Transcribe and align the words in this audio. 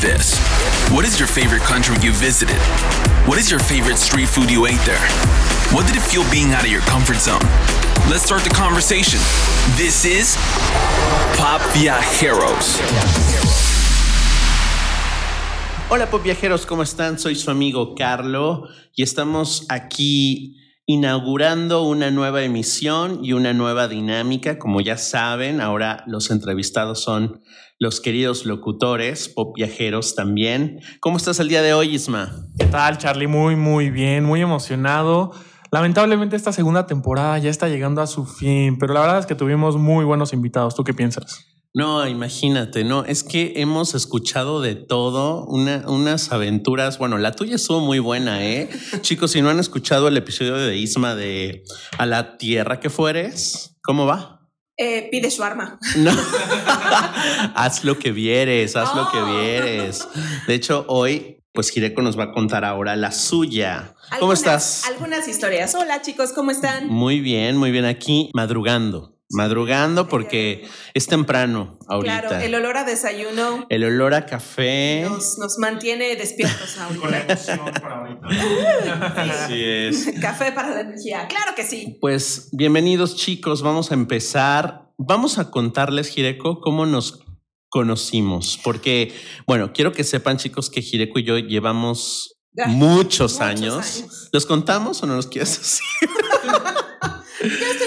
this. 0.00 0.38
What 0.90 1.04
is 1.04 1.18
your 1.18 1.28
favorite 1.28 1.62
country 1.62 1.96
you 2.02 2.12
visited? 2.12 2.56
What 3.28 3.38
is 3.38 3.50
your 3.50 3.60
favorite 3.60 3.98
street 3.98 4.28
food 4.28 4.50
you 4.50 4.66
ate 4.66 4.80
there? 4.84 5.00
What 5.72 5.86
did 5.86 5.96
it 5.96 6.02
feel 6.02 6.24
being 6.30 6.52
out 6.52 6.64
of 6.64 6.70
your 6.70 6.80
comfort 6.82 7.16
zone? 7.16 7.40
Let's 8.08 8.24
start 8.24 8.42
the 8.42 8.50
conversation. 8.50 9.20
This 9.76 10.04
is 10.04 10.36
Pop 11.36 11.60
Viajeros. 11.72 12.80
Hola 15.90 16.06
Pop 16.06 16.22
Viajeros, 16.22 16.64
¿cómo 16.66 16.82
están? 16.82 17.18
Soy 17.18 17.34
su 17.34 17.50
amigo 17.50 17.94
Carlo 17.94 18.68
y 18.94 19.02
estamos 19.02 19.66
aquí 19.68 20.59
inaugurando 20.90 21.84
una 21.84 22.10
nueva 22.10 22.42
emisión 22.42 23.20
y 23.22 23.32
una 23.32 23.52
nueva 23.52 23.86
dinámica. 23.86 24.58
Como 24.58 24.80
ya 24.80 24.96
saben, 24.96 25.60
ahora 25.60 26.02
los 26.08 26.32
entrevistados 26.32 27.00
son 27.04 27.42
los 27.78 28.00
queridos 28.00 28.44
locutores, 28.44 29.28
Pop 29.28 29.54
Viajeros 29.54 30.16
también. 30.16 30.80
¿Cómo 30.98 31.16
estás 31.16 31.38
el 31.38 31.46
día 31.46 31.62
de 31.62 31.74
hoy, 31.74 31.94
Isma? 31.94 32.44
¿Qué 32.58 32.66
tal, 32.66 32.98
Charlie? 32.98 33.28
Muy, 33.28 33.54
muy 33.54 33.90
bien, 33.90 34.24
muy 34.24 34.40
emocionado. 34.40 35.30
Lamentablemente 35.70 36.34
esta 36.34 36.52
segunda 36.52 36.88
temporada 36.88 37.38
ya 37.38 37.50
está 37.50 37.68
llegando 37.68 38.02
a 38.02 38.08
su 38.08 38.26
fin, 38.26 38.76
pero 38.76 38.92
la 38.92 39.02
verdad 39.02 39.20
es 39.20 39.26
que 39.26 39.36
tuvimos 39.36 39.76
muy 39.76 40.04
buenos 40.04 40.32
invitados. 40.32 40.74
¿Tú 40.74 40.82
qué 40.82 40.92
piensas? 40.92 41.49
No, 41.72 42.04
imagínate, 42.08 42.82
no, 42.82 43.04
es 43.04 43.22
que 43.22 43.52
hemos 43.56 43.94
escuchado 43.94 44.60
de 44.60 44.74
todo, 44.74 45.44
una, 45.46 45.84
unas 45.86 46.32
aventuras, 46.32 46.98
bueno, 46.98 47.16
la 47.16 47.30
tuya 47.30 47.54
estuvo 47.54 47.78
muy 47.78 48.00
buena, 48.00 48.44
¿eh? 48.44 48.68
Chicos, 49.02 49.30
si 49.30 49.40
no 49.40 49.50
han 49.50 49.60
escuchado 49.60 50.08
el 50.08 50.16
episodio 50.16 50.56
de 50.56 50.76
Isma 50.76 51.14
de 51.14 51.62
A 51.96 52.06
la 52.06 52.38
Tierra 52.38 52.80
que 52.80 52.90
fueres, 52.90 53.76
¿cómo 53.84 54.04
va? 54.04 54.48
Eh, 54.76 55.08
pide 55.12 55.30
su 55.30 55.44
arma. 55.44 55.78
No, 55.96 56.10
haz 57.54 57.84
lo 57.84 57.98
que 58.00 58.10
vieres, 58.10 58.74
haz 58.74 58.92
lo 58.96 59.08
que 59.12 59.18
Oh. 59.18 59.26
vieres. 59.26 60.08
De 60.48 60.54
hecho, 60.54 60.84
hoy, 60.88 61.36
pues 61.52 61.70
Jireko 61.70 62.02
nos 62.02 62.18
va 62.18 62.24
a 62.24 62.32
contar 62.32 62.64
ahora 62.64 62.96
la 62.96 63.12
suya. 63.12 63.94
¿Cómo 64.18 64.32
Algunas- 64.32 64.38
estás? 64.40 64.84
Algunas 64.92 65.28
historias. 65.28 65.74
Hola 65.76 66.02
chicos, 66.02 66.32
¿cómo 66.32 66.50
están? 66.50 66.88
Muy 66.88 67.20
bien, 67.20 67.56
muy 67.56 67.70
bien, 67.70 67.84
aquí 67.84 68.28
madrugando, 68.34 69.16
madrugando 69.30 70.08
porque 70.08 70.68
es 70.94 71.06
temprano 71.06 71.78
ahorita. 71.88 72.20
Claro, 72.28 72.36
el 72.44 72.54
olor 72.54 72.76
a 72.76 72.84
desayuno 72.84 73.66
El 73.68 73.84
olor 73.84 74.14
a 74.14 74.26
café. 74.26 75.02
nos, 75.08 75.38
nos 75.38 75.58
mantiene 75.58 76.16
despiertos 76.16 76.76
Con 77.00 77.10
la 77.10 77.18
ahorita. 77.18 77.32
emoción 77.34 77.60
para 77.80 77.98
ahorita. 78.00 79.06
Así 79.44 79.62
es. 79.64 80.12
Café 80.20 80.52
para 80.52 80.70
la 80.70 80.80
energía. 80.80 81.26
Claro 81.28 81.54
que 81.54 81.64
sí. 81.64 81.96
Pues 82.00 82.48
bienvenidos 82.52 83.16
chicos, 83.16 83.62
vamos 83.62 83.90
a 83.90 83.94
empezar. 83.94 84.90
Vamos 84.98 85.38
a 85.38 85.50
contarles, 85.50 86.08
Jireko, 86.08 86.60
cómo 86.60 86.84
nos 86.84 87.20
conocimos. 87.68 88.58
Porque, 88.62 89.14
bueno, 89.46 89.72
quiero 89.72 89.92
que 89.92 90.04
sepan 90.04 90.36
chicos 90.36 90.68
que 90.70 90.82
Jireko 90.82 91.18
y 91.20 91.24
yo 91.24 91.38
llevamos 91.38 92.36
Ah, 92.58 92.66
muchos, 92.66 93.30
muchos 93.30 93.40
años. 93.40 93.74
años. 93.76 94.28
¿Los 94.32 94.44
contamos 94.44 95.00
o 95.04 95.06
no 95.06 95.14
los 95.14 95.28
quieres 95.28 95.56
decir? 95.56 95.80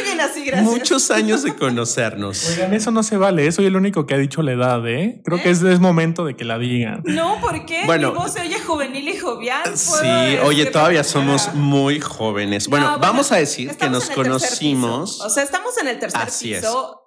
gracias. 0.43 0.69
Muchos 0.69 1.11
años 1.11 1.43
de 1.43 1.55
conocernos. 1.55 2.49
Oigan, 2.49 2.73
eso 2.73 2.91
no 2.91 3.03
se 3.03 3.17
vale. 3.17 3.51
Soy 3.51 3.65
el 3.65 3.75
único 3.75 4.05
que 4.05 4.13
ha 4.15 4.17
dicho 4.17 4.41
la 4.41 4.51
edad, 4.53 4.87
¿eh? 4.87 5.21
Creo 5.25 5.41
que 5.41 5.49
es, 5.49 5.61
es 5.63 5.79
momento 5.79 6.25
de 6.25 6.35
que 6.35 6.43
la 6.45 6.57
digan. 6.59 7.01
No, 7.05 7.39
¿por 7.41 7.65
qué? 7.65 7.83
Bueno. 7.85 8.11
Mi 8.11 8.17
voz 8.19 8.33
se 8.33 8.41
oye 8.41 8.59
juvenil 8.59 9.07
y 9.09 9.17
jovial. 9.17 9.63
Sí, 9.77 10.07
oye, 10.43 10.65
todavía 10.67 11.03
somos 11.03 11.53
muy 11.53 11.99
jóvenes. 11.99 12.67
Bueno, 12.67 12.91
No, 12.91 12.99
vamos 12.99 13.31
a 13.31 13.37
decir 13.37 13.75
que 13.77 13.89
nos 13.89 14.09
conocimos. 14.09 15.19
O 15.21 15.29
sea, 15.29 15.43
estamos 15.43 15.77
en 15.77 15.87
el 15.87 15.99
tercer 15.99 16.21
Así 16.21 16.53
es. 16.53 16.61
piso, 16.61 17.01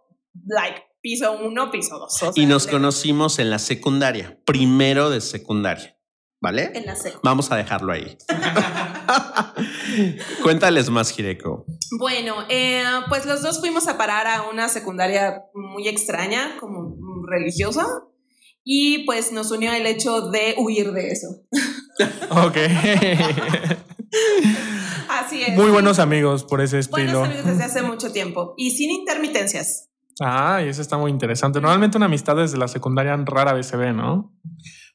like 0.46 0.82
piso 1.00 1.38
uno, 1.40 1.70
piso 1.70 1.98
dos. 1.98 2.22
o 2.22 2.32
y 2.34 2.46
nos 2.46 2.66
de- 2.66 2.72
conocimos 2.72 3.38
en 3.38 3.50
la 3.50 3.58
secundaria, 3.58 4.38
primero 4.44 5.08
de 5.10 5.20
secundaria. 5.20 5.95
¿Vale? 6.40 6.70
En 6.74 6.86
la 6.86 6.96
secu. 6.96 7.18
Vamos 7.22 7.50
a 7.50 7.56
dejarlo 7.56 7.92
ahí. 7.92 8.16
Cuéntales 10.42 10.90
más, 10.90 11.10
Jireko. 11.10 11.64
Bueno, 11.98 12.34
eh, 12.48 12.82
pues 13.08 13.26
los 13.26 13.42
dos 13.42 13.60
fuimos 13.60 13.88
a 13.88 13.96
parar 13.96 14.26
a 14.26 14.42
una 14.50 14.68
secundaria 14.68 15.42
muy 15.54 15.88
extraña, 15.88 16.56
como 16.60 16.94
religiosa, 17.26 17.86
y 18.64 19.04
pues 19.04 19.32
nos 19.32 19.50
unió 19.50 19.72
el 19.72 19.86
hecho 19.86 20.30
de 20.30 20.54
huir 20.58 20.92
de 20.92 21.10
eso. 21.10 21.28
Ok. 22.28 22.58
Así 25.08 25.42
es. 25.42 25.56
Muy 25.56 25.70
buenos 25.70 25.98
amigos 25.98 26.44
por 26.44 26.60
ese 26.60 26.80
Buenos 26.90 27.08
estilo. 27.08 27.24
amigos 27.24 27.46
desde 27.46 27.64
hace 27.64 27.80
mucho 27.80 28.12
tiempo 28.12 28.52
y 28.58 28.72
sin 28.72 28.90
intermitencias. 28.90 29.88
Ah, 30.20 30.60
y 30.64 30.68
eso 30.68 30.82
está 30.82 30.98
muy 30.98 31.10
interesante. 31.10 31.58
Normalmente 31.60 31.96
una 31.96 32.04
amistad 32.06 32.36
desde 32.36 32.58
la 32.58 32.68
secundaria 32.68 33.16
rara 33.24 33.54
vez 33.54 33.66
se 33.66 33.78
ve, 33.78 33.94
¿no? 33.94 34.34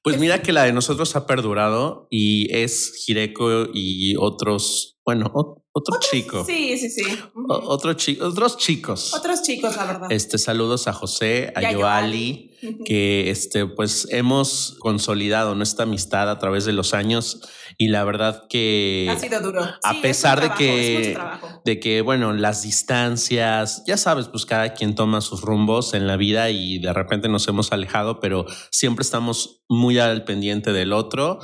Pues 0.03 0.17
mira 0.19 0.41
que 0.41 0.51
la 0.51 0.63
de 0.63 0.73
nosotros 0.73 1.15
ha 1.15 1.27
perdurado 1.27 2.07
y 2.09 2.51
es 2.55 2.93
Jireko 3.05 3.67
y 3.73 4.15
otros, 4.17 4.97
bueno, 5.05 5.31
otro 5.73 5.99
chico. 5.99 6.43
Sí, 6.43 6.75
sí, 6.79 6.89
sí. 6.89 7.03
O- 7.35 7.61
otro 7.67 7.93
chi- 7.93 8.19
otros 8.19 8.57
chicos. 8.57 9.13
Otros 9.13 9.43
chicos, 9.43 9.75
la 9.77 9.85
verdad. 9.85 10.11
Este, 10.11 10.37
saludos 10.39 10.87
a 10.87 10.93
José, 10.93 11.53
a 11.55 11.61
Yoali, 11.71 12.51
que 12.83 13.29
este, 13.29 13.67
pues 13.67 14.07
hemos 14.09 14.75
consolidado 14.79 15.53
nuestra 15.53 15.83
amistad 15.83 16.29
a 16.31 16.39
través 16.39 16.65
de 16.65 16.73
los 16.73 16.93
años 16.95 17.41
y 17.77 17.87
la 17.89 18.03
verdad 18.03 18.43
que 18.49 19.07
ha 19.09 19.17
sido 19.19 19.41
duro. 19.41 19.61
a 19.63 19.93
Sí, 19.93 19.99
pesar 20.01 20.41
de 20.41 20.49
que 20.57 21.17
de 21.65 21.79
que 21.79 22.01
bueno 22.01 22.33
las 22.33 22.63
distancias 22.63 23.83
ya 23.85 23.97
sabes 23.97 24.27
pues 24.27 24.45
cada 24.45 24.73
quien 24.73 24.95
toma 24.95 25.21
sus 25.21 25.41
rumbos 25.41 25.93
en 25.93 26.07
la 26.07 26.17
vida 26.17 26.49
y 26.49 26.79
de 26.79 26.93
repente 26.93 27.29
nos 27.29 27.47
hemos 27.47 27.71
alejado 27.71 28.19
pero 28.19 28.45
siempre 28.71 29.03
estamos 29.03 29.63
muy 29.69 29.99
al 29.99 30.23
pendiente 30.23 30.73
del 30.73 30.93
otro 30.93 31.39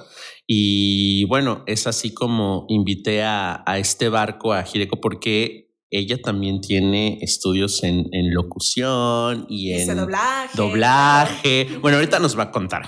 y 0.45 1.25
bueno 1.25 1.63
es 1.67 1.87
así 1.87 2.13
como 2.13 2.65
invité 2.69 3.23
a, 3.23 3.63
a 3.65 3.77
este 3.79 4.09
barco 4.09 4.53
a 4.53 4.63
Jireko 4.63 4.99
porque 5.01 5.66
ella 5.89 6.17
también 6.21 6.61
tiene 6.61 7.19
estudios 7.21 7.83
en, 7.83 8.05
en 8.11 8.33
locución 8.33 9.45
y 9.49 9.73
en 9.73 9.95
doblaje. 9.95 10.57
doblaje 10.57 11.67
bueno 11.81 11.97
ahorita 11.97 12.19
nos 12.19 12.37
va 12.37 12.43
a 12.43 12.51
contar 12.51 12.83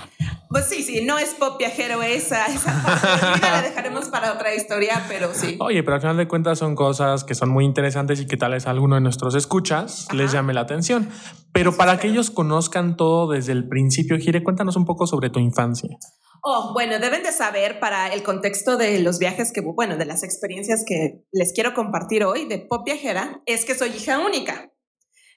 Pues 0.50 0.66
sí, 0.66 0.82
sí, 0.82 1.04
no 1.04 1.16
es 1.18 1.34
pop 1.34 1.58
viajero 1.58 2.02
esa, 2.02 2.46
esa 2.46 2.82
parte 2.82 3.40
la 3.40 3.62
dejaremos 3.62 4.08
para 4.08 4.32
otra 4.32 4.52
historia, 4.54 5.04
pero 5.08 5.30
sí. 5.32 5.56
Oye, 5.60 5.82
pero 5.84 5.94
al 5.94 6.00
final 6.00 6.16
de 6.16 6.26
cuentas 6.26 6.58
son 6.58 6.74
cosas 6.74 7.22
que 7.22 7.36
son 7.36 7.50
muy 7.50 7.64
interesantes 7.64 8.20
y 8.20 8.26
que 8.26 8.36
tal 8.36 8.52
vez 8.52 8.66
a 8.66 8.70
alguno 8.70 8.96
de 8.96 9.00
nuestros 9.00 9.36
escuchas 9.36 10.08
les 10.12 10.32
llame 10.32 10.52
la 10.52 10.62
atención. 10.62 11.08
Pero 11.52 11.76
para 11.76 11.98
que 11.98 12.08
ellos 12.08 12.30
conozcan 12.30 12.96
todo 12.96 13.30
desde 13.30 13.52
el 13.52 13.68
principio, 13.68 14.18
Gire, 14.18 14.42
cuéntanos 14.42 14.74
un 14.74 14.84
poco 14.84 15.06
sobre 15.06 15.30
tu 15.30 15.38
infancia. 15.38 15.96
Oh, 16.42 16.72
bueno, 16.72 16.98
deben 16.98 17.22
de 17.22 17.32
saber 17.32 17.80
para 17.80 18.12
el 18.12 18.22
contexto 18.22 18.76
de 18.76 18.98
los 19.00 19.18
viajes 19.18 19.52
que, 19.52 19.60
bueno, 19.60 19.96
de 19.96 20.06
las 20.06 20.22
experiencias 20.22 20.84
que 20.86 21.24
les 21.32 21.52
quiero 21.52 21.74
compartir 21.74 22.24
hoy 22.24 22.46
de 22.46 22.58
pop 22.58 22.84
viajera, 22.84 23.42
es 23.46 23.64
que 23.64 23.74
soy 23.74 23.90
hija 23.90 24.18
única. 24.18 24.72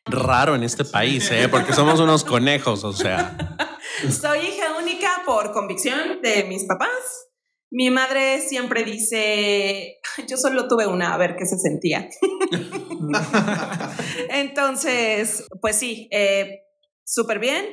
raro 0.06 0.56
en 0.56 0.64
este 0.64 0.84
país 0.84 1.32
¿eh? 1.32 1.48
porque 1.50 1.72
somos 1.72 1.98
unos 2.02 2.26
conejos 2.26 2.84
o 2.84 2.92
sea 2.92 3.38
Soy 4.10 4.40
hija 4.40 4.78
única 4.78 5.22
por 5.26 5.52
convicción 5.54 6.22
de 6.22 6.44
mis 6.46 6.66
papás. 6.66 7.30
Mi 7.72 7.90
madre 7.90 8.42
siempre 8.42 8.84
dice, 8.84 10.00
yo 10.28 10.38
solo 10.38 10.68
tuve 10.68 10.88
una, 10.88 11.14
a 11.14 11.18
ver 11.18 11.36
qué 11.38 11.46
se 11.46 11.58
sentía. 11.58 12.10
Entonces, 14.30 15.46
pues 15.62 15.78
sí, 15.78 16.08
eh, 16.12 16.62
súper 17.06 17.40
bien. 17.40 17.66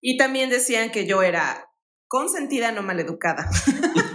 Y 0.00 0.16
también 0.16 0.50
decían 0.50 0.90
que 0.90 1.06
yo 1.06 1.22
era 1.22 1.65
consentida, 2.08 2.72
no 2.72 2.82
maleducada. 2.82 3.48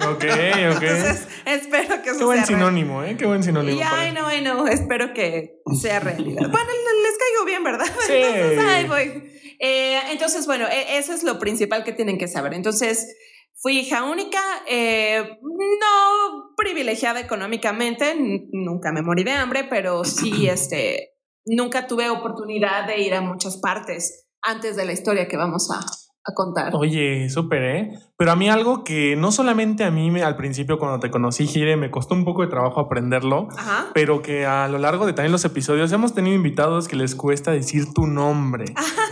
Ok, 0.01 0.23
ok. 0.25 0.81
Entonces, 0.81 1.27
espero 1.45 2.01
que 2.01 2.09
eso 2.09 2.17
Qué 2.19 2.25
buen 2.25 2.39
sea 2.39 2.47
real. 2.47 2.59
sinónimo, 2.59 3.03
¿eh? 3.03 3.15
Qué 3.17 3.27
buen 3.27 3.43
sinónimo. 3.43 3.79
Y 3.79 3.83
ay, 3.83 4.11
no, 4.13 4.25
ay, 4.25 4.41
no, 4.41 4.67
espero 4.67 5.13
que 5.13 5.61
sea 5.79 5.99
realidad. 5.99 6.41
Bueno, 6.51 6.69
le- 6.71 7.01
les 7.03 7.17
caigo 7.19 7.45
bien, 7.45 7.63
¿verdad? 7.63 7.85
Sí. 8.07 8.13
Entonces, 8.13 8.59
ay, 8.67 8.87
voy. 8.87 9.31
Eh, 9.59 9.99
entonces, 10.11 10.47
bueno, 10.47 10.65
e- 10.67 10.97
eso 10.97 11.13
es 11.13 11.21
lo 11.23 11.37
principal 11.37 11.83
que 11.83 11.93
tienen 11.93 12.17
que 12.17 12.27
saber. 12.27 12.55
Entonces, 12.55 13.15
fui 13.61 13.77
hija 13.77 14.03
única, 14.05 14.41
eh, 14.67 15.23
no 15.43 16.53
privilegiada 16.57 17.19
económicamente, 17.19 18.15
nunca 18.17 18.91
me 18.91 19.03
morí 19.03 19.23
de 19.23 19.33
hambre, 19.33 19.65
pero 19.69 20.03
sí, 20.03 20.47
este, 20.49 21.11
nunca 21.45 21.85
tuve 21.85 22.09
oportunidad 22.09 22.87
de 22.87 23.01
ir 23.01 23.13
a 23.13 23.21
muchas 23.21 23.57
partes 23.57 24.27
antes 24.41 24.75
de 24.75 24.85
la 24.85 24.93
historia 24.93 25.27
que 25.27 25.37
vamos 25.37 25.69
a, 25.71 25.79
a 26.23 26.33
contar. 26.35 26.71
Oye, 26.75 27.29
súper, 27.29 27.63
¿eh? 27.63 27.91
Pero 28.17 28.31
a 28.31 28.35
mí 28.35 28.47
algo 28.49 28.83
que 28.83 29.15
no 29.15 29.31
solamente 29.31 29.83
a 29.83 29.89
mí 29.89 30.11
me- 30.11 30.21
al 30.21 30.35
principio 30.35 30.77
cuando 30.77 30.99
te 30.99 31.09
conocí, 31.09 31.47
Gire, 31.47 31.75
me 31.77 31.89
costó 31.89 32.13
un 32.13 32.23
poco 32.25 32.43
de 32.43 32.47
trabajo 32.49 32.79
aprenderlo, 32.79 33.47
Ajá. 33.57 33.87
pero 33.95 34.21
que 34.21 34.45
a 34.45 34.67
lo 34.67 34.77
largo 34.77 35.07
de 35.07 35.13
también 35.13 35.31
los 35.31 35.43
episodios 35.45 35.91
hemos 35.91 36.13
tenido 36.13 36.35
invitados 36.35 36.87
que 36.87 36.95
les 36.95 37.15
cuesta 37.15 37.49
decir 37.51 37.91
tu 37.95 38.05
nombre. 38.05 38.65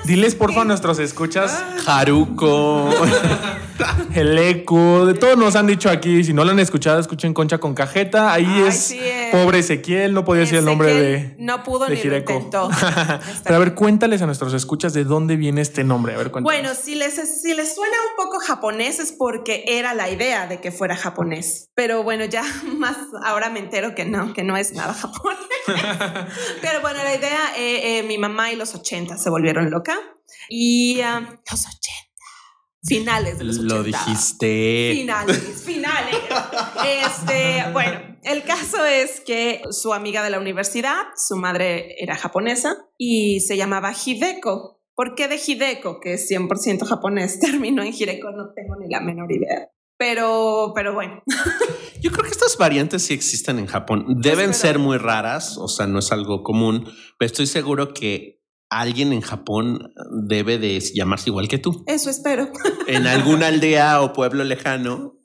Diles 0.06 0.36
porfa 0.36 0.62
a 0.62 0.66
nuestros 0.66 1.00
escuchas. 1.00 1.64
Ah. 1.88 2.00
Haruko 2.02 2.90
el 4.14 4.38
eco, 4.38 5.06
de 5.08 5.14
todo 5.16 5.36
nos 5.36 5.56
han 5.56 5.66
dicho 5.68 5.90
aquí. 5.90 6.24
Si 6.24 6.34
no 6.34 6.46
lo 6.46 6.52
han 6.52 6.60
escuchado, 6.60 7.00
escuchen 7.00 7.34
Concha 7.34 7.58
con 7.58 7.74
Cajeta. 7.74 8.32
Ahí 8.34 8.46
Ay, 8.48 8.64
es 8.68 8.78
sí, 8.80 9.00
pobre 9.32 9.60
Ezequiel, 9.60 10.14
no 10.14 10.24
podía 10.26 10.42
decir 10.42 10.60
el 10.60 10.66
nombre 10.66 10.94
de. 10.94 11.36
No 11.40 11.64
pudo 11.64 11.88
de 11.88 11.96
ni 11.96 12.04
lo 12.04 12.18
intentó. 12.18 12.70
Pero 13.44 13.56
a 13.56 13.60
ver, 13.60 13.74
cuéntales 13.74 14.22
a 14.22 14.26
nuestros 14.28 14.54
escuchas 14.54 14.94
de 14.94 15.04
dónde 15.04 15.36
viene 15.36 15.62
este 15.62 15.84
nombre. 15.84 16.14
A 16.14 16.18
ver, 16.18 16.30
cuéntales. 16.32 16.62
Bueno, 16.62 16.76
si 16.80 16.96
les, 17.00 17.42
si 17.42 17.54
les 17.56 17.74
suena 17.74 17.96
un 18.12 18.16
poco 18.24 18.40
japonés 18.40 19.00
es 19.00 19.12
porque 19.12 19.64
era 19.66 19.96
la 19.96 20.10
idea 20.10 20.46
de 20.46 20.62
que 20.62 20.72
fuera 20.72 20.96
japonés. 20.96 21.70
Pero 21.74 22.04
bueno, 22.04 22.26
ya 22.26 22.44
más 22.78 22.98
ahora 23.24 23.50
me 23.50 23.60
entero 23.60 23.96
que 23.96 24.06
no, 24.06 24.34
que 24.34 24.44
no 24.44 24.56
es 24.56 24.74
nada 24.74 24.94
japonés. 24.94 25.40
Pero 26.62 26.82
bueno, 26.82 27.04
la 27.04 27.16
idea, 27.16 27.54
eh, 27.58 28.00
eh, 28.00 28.04
mi 28.04 28.18
mamá 28.18 28.52
y 28.52 28.56
los 28.56 28.76
80 28.76 29.18
se 29.18 29.30
volvieron 29.30 29.72
loca. 29.72 29.98
Y 30.50 31.02
ah, 31.02 31.22
los 31.50 31.62
80, 31.62 31.80
finales 32.84 33.38
de 33.38 33.44
los 33.46 33.58
80. 33.58 33.76
Lo 33.76 33.84
dijiste. 33.84 34.92
Finales, 34.94 35.64
finales. 35.66 36.16
Este, 36.86 37.66
bueno, 37.72 38.18
el 38.24 38.44
caso 38.44 38.86
es 38.86 39.22
que 39.22 39.62
su 39.72 39.94
amiga 39.94 40.24
de 40.24 40.30
la 40.30 40.40
universidad, 40.40 41.04
su 41.16 41.36
madre 41.36 41.96
era 42.00 42.16
japonesa 42.16 42.78
y 42.98 43.40
se 43.42 43.58
llamaba 43.58 43.94
Hideko. 43.94 44.79
¿Por 45.00 45.16
qué 45.16 45.30
de 45.30 45.38
Hideko, 45.38 46.02
que 46.02 46.16
es 46.16 46.30
100% 46.30 46.86
japonés, 46.86 47.40
terminó 47.40 47.84
en 47.84 47.94
Hideko? 47.94 48.32
No 48.32 48.52
tengo 48.54 48.76
ni 48.76 48.90
la 48.90 49.00
menor 49.00 49.32
idea. 49.32 49.70
Pero, 49.98 50.74
pero 50.76 50.94
bueno, 50.94 51.24
Yo 52.02 52.12
creo 52.12 52.24
que 52.26 52.32
estas 52.32 52.58
variantes 52.58 53.04
sí 53.04 53.14
existen 53.14 53.60
en 53.60 53.66
Japón. 53.66 54.06
Deben 54.22 54.54
ser 54.54 54.78
muy 54.78 54.98
raras, 54.98 55.58
o 55.58 55.70
sea, 55.70 55.88
no 55.88 56.00
es 56.00 56.12
algo 56.12 56.44
común, 56.44 56.86
pero 57.18 57.28
estoy 57.28 57.48
seguro 57.48 57.94
que 57.94 58.39
alguien 58.70 59.14
en 59.14 59.22
Japón 59.22 59.92
debe 60.28 60.58
de 60.60 60.80
llamarse 60.94 61.30
igual 61.30 61.48
que 61.48 61.58
tú. 61.58 61.84
eso 61.88 62.10
espero. 62.10 62.52
En 62.88 63.08
alguna 63.08 63.48
aldea 63.48 64.02
o 64.02 64.14
pueblo 64.14 64.44
lejano, 64.44 65.16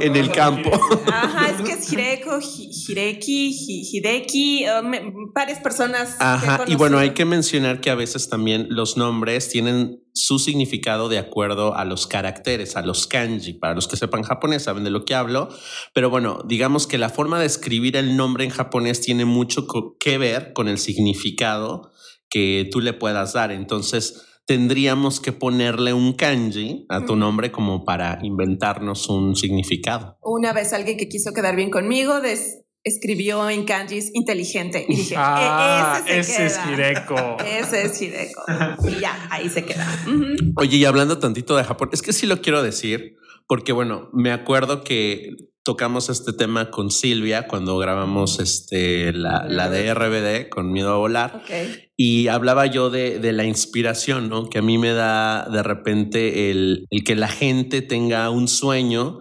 en 0.00 0.16
el 0.16 0.30
campo. 0.32 0.70
Ajá, 1.06 1.50
es 1.50 1.60
que 1.62 1.72
es 1.72 1.92
Hireko, 1.92 2.38
Hi- 2.40 2.70
Hireki, 2.88 3.50
Hi- 3.50 3.88
Hideki, 3.92 4.64
varias 5.34 5.58
personas. 5.60 6.16
Ajá, 6.20 6.64
y 6.66 6.74
bueno, 6.76 6.98
hay 6.98 7.10
que 7.10 7.24
mencionar 7.24 7.80
que 7.80 7.90
a 7.90 7.94
veces 7.94 8.28
también 8.28 8.66
los 8.70 8.96
nombres 8.96 9.48
tienen 9.48 10.02
su 10.18 10.38
significado 10.38 11.08
de 11.08 11.18
acuerdo 11.18 11.74
a 11.74 11.84
los 11.84 12.06
caracteres, 12.06 12.76
a 12.76 12.82
los 12.82 13.06
kanji. 13.06 13.54
Para 13.54 13.74
los 13.74 13.88
que 13.88 13.96
sepan 13.96 14.22
japonés, 14.22 14.64
saben 14.64 14.84
de 14.84 14.90
lo 14.90 15.04
que 15.04 15.14
hablo. 15.14 15.48
Pero 15.94 16.10
bueno, 16.10 16.40
digamos 16.46 16.86
que 16.86 16.98
la 16.98 17.08
forma 17.08 17.38
de 17.40 17.46
escribir 17.46 17.96
el 17.96 18.16
nombre 18.16 18.44
en 18.44 18.50
japonés 18.50 19.00
tiene 19.00 19.24
mucho 19.24 19.66
que 19.98 20.18
ver 20.18 20.52
con 20.52 20.68
el 20.68 20.78
significado 20.78 21.90
que 22.30 22.68
tú 22.70 22.80
le 22.80 22.92
puedas 22.92 23.32
dar. 23.32 23.52
Entonces, 23.52 24.24
tendríamos 24.46 25.20
que 25.20 25.32
ponerle 25.32 25.92
un 25.92 26.14
kanji 26.14 26.86
a 26.88 27.04
tu 27.04 27.16
nombre 27.16 27.52
como 27.52 27.84
para 27.84 28.18
inventarnos 28.22 29.08
un 29.08 29.36
significado. 29.36 30.16
Una 30.22 30.52
vez 30.52 30.72
alguien 30.72 30.96
que 30.96 31.08
quiso 31.08 31.32
quedar 31.32 31.54
bien 31.54 31.70
conmigo 31.70 32.20
des- 32.20 32.64
escribió 32.84 33.50
en 33.50 33.64
kanjis 33.64 34.10
inteligente 34.14 34.86
y 34.88 34.94
dije, 34.96 35.14
Ah, 35.18 36.02
"E- 36.06 36.20
ese, 36.20 36.20
ese 36.20 36.32
se 36.36 36.46
es 36.46 36.58
queda". 36.58 36.72
Hireko. 36.72 37.36
Ese 37.44 37.82
es 37.82 38.02
Hideko. 38.02 38.42
Y 38.88 39.00
ya, 39.00 39.26
ahí 39.30 39.48
se 39.48 39.64
queda. 39.64 39.86
Oye, 40.56 40.76
y 40.78 40.84
hablando 40.84 41.18
tantito 41.18 41.56
de 41.56 41.64
Japón, 41.64 41.90
es 41.92 42.02
que 42.02 42.12
sí 42.12 42.26
lo 42.26 42.40
quiero 42.40 42.62
decir, 42.62 43.16
porque 43.46 43.72
bueno, 43.72 44.08
me 44.12 44.30
acuerdo 44.32 44.84
que 44.84 45.30
tocamos 45.64 46.08
este 46.08 46.32
tema 46.32 46.70
con 46.70 46.90
Silvia 46.90 47.46
cuando 47.46 47.76
grabamos 47.76 48.38
este, 48.40 49.12
la, 49.12 49.44
la 49.46 49.68
de 49.68 49.92
RBD 49.92 50.48
con 50.48 50.72
Miedo 50.72 50.94
a 50.94 50.96
Volar 50.96 51.42
Ok. 51.44 51.50
y 51.94 52.28
hablaba 52.28 52.64
yo 52.64 52.88
de, 52.88 53.18
de 53.18 53.32
la 53.34 53.44
inspiración, 53.44 54.30
¿no? 54.30 54.48
Que 54.48 54.58
a 54.60 54.62
mí 54.62 54.78
me 54.78 54.92
da 54.94 55.46
de 55.52 55.62
repente 55.62 56.50
el, 56.50 56.86
el 56.88 57.04
que 57.04 57.16
la 57.16 57.28
gente 57.28 57.82
tenga 57.82 58.30
un 58.30 58.48
sueño. 58.48 59.18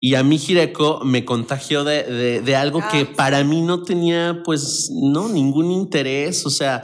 Y 0.00 0.14
a 0.14 0.22
mí 0.22 0.36
Hireko 0.46 1.00
me 1.04 1.24
contagió 1.24 1.82
de, 1.84 2.02
de- 2.04 2.40
de 2.42 2.56
algo 2.56 2.80
Ah, 2.82 2.88
que 2.92 3.06
para 3.06 3.42
mí 3.44 3.62
no 3.62 3.82
tenía, 3.82 4.42
pues, 4.44 4.90
no, 4.92 5.28
ningún 5.28 5.70
interés. 5.70 6.44
O 6.46 6.50
sea, 6.50 6.82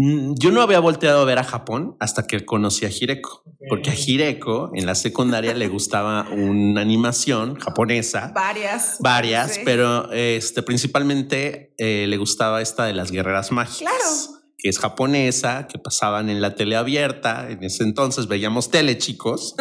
yo 0.00 0.52
no 0.52 0.62
había 0.62 0.78
volteado 0.80 1.20
a 1.20 1.24
ver 1.24 1.38
a 1.38 1.44
Japón 1.44 1.96
hasta 1.98 2.26
que 2.26 2.44
conocí 2.44 2.84
a 2.84 2.88
Hireko. 2.90 3.42
Porque 3.68 3.90
a 3.90 3.94
Hireko 3.94 4.70
en 4.74 4.86
la 4.86 4.94
secundaria 4.94 5.54
le 5.54 5.68
gustaba 5.68 6.26
una 6.30 6.80
animación 6.80 7.56
japonesa 7.56 8.30
Varias. 8.34 8.96
varias, 9.00 9.54
Sí. 9.54 9.60
pero 9.64 10.10
este 10.12 10.62
principalmente 10.62 11.74
eh, 11.78 12.06
le 12.08 12.16
gustaba 12.16 12.62
esta 12.62 12.84
de 12.86 12.94
las 12.94 13.10
guerreras 13.10 13.50
mágicas. 13.52 13.78
Claro. 13.80 14.38
Que 14.60 14.68
es 14.70 14.78
japonesa, 14.80 15.68
que 15.68 15.78
pasaban 15.78 16.30
en 16.30 16.40
la 16.40 16.54
tele 16.56 16.74
abierta. 16.76 17.48
En 17.48 17.62
ese 17.62 17.84
entonces 17.84 18.26
veíamos 18.26 18.70
tele, 18.70 18.98
chicos, 18.98 19.54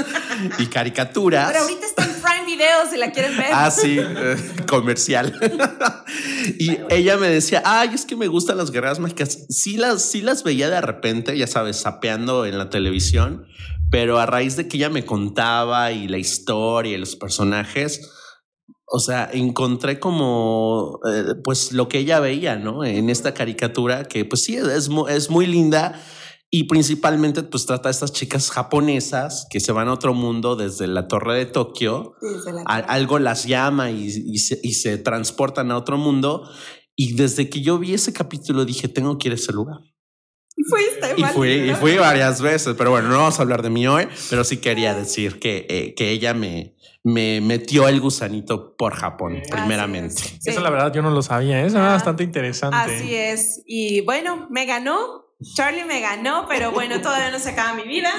y 0.57 0.65
caricaturas. 0.67 1.51
Pero 1.51 1.63
ahorita 1.65 1.85
está 1.85 2.03
en 2.03 2.09
Prime 2.09 2.16
Video 2.57 2.89
si 2.89 2.97
la 2.97 3.11
quieren 3.11 3.37
ver. 3.37 3.51
Ah, 3.53 3.69
sí, 3.69 3.99
eh, 3.99 4.35
comercial. 4.67 5.37
y 6.59 6.77
ella 6.89 7.17
me 7.17 7.29
decía, 7.29 7.61
ay, 7.63 7.91
es 7.93 8.05
que 8.05 8.15
me 8.15 8.27
gustan 8.27 8.57
las 8.57 8.71
guerreras 8.71 8.97
mágicas. 8.97 9.45
Sí 9.49 9.77
las, 9.77 10.01
sí 10.01 10.21
las 10.21 10.43
veía 10.43 10.67
de 10.69 10.81
repente, 10.81 11.37
ya 11.37 11.45
sabes, 11.45 11.77
sapeando 11.77 12.47
en 12.47 12.57
la 12.57 12.71
televisión, 12.71 13.45
pero 13.91 14.17
a 14.17 14.25
raíz 14.25 14.55
de 14.55 14.67
que 14.67 14.77
ella 14.77 14.89
me 14.89 15.05
contaba 15.05 15.91
y 15.91 16.07
la 16.07 16.17
historia 16.17 16.95
y 16.95 16.97
los 16.97 17.15
personajes, 17.15 18.09
o 18.85 18.99
sea, 18.99 19.29
encontré 19.31 19.99
como, 19.99 20.99
eh, 21.11 21.35
pues, 21.43 21.73
lo 21.73 21.87
que 21.87 21.99
ella 21.99 22.19
veía, 22.19 22.55
¿no? 22.55 22.83
En 22.83 23.11
esta 23.11 23.35
caricatura 23.35 24.05
que, 24.05 24.25
pues 24.25 24.43
sí, 24.43 24.57
es 24.57 25.29
muy 25.29 25.45
linda. 25.45 26.01
Y 26.49 26.63
principalmente, 26.65 27.43
pues 27.43 27.65
trata 27.65 27.89
a 27.89 27.91
estas 27.91 28.13
chicas 28.13 28.49
japonesas 28.51 29.47
que 29.49 29.59
se 29.59 29.71
van 29.73 29.89
a 29.89 29.93
otro 29.93 30.13
mundo 30.13 30.55
desde 30.55 30.87
la 30.87 31.07
torre 31.07 31.35
de 31.37 31.45
Tokio 31.45 32.13
la- 32.21 32.63
a- 32.65 32.77
algo 32.77 33.19
las 33.19 33.45
llama 33.45 33.91
y, 33.91 34.05
y 34.05 34.37
se, 34.39 34.59
y 34.63 34.73
se 34.73 34.97
transportan 34.97 35.71
a 35.71 35.77
otro 35.77 35.97
mundo. 35.97 36.49
Y 36.95 37.13
desde 37.15 37.49
que 37.49 37.61
yo 37.61 37.77
vi 37.79 37.93
ese 37.93 38.13
capítulo 38.13 38.63
dije, 38.65 38.87
tengo 38.87 39.17
que 39.17 39.27
ir 39.27 39.33
a 39.33 39.35
ese 39.35 39.51
lugar. 39.51 39.77
Y 40.55 40.63
fuiste, 40.63 41.13
Y 41.17 41.23
fui, 41.25 41.51
y 41.51 41.71
¿no? 41.71 41.75
fui 41.75 41.97
varias 41.97 42.41
veces, 42.41 42.73
pero 42.77 42.89
bueno, 42.91 43.09
no 43.09 43.17
vamos 43.17 43.37
a 43.37 43.43
hablar 43.43 43.61
de 43.61 43.69
mí 43.69 43.85
hoy, 43.85 44.07
pero 44.29 44.43
sí 44.43 44.57
quería 44.57 44.95
decir 44.95 45.37
que, 45.39 45.67
eh, 45.69 45.93
que 45.95 46.09
ella 46.09 46.33
me, 46.33 46.75
me 47.03 47.41
metió 47.41 47.87
el 47.87 47.99
gusanito 48.01 48.75
por 48.75 48.95
Japón, 48.95 49.35
Así 49.35 49.51
primeramente. 49.51 50.15
es. 50.15 50.19
Sí. 50.39 50.49
Eso 50.49 50.61
la 50.61 50.71
verdad 50.71 50.91
yo 50.93 51.03
no 51.03 51.11
lo 51.11 51.21
sabía. 51.21 51.63
Eso 51.63 51.77
era 51.77 51.89
Ah, 51.89 51.93
bastante 51.93 52.23
interesante. 52.23 52.75
Así 52.75 53.13
es. 53.13 53.61
Y 53.67 54.01
bueno, 54.01 54.47
me 54.49 54.65
ganó. 54.65 55.26
Charlie 55.55 55.85
me 55.85 55.99
ganó, 55.99 56.45
pero 56.47 56.71
bueno, 56.71 57.01
todavía 57.01 57.31
no 57.31 57.39
se 57.39 57.51
acaba 57.51 57.73
mi 57.73 57.83
vida. 57.83 58.09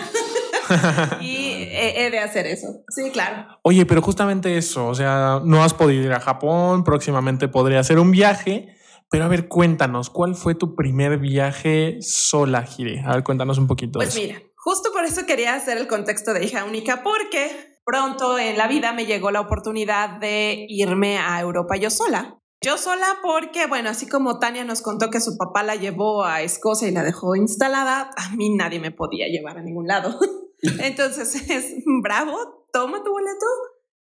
y 1.20 1.68
he, 1.70 2.10
de 2.10 2.18
hacer 2.18 2.46
eso. 2.46 2.84
Sí, 2.88 3.10
claro. 3.10 3.58
Oye, 3.62 3.86
pero 3.86 4.02
justamente 4.02 4.56
eso, 4.56 4.86
o 4.86 4.94
sea, 4.94 5.40
no 5.44 5.62
has 5.62 5.74
podido 5.74 6.04
ir 6.04 6.12
a 6.12 6.20
Japón, 6.20 6.84
próximamente 6.84 7.48
podría 7.48 7.80
hacer 7.80 7.98
un 7.98 8.10
viaje, 8.10 8.74
pero 9.10 9.24
a 9.24 9.28
ver, 9.28 9.48
cuéntanos, 9.48 10.10
¿cuál 10.10 10.34
fue 10.34 10.54
tu 10.54 10.74
primer 10.74 11.18
viaje 11.18 11.98
sola, 12.00 12.62
Gire? 12.64 13.02
A 13.06 13.14
ver, 13.14 13.24
cuéntanos 13.24 13.58
un 13.58 13.66
poquito. 13.66 13.98
Pues 13.98 14.14
de 14.14 14.20
eso. 14.20 14.32
mira, 14.32 14.42
justo 14.56 14.92
por 14.92 15.04
eso 15.04 15.26
quería 15.26 15.54
hacer 15.54 15.78
el 15.78 15.88
contexto 15.88 16.34
de 16.34 16.44
hija 16.44 16.64
única, 16.64 17.02
porque 17.02 17.78
pronto 17.84 18.38
en 18.38 18.58
la 18.58 18.68
vida 18.68 18.92
me 18.92 19.06
llegó 19.06 19.30
la 19.30 19.40
oportunidad 19.40 20.20
de 20.20 20.66
irme 20.68 21.18
a 21.18 21.40
Europa 21.40 21.76
yo 21.76 21.90
sola. 21.90 22.38
Yo 22.60 22.76
sola 22.76 23.18
porque, 23.22 23.66
bueno, 23.66 23.90
así 23.90 24.08
como 24.08 24.40
Tania 24.40 24.64
nos 24.64 24.82
contó 24.82 25.10
que 25.10 25.20
su 25.20 25.36
papá 25.36 25.62
la 25.62 25.76
llevó 25.76 26.24
a 26.24 26.42
Escocia 26.42 26.88
y 26.88 26.92
la 26.92 27.04
dejó 27.04 27.36
instalada, 27.36 28.10
a 28.16 28.34
mí 28.34 28.54
nadie 28.56 28.80
me 28.80 28.90
podía 28.90 29.28
llevar 29.28 29.58
a 29.58 29.62
ningún 29.62 29.86
lado. 29.86 30.18
Entonces 30.82 31.48
es 31.50 31.74
bravo, 32.02 32.66
toma 32.72 33.04
tu 33.04 33.12
boleto 33.12 33.46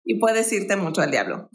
y 0.03 0.19
puedes 0.19 0.51
irte 0.53 0.75
mucho 0.75 1.01
al 1.01 1.09
diablo. 1.09 1.49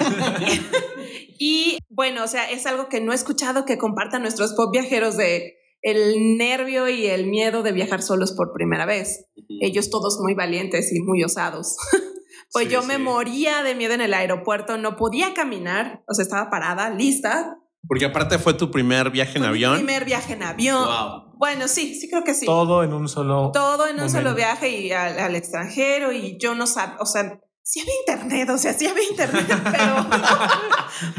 y 1.38 1.78
bueno, 1.88 2.24
o 2.24 2.28
sea, 2.28 2.50
es 2.50 2.66
algo 2.66 2.88
que 2.88 3.00
no 3.00 3.12
he 3.12 3.14
escuchado 3.14 3.64
que 3.64 3.78
compartan 3.78 4.22
nuestros 4.22 4.54
pop 4.54 4.72
viajeros 4.72 5.16
de 5.16 5.58
el 5.82 6.36
nervio 6.36 6.88
y 6.88 7.06
el 7.06 7.28
miedo 7.28 7.62
de 7.62 7.70
viajar 7.70 8.02
solos 8.02 8.32
por 8.32 8.52
primera 8.52 8.84
vez. 8.84 9.26
Ellos 9.60 9.90
todos 9.90 10.18
muy 10.20 10.34
valientes 10.34 10.92
y 10.92 11.00
muy 11.00 11.22
osados. 11.22 11.76
pues 12.52 12.66
Sí, 12.66 12.72
yo 12.72 12.82
me 12.82 12.96
sí. 12.96 13.02
moría 13.02 13.62
de 13.62 13.74
miedo 13.74 13.94
en 13.94 14.00
el 14.00 14.14
aeropuerto, 14.14 14.76
no 14.78 14.96
podía 14.96 15.34
caminar, 15.34 16.02
o 16.08 16.14
sea, 16.14 16.22
estaba 16.22 16.50
parada, 16.50 16.90
lista. 16.90 17.56
Porque 17.88 18.04
aparte 18.04 18.38
fue 18.38 18.54
tu 18.54 18.70
primer 18.70 19.10
viaje 19.10 19.38
en 19.38 19.44
Fue 19.44 19.52
mi 19.52 19.64
avión. 19.64 19.74
primer 19.76 20.04
viaje 20.04 20.32
en 20.34 20.42
avión. 20.42 20.84
Wow. 20.84 21.32
Bueno, 21.38 21.66
sí, 21.68 21.94
sí 21.94 22.08
creo 22.10 22.22
que 22.24 22.34
sí. 22.34 22.44
Todo 22.46 22.82
en 22.84 22.92
un 22.92 23.08
solo. 23.08 23.50
Todo 23.54 23.84
en 23.86 23.92
un 23.94 23.96
momento. 24.02 24.18
solo 24.18 24.34
viaje 24.34 24.68
y 24.68 24.92
al, 24.92 25.18
al 25.18 25.34
extranjero 25.36 26.12
y 26.12 26.36
yo 26.38 26.54
no 26.54 26.66
sabía, 26.66 26.96
o 27.00 27.06
sea, 27.06 27.40
sí 27.62 27.80
había 27.80 27.94
internet, 28.00 28.50
o 28.50 28.58
sea, 28.58 28.74
sí 28.74 28.86
había 28.86 29.08
internet, 29.08 29.46
pero, 29.70 30.06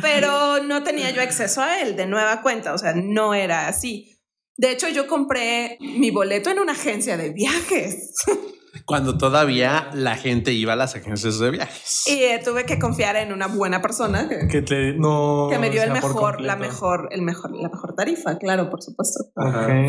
pero 0.01 0.63
no 0.63 0.83
tenía 0.83 1.09
yo 1.11 1.21
acceso 1.21 1.61
a 1.61 1.79
él 1.81 1.95
de 1.95 2.05
nueva 2.07 2.41
cuenta, 2.41 2.73
o 2.73 2.77
sea, 2.77 2.93
no 2.95 3.33
era 3.33 3.67
así. 3.67 4.19
De 4.57 4.71
hecho, 4.71 4.87
yo 4.89 5.07
compré 5.07 5.77
mi 5.79 6.11
boleto 6.11 6.49
en 6.51 6.59
una 6.59 6.73
agencia 6.73 7.17
de 7.17 7.31
viajes. 7.31 8.13
Cuando 8.85 9.17
todavía 9.17 9.89
la 9.93 10.15
gente 10.15 10.53
iba 10.53 10.73
a 10.73 10.75
las 10.75 10.95
agencias 10.95 11.39
de 11.39 11.51
viajes. 11.51 12.03
Y 12.07 12.23
eh, 12.23 12.41
tuve 12.43 12.65
que 12.65 12.79
confiar 12.79 13.15
en 13.17 13.33
una 13.33 13.47
buena 13.47 13.81
persona 13.81 14.29
que, 14.29 14.47
Que, 14.47 14.61
te, 14.61 14.93
no, 14.93 15.47
que 15.51 15.59
me 15.59 15.69
dio 15.69 15.83
el 15.83 15.91
mejor, 15.91 16.39
la 16.39 16.55
mejor, 16.55 17.09
el 17.11 17.21
mejor, 17.21 17.51
la 17.55 17.69
mejor 17.69 17.95
tarifa, 17.95 18.37
claro, 18.37 18.69
por 18.69 18.81
supuesto. 18.81 19.25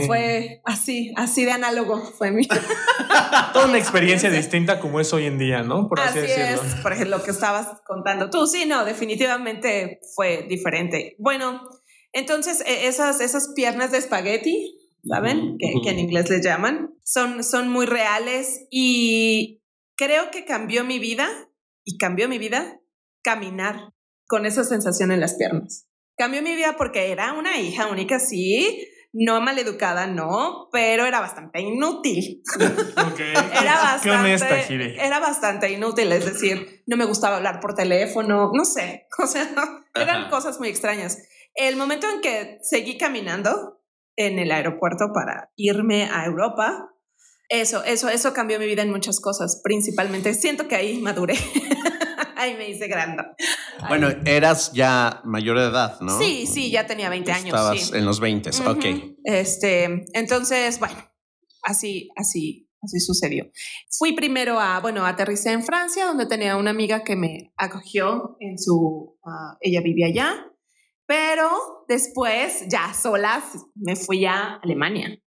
Fue 0.07 0.61
así, 0.65 1.12
así 1.17 1.45
de 1.45 1.53
análogo 1.53 1.99
fue 2.01 2.31
mi. 2.33 2.47
toda 3.53 3.67
una 3.67 3.79
experiencia 3.79 4.31
distinta 4.31 4.81
como 4.81 5.01
es 5.01 5.12
hoy 5.12 5.27
en 5.27 5.39
día, 5.39 5.62
¿no? 5.62 5.89
Por 5.89 6.01
así, 6.01 6.19
Así 6.19 6.29
decirlo. 6.29 6.62
es, 6.62 6.75
por 6.77 6.93
ejemplo, 6.93 7.19
lo 7.19 7.23
que 7.25 7.31
estabas 7.31 7.69
contando 7.87 8.31
tú. 8.31 8.47
Sí, 8.47 8.65
no, 8.67 8.85
definitivamente 8.85 10.01
fue 10.15 10.47
diferente. 10.49 11.15
Bueno, 11.19 11.62
entonces 12.12 12.62
e- 12.67 12.89
esas, 12.89 13.21
esas 13.21 13.53
piernas 13.55 13.91
de 13.93 13.99
espagueti, 13.99 14.77
¿saben? 15.05 15.57
Que, 15.59 15.73
que 15.83 15.91
en 15.91 15.99
inglés 15.99 16.31
les 16.31 16.45
llaman, 16.45 16.95
son, 17.05 17.43
son 17.45 17.69
muy 17.69 17.87
reales 17.87 18.67
y 18.71 19.63
creo 19.97 20.31
que 20.31 20.45
cambió 20.45 20.85
mi 20.85 20.99
vida 20.99 21.29
y 21.85 21.99
cambió 21.99 22.29
mi 22.29 22.39
vida 22.39 22.81
caminar 23.23 23.93
con 24.27 24.47
esa 24.47 24.65
sensación 24.65 25.13
en 25.13 25.21
las 25.21 25.35
piernas. 25.35 25.89
Cambió 26.17 26.43
mi 26.43 26.55
vida 26.55 26.77
porque 26.77 27.11
era 27.11 27.33
una 27.33 27.61
hija 27.61 27.89
única, 27.89 28.19
sí, 28.19 28.87
no 29.13 29.41
maleducada, 29.41 30.07
no, 30.07 30.69
pero 30.73 31.05
era 31.05 31.21
bastante 31.21 31.61
inútil. 31.61 32.43
Ok. 33.13 33.21
Era 33.21 33.75
bastante, 33.75 34.03
Qué 34.03 34.11
honesta, 34.11 34.61
era 35.05 35.19
bastante 35.19 35.71
inútil, 35.71 36.13
es 36.13 36.25
decir, 36.25 36.83
no 36.87 36.97
me 36.97 37.05
gustaba 37.05 37.37
hablar 37.37 37.61
por 37.61 37.75
teléfono, 37.75 38.51
no 38.55 38.65
sé, 38.65 39.07
o 39.19 39.27
sea, 39.27 39.49
eran 39.95 40.23
Ajá. 40.23 40.31
cosas 40.31 40.59
muy 40.59 40.69
extrañas. 40.69 41.19
El 41.55 41.77
momento 41.77 42.09
en 42.09 42.21
que 42.21 42.59
seguí 42.63 42.97
caminando 42.97 43.82
en 44.16 44.38
el 44.38 44.50
aeropuerto 44.52 45.07
para 45.14 45.50
irme 45.57 46.04
a 46.04 46.25
Europa, 46.26 46.90
eso, 47.49 47.85
eso, 47.85 48.09
eso 48.09 48.33
cambió 48.33 48.59
mi 48.59 48.66
vida 48.66 48.83
en 48.83 48.90
muchas 48.90 49.21
cosas, 49.21 49.61
principalmente 49.62 50.35
siento 50.35 50.69
que 50.69 50.76
ahí 50.76 50.99
maduré, 51.00 51.35
ahí 52.37 52.54
me 52.57 52.71
hice 52.71 52.88
grande. 52.88 53.25
Bueno, 53.88 54.09
eras 54.25 54.73
ya 54.73 55.21
mayor 55.25 55.59
de 55.59 55.66
edad, 55.66 56.00
¿no? 56.00 56.19
sí, 56.19 56.47
sí, 56.47 56.71
ya 56.71 56.87
tenía 56.87 57.11
20 57.11 57.33
años. 57.33 57.47
Estabas 57.47 57.81
sí. 57.81 57.97
en 57.97 58.04
los 58.04 58.21
20, 58.21 58.50
ok. 58.66 58.76
Ujú. 58.76 59.16
Este, 59.25 60.07
entonces, 60.14 60.78
bueno, 60.78 60.97
así, 61.62 62.09
así, 62.16 62.71
así 62.81 63.00
sucedió. 63.00 63.50
Fui 63.90 64.12
primero 64.12 64.59
a, 64.59 64.81
bueno, 64.81 65.04
aterricé 65.04 65.52
en 65.52 65.62
Francia, 65.62 66.07
donde 66.07 66.26
tenía 66.26 66.57
una 66.57 66.71
amiga 66.71 67.04
que 67.04 67.16
me 67.16 67.52
acogió 67.57 68.37
en 68.40 68.59
su, 68.59 69.19
ah, 69.25 69.57
ella 69.61 69.81
vivía 69.83 70.07
allá, 70.07 70.52
pero 71.12 71.85
después, 71.88 72.64
ya 72.69 72.95
solas, 72.95 73.45
me 73.75 73.97
fui 73.97 74.25
a 74.25 74.54
Alemania. 74.62 75.19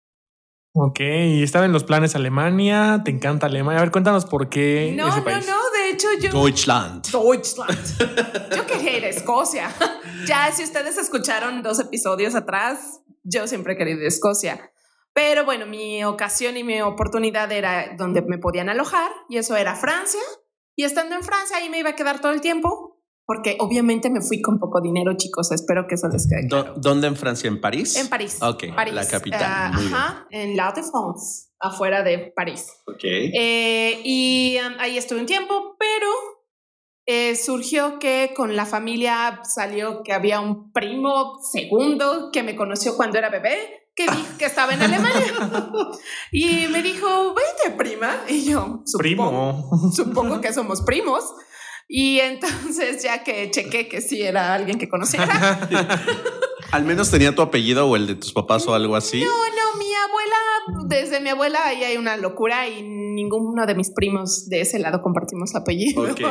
Ok, 0.73 0.99
y 0.99 1.43
estaba 1.43 1.65
en 1.65 1.73
los 1.73 1.83
planes 1.83 2.15
Alemania, 2.15 3.03
te 3.05 3.11
encanta 3.11 3.45
Alemania. 3.45 3.77
A 3.77 3.83
ver, 3.83 3.91
cuéntanos 3.91 4.25
por 4.25 4.49
qué 4.49 4.95
No, 4.97 5.07
ese 5.09 5.19
no, 5.19 5.23
país. 5.23 5.47
no, 5.47 5.69
de 5.69 5.89
hecho 5.91 6.07
yo... 6.19 6.31
Deutschland. 6.31 7.05
Deutschland. 7.11 8.49
Yo 8.55 8.65
quería 8.65 8.97
ir 8.97 9.05
a 9.05 9.09
Escocia. 9.09 9.69
Ya, 10.25 10.51
si 10.51 10.63
ustedes 10.63 10.97
escucharon 10.97 11.61
dos 11.61 11.79
episodios 11.79 12.33
atrás, 12.33 13.01
yo 13.23 13.45
siempre 13.47 13.73
he 13.73 13.77
querido 13.77 13.99
ir 13.99 14.05
a 14.05 14.07
Escocia. 14.07 14.71
Pero 15.13 15.45
bueno, 15.45 15.67
mi 15.67 16.03
ocasión 16.03 16.57
y 16.57 16.63
mi 16.63 16.81
oportunidad 16.81 17.51
era 17.51 17.95
donde 17.95 18.23
me 18.23 18.39
podían 18.39 18.69
alojar 18.69 19.11
y 19.29 19.37
eso 19.37 19.55
era 19.55 19.75
Francia. 19.75 20.21
Y 20.75 20.83
estando 20.83 21.15
en 21.15 21.21
Francia 21.21 21.57
ahí 21.57 21.69
me 21.69 21.77
iba 21.77 21.91
a 21.91 21.95
quedar 21.95 22.21
todo 22.21 22.31
el 22.31 22.41
tiempo 22.41 22.84
porque 23.25 23.57
obviamente 23.59 24.09
me 24.09 24.21
fui 24.21 24.41
con 24.41 24.59
poco 24.59 24.81
dinero, 24.81 25.13
chicos. 25.17 25.51
Espero 25.51 25.87
que 25.87 25.95
eso 25.95 26.07
les 26.09 26.27
quede 26.27 26.47
claro. 26.47 26.73
¿Dónde 26.77 27.07
en 27.07 27.15
Francia? 27.15 27.47
¿En 27.47 27.59
París? 27.59 27.95
En 27.95 28.07
París. 28.07 28.37
Ok, 28.41 28.65
París. 28.75 28.93
la 28.93 29.07
capital. 29.07 29.71
Bien. 29.79 29.93
ajá, 29.93 30.27
en 30.31 30.55
La 30.55 30.71
Défense, 30.71 31.49
afuera 31.59 32.03
de 32.03 32.31
París. 32.35 32.67
Ok. 32.87 33.03
Eh, 33.03 33.99
y 34.03 34.57
um, 34.65 34.73
ahí 34.79 34.97
estuve 34.97 35.19
un 35.21 35.25
tiempo, 35.25 35.75
pero 35.79 36.07
eh, 37.07 37.35
surgió 37.35 37.99
que 37.99 38.33
con 38.35 38.55
la 38.55 38.65
familia 38.65 39.41
salió 39.43 40.01
que 40.03 40.13
había 40.13 40.39
un 40.39 40.71
primo 40.71 41.39
segundo 41.51 42.29
que 42.31 42.43
me 42.43 42.55
conoció 42.55 42.95
cuando 42.95 43.17
era 43.17 43.29
bebé, 43.29 43.89
que, 43.95 44.03
di- 44.05 44.25
que 44.39 44.45
estaba 44.45 44.73
en 44.73 44.81
Alemania. 44.81 45.33
y 46.31 46.67
me 46.71 46.81
dijo, 46.81 47.33
vete, 47.33 47.75
prima. 47.77 48.23
Y 48.27 48.45
yo, 48.45 48.81
supongo, 48.85 48.99
Primo. 48.99 49.91
supongo 49.95 50.41
que 50.41 50.53
somos 50.53 50.81
primos. 50.81 51.23
Y 51.87 52.19
entonces 52.19 53.03
ya 53.03 53.23
que 53.23 53.51
chequé 53.51 53.87
que 53.87 54.01
sí 54.01 54.21
era 54.21 54.53
alguien 54.53 54.79
que 54.79 54.89
conociera. 54.89 55.59
Al 56.71 56.83
menos 56.83 57.11
tenía 57.11 57.33
tu 57.35 57.41
apellido 57.41 57.87
o 57.87 57.95
el 57.95 58.07
de 58.07 58.15
tus 58.15 58.33
papás 58.33 58.67
o 58.67 58.73
algo 58.73 58.95
así. 58.95 59.23
No, 59.23 59.27
no, 59.27 59.77
mi 59.77 59.93
abuela, 59.93 60.87
desde 60.87 61.19
mi 61.19 61.29
abuela 61.29 61.59
ahí 61.63 61.83
hay 61.83 61.97
una 61.97 62.17
locura 62.17 62.67
y 62.67 62.81
ninguno 62.81 63.65
de 63.67 63.75
mis 63.75 63.91
primos 63.91 64.49
de 64.49 64.61
ese 64.61 64.79
lado 64.79 65.01
compartimos 65.01 65.53
apellido. 65.55 66.03
Ok. 66.03 66.21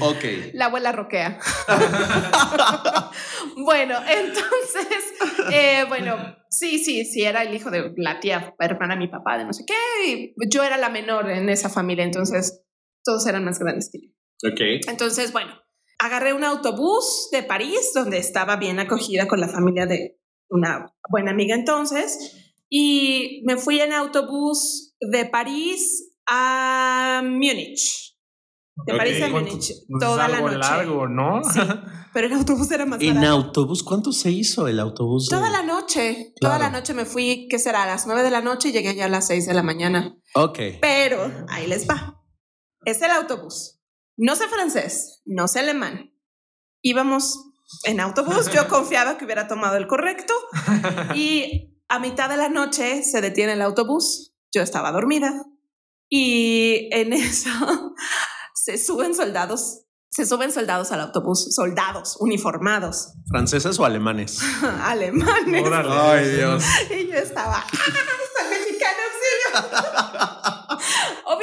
Ok. 0.00 0.24
La 0.52 0.66
abuela 0.66 0.92
roquea. 0.92 1.38
bueno, 3.56 3.98
entonces, 4.08 5.12
eh, 5.52 5.84
bueno, 5.88 6.16
sí, 6.50 6.78
sí, 6.78 7.04
sí, 7.04 7.24
era 7.24 7.42
el 7.42 7.54
hijo 7.54 7.70
de 7.70 7.92
la 7.96 8.20
tía 8.20 8.54
hermana 8.60 8.94
de 8.94 9.00
mi 9.00 9.08
papá, 9.08 9.38
de 9.38 9.44
no 9.44 9.52
sé 9.52 9.64
qué. 9.66 9.74
Y 10.06 10.34
yo 10.48 10.62
era 10.62 10.78
la 10.78 10.88
menor 10.88 11.28
en 11.30 11.48
esa 11.48 11.68
familia, 11.68 12.04
entonces 12.04 12.62
todos 13.04 13.26
eran 13.26 13.44
más 13.44 13.58
grandes 13.58 13.90
que 13.92 13.98
yo. 14.00 14.14
Ok. 14.52 14.60
Entonces, 14.88 15.32
bueno, 15.32 15.52
agarré 15.98 16.32
un 16.34 16.44
autobús 16.44 17.28
de 17.32 17.42
París, 17.42 17.92
donde 17.94 18.18
estaba 18.18 18.56
bien 18.56 18.78
acogida 18.78 19.26
con 19.28 19.40
la 19.40 19.48
familia 19.48 19.86
de 19.86 20.18
una 20.50 20.92
buena 21.10 21.30
amiga 21.30 21.54
entonces, 21.54 22.52
y 22.68 23.42
me 23.46 23.56
fui 23.56 23.80
en 23.80 23.92
autobús 23.92 24.94
de 25.00 25.24
París 25.26 26.12
a 26.26 27.22
Múnich. 27.24 28.12
De 28.86 28.92
Ok. 28.92 28.98
París 28.98 29.22
a. 29.22 29.28
Múnich, 29.28 29.70
toda 30.00 30.26
la 30.28 30.40
noche. 30.40 30.58
largo, 30.58 31.06
¿no? 31.06 31.42
Sí, 31.44 31.60
pero 32.12 32.26
el 32.26 32.32
autobús 32.32 32.70
era 32.72 32.84
más 32.84 33.00
En 33.00 33.14
barato. 33.14 33.32
autobús, 33.32 33.82
¿cuánto 33.84 34.10
se 34.12 34.30
hizo 34.32 34.66
el 34.66 34.80
autobús? 34.80 35.28
de- 35.28 35.36
Toda 35.36 35.48
la 35.48 35.62
noche, 35.62 36.34
toda 36.40 36.56
Claro. 36.56 36.72
la 36.72 36.78
noche 36.80 36.92
me 36.92 37.04
fui, 37.04 37.46
¿qué 37.48 37.58
será? 37.60 37.84
A 37.84 37.86
las 37.86 38.06
9 38.06 38.22
de 38.24 38.30
la 38.32 38.40
noche 38.40 38.70
y 38.70 38.72
llegué 38.72 38.94
ya 38.96 39.04
a 39.04 39.08
las 39.08 39.28
6 39.28 39.46
de 39.46 39.54
la 39.54 39.62
mañana. 39.62 40.16
Ok. 40.34 40.58
Pero 40.80 41.30
ahí 41.48 41.68
les 41.68 41.88
va. 41.88 42.20
Es 42.84 43.00
el 43.00 43.12
autobús. 43.12 43.80
No 44.16 44.36
sé 44.36 44.48
francés, 44.48 45.22
no 45.24 45.48
sé 45.48 45.60
alemán. 45.60 46.12
Íbamos 46.82 47.38
en 47.84 48.00
autobús, 48.00 48.50
yo 48.52 48.68
confiaba 48.68 49.18
que 49.18 49.24
hubiera 49.24 49.48
tomado 49.48 49.76
el 49.76 49.86
correcto 49.86 50.34
y 51.14 51.80
a 51.88 51.98
mitad 51.98 52.28
de 52.28 52.36
la 52.36 52.48
noche 52.48 53.02
se 53.02 53.20
detiene 53.20 53.54
el 53.54 53.62
autobús. 53.62 54.34
Yo 54.52 54.62
estaba 54.62 54.92
dormida 54.92 55.44
y 56.08 56.88
en 56.92 57.12
eso 57.12 57.50
se 58.54 58.78
suben 58.78 59.14
soldados, 59.14 59.80
se 60.10 60.26
suben 60.26 60.52
soldados 60.52 60.92
al 60.92 61.00
autobús, 61.00 61.52
soldados 61.54 62.16
uniformados, 62.20 63.14
¿Franceses 63.28 63.78
o 63.80 63.84
alemanes? 63.84 64.38
alemanes. 64.82 65.66
Órale. 65.66 65.90
Ay, 65.92 66.28
Dios. 66.36 66.64
Y 66.90 67.08
yo 67.08 67.14
estaba, 67.14 67.56
¡ah! 67.56 67.66
¡Soy 67.72 68.48
mexicana, 68.50 68.98
auxilio! 69.10 70.43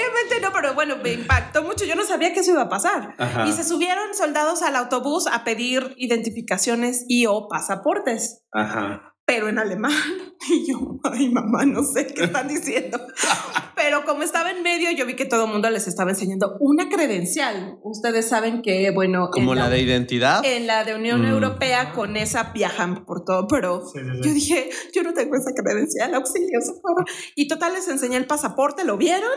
Obviamente 0.01 0.41
no, 0.41 0.51
pero 0.53 0.74
bueno, 0.74 0.96
me 1.03 1.13
impactó 1.13 1.63
mucho. 1.63 1.86
Yo 1.86 1.96
no 1.96 2.03
sabía 2.03 2.34
que 2.34 2.39
eso 2.41 2.51
iba 2.51 2.63
a 2.63 2.70
pasar. 2.70 3.15
Ajá. 3.17 3.48
Y 3.48 3.51
se 3.53 3.63
subieron 3.63 4.13
soldados 4.13 4.62
al 4.62 4.75
autobús 4.75 5.27
a 5.31 5.43
pedir 5.43 5.93
identificaciones 5.98 7.05
y 7.08 7.25
o 7.27 7.48
pasaportes, 7.48 8.43
Ajá. 8.51 9.13
pero 9.25 9.50
en 9.50 9.60
alemán. 9.60 9.91
Y 10.50 10.67
yo, 10.72 10.79
ay 11.03 11.29
mamá, 11.29 11.65
no 11.67 11.84
sé 11.84 12.08
qué 12.08 12.24
están 12.24 12.48
diciendo. 12.48 13.00
Pero 13.75 14.05
como 14.05 14.24
estaba 14.24 14.50
en 14.50 14.63
medio, 14.63 14.89
yo 14.89 15.05
vi 15.05 15.15
que 15.15 15.25
todo 15.25 15.46
el 15.46 15.51
mundo 15.51 15.70
les 15.70 15.88
estaba 15.88 16.10
enseñando 16.10 16.55
una 16.60 16.89
credencial. 16.89 17.77
Ustedes 17.84 18.27
saben 18.27 18.63
que, 18.63 18.89
bueno, 18.89 19.29
¿Como 19.31 19.53
en 19.53 19.60
la 19.60 19.70
de 19.70 19.81
identidad? 19.81 20.43
en 20.43 20.65
la 20.65 20.84
de 20.84 20.96
Unión 20.96 21.22
Mm. 21.22 21.25
Europea 21.34 21.91
con 21.93 22.17
esa 22.17 22.51
viajan 22.53 23.05
por 23.05 23.24
todo, 23.24 23.48
pero 23.48 23.81
Sí, 23.86 24.00
sí, 24.00 24.05
sí. 24.15 24.22
yo 24.27 24.34
dije, 24.34 24.70
yo 24.96 25.03
no 25.03 25.13
tengo 25.13 25.36
esa 25.36 25.51
credencial, 25.55 26.13
auxilio, 26.15 26.60
socorro. 26.65 27.05
Y 27.36 27.48
total, 27.48 27.74
les 27.74 27.88
enseñé 27.88 28.17
el 28.17 28.25
pasaporte, 28.25 28.84
¿lo 28.84 28.98
vieron? 28.98 29.29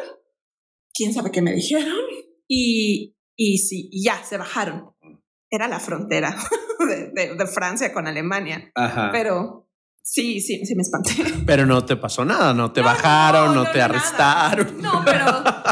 ¿Quién 0.95 1.13
sabe 1.13 1.31
qué 1.31 1.43
me 1.43 1.53
dijeron? 1.53 1.97
Y, 2.49 3.17
y 3.37 3.59
sí, 3.59 3.89
y 3.91 4.05
ya, 4.05 4.23
se 4.25 4.37
bajaron. 4.39 4.91
Era 5.51 5.67
la 5.69 5.81
frontera 5.81 6.37
de, 6.79 7.11
de- 7.13 7.35
de 7.35 7.47
Francia 7.47 7.93
con 7.93 8.07
Alemania, 8.07 8.71
Ajá. 8.75 9.11
pero 9.13 9.69
sí, 10.03 10.41
sí, 10.41 10.65
sí 10.65 10.75
me 10.77 10.83
espanté. 10.83 11.13
Pero 11.47 11.67
no 11.67 11.85
te 11.85 11.97
pasó 11.97 12.25
nada, 12.25 12.55
no 12.55 12.73
te 12.73 12.81
No, 12.81 12.87
bajaron, 12.87 13.55
no, 13.55 13.65
no, 13.65 13.71
te 13.71 13.79
nada. 13.79 13.85
arrestaron. 13.87 14.81
No, 14.81 15.03
pero, 15.05 15.27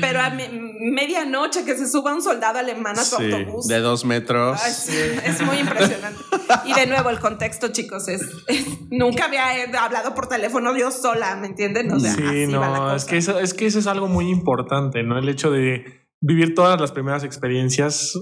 pero 0.00 0.20
a 0.20 0.30
me- 0.30 0.48
medianoche 0.92 1.64
que 1.64 1.76
se 1.76 1.88
suba 1.88 2.14
un 2.14 2.22
soldado 2.22 2.58
alemán 2.58 2.98
a 2.98 3.02
tu 3.02 3.16
Sí, 3.16 3.32
autobús. 3.32 3.66
de 3.68 3.78
dos 3.80 4.04
metros. 4.04 4.60
Ay, 4.62 4.72
sí, 4.72 4.96
es 5.24 5.42
muy 5.42 5.58
impresionante. 5.58 6.18
Y 6.64 6.74
de 6.74 6.86
nuevo, 6.86 7.10
el 7.10 7.18
contexto, 7.20 7.68
chicos, 7.68 8.08
es, 8.08 8.22
es- 8.46 8.66
nunca 8.90 9.26
había 9.26 9.44
hablado 9.82 10.14
por 10.14 10.28
teléfono 10.28 10.76
yo 10.76 10.90
sola, 10.90 11.36
¿me 11.36 11.48
entienden? 11.48 11.92
O 11.92 12.00
sea, 12.00 12.12
sí, 12.14 12.22
así 12.22 12.46
va 12.54 12.68
la 12.68 12.78
no, 12.78 12.94
es 12.96 13.04
que, 13.04 13.16
eso, 13.16 13.38
es 13.38 13.54
que 13.54 13.66
eso 13.66 13.78
es 13.78 13.86
algo 13.86 14.06
muy 14.08 14.28
importante, 14.30 15.02
¿no? 15.02 15.18
El 15.18 15.28
hecho 15.28 15.50
de 15.50 15.84
vivir 16.20 16.54
todas 16.54 16.80
las 16.80 16.92
primeras 16.92 17.24
experiencias 17.24 18.18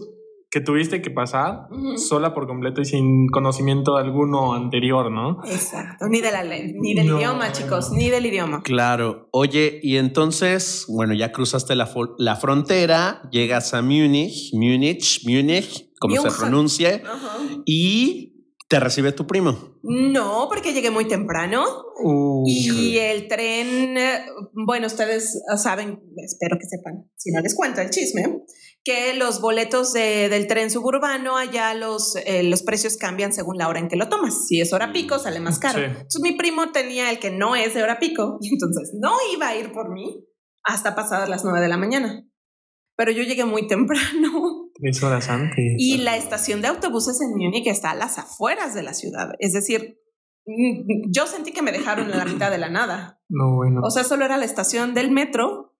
que 0.54 0.60
tuviste 0.60 1.02
que 1.02 1.10
pasar 1.10 1.66
sola 1.96 2.32
por 2.32 2.46
completo 2.46 2.80
y 2.80 2.84
sin 2.84 3.26
conocimiento 3.26 3.96
alguno 3.96 4.54
anterior, 4.54 5.10
¿no? 5.10 5.40
Exacto, 5.50 6.06
ni 6.08 6.20
de 6.20 6.30
la 6.30 6.44
ley, 6.44 6.72
ni 6.80 6.94
del 6.94 7.08
No. 7.08 7.18
idioma, 7.18 7.50
chicos, 7.50 7.90
ni 7.90 8.08
del 8.08 8.24
idioma. 8.24 8.62
Claro. 8.62 9.28
Oye, 9.32 9.80
y 9.82 9.96
entonces, 9.96 10.84
bueno, 10.88 11.12
ya 11.12 11.32
cruzaste 11.32 11.74
la, 11.74 11.90
la 12.18 12.36
frontera, 12.36 13.28
llegas 13.32 13.74
a 13.74 13.82
Múnich, 13.82 14.54
Múnich, 14.54 15.22
Múnich, 15.26 15.90
como 15.98 16.14
se 16.22 16.30
pronuncie, 16.30 17.02
Ajá. 17.04 17.38
y 17.66 18.46
te 18.68 18.78
recibe 18.78 19.10
tu 19.10 19.26
primo. 19.26 19.58
No, 19.82 20.46
porque 20.48 20.72
llegué 20.72 20.90
muy 20.92 21.06
temprano 21.06 21.64
Uh, 22.02 22.42
y 22.46 22.98
el 22.98 23.28
tren, 23.28 23.96
eh, 23.96 24.26
bueno, 24.52 24.88
ustedes 24.88 25.40
saben, 25.56 26.00
espero 26.16 26.58
que 26.58 26.66
sepan, 26.66 27.08
si 27.16 27.30
no 27.30 27.40
les 27.40 27.54
cuento 27.54 27.80
el 27.80 27.90
chisme, 27.90 28.42
que 28.84 29.14
los 29.14 29.40
boletos 29.40 29.92
de- 29.94 30.28
del 30.28 30.46
tren 30.46 30.70
suburbano, 30.70 31.36
allá 31.38 31.72
los, 31.74 32.16
eh, 32.16 32.42
los 32.42 32.62
precios 32.62 32.96
cambian 32.98 33.32
según 33.32 33.56
la 33.56 33.68
hora 33.68 33.80
en 33.80 33.88
que 33.88 33.96
lo 33.96 34.08
tomas. 34.10 34.46
Si 34.46 34.60
es 34.60 34.72
hora 34.74 34.92
pico, 34.92 35.18
sale 35.18 35.40
más 35.40 35.58
caro. 35.58 35.78
Sí. 35.78 35.84
Entonces 35.86 36.20
mi 36.22 36.32
primo 36.32 36.70
tenía 36.70 37.10
el 37.10 37.18
que 37.18 37.30
no 37.30 37.56
es 37.56 37.72
de 37.74 37.82
hora 37.82 37.98
pico 37.98 38.36
y 38.42 38.48
entonces 38.52 38.92
no 39.00 39.16
iba 39.34 39.48
a 39.48 39.56
ir 39.56 39.72
por 39.72 39.90
mí 39.92 40.26
hasta 40.62 40.94
pasadas 40.94 41.28
las 41.28 41.44
nueve 41.44 41.60
de 41.60 41.68
la 41.68 41.76
mañana. 41.78 42.24
Pero 42.96 43.10
yo 43.10 43.22
llegué 43.22 43.44
muy 43.44 43.66
temprano. 43.68 44.68
Tres 44.74 45.02
horas 45.02 45.28
antes. 45.28 45.74
Y 45.78 45.98
la 45.98 46.16
estación 46.16 46.60
de 46.60 46.68
autobuses 46.68 47.18
en 47.22 47.30
Múnich 47.36 47.66
está 47.68 47.92
a 47.92 47.94
las 47.94 48.18
afueras 48.18 48.74
de 48.74 48.82
la 48.82 48.92
ciudad. 48.92 49.30
Es 49.38 49.52
decir, 49.52 49.98
mm, 50.46 51.10
yo 51.12 51.26
sentí 51.26 51.52
que 51.52 51.62
me 51.62 51.72
dejaron 51.72 52.10
en 52.10 52.18
la 52.18 52.24
mitad 52.24 52.50
de 52.50 52.58
la 52.58 52.68
nada. 52.68 53.20
No, 53.28 53.54
bueno. 53.56 53.80
O 53.82 53.90
sea, 53.90 54.04
solo 54.04 54.24
era 54.24 54.36
la 54.36 54.44
estación 54.44 54.92
del 54.94 55.10
metro 55.10 55.73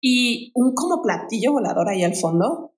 y 0.00 0.52
un 0.54 0.74
como 0.74 1.02
platillo 1.02 1.52
volador 1.52 1.88
ahí 1.88 2.04
al 2.04 2.14
fondo, 2.14 2.74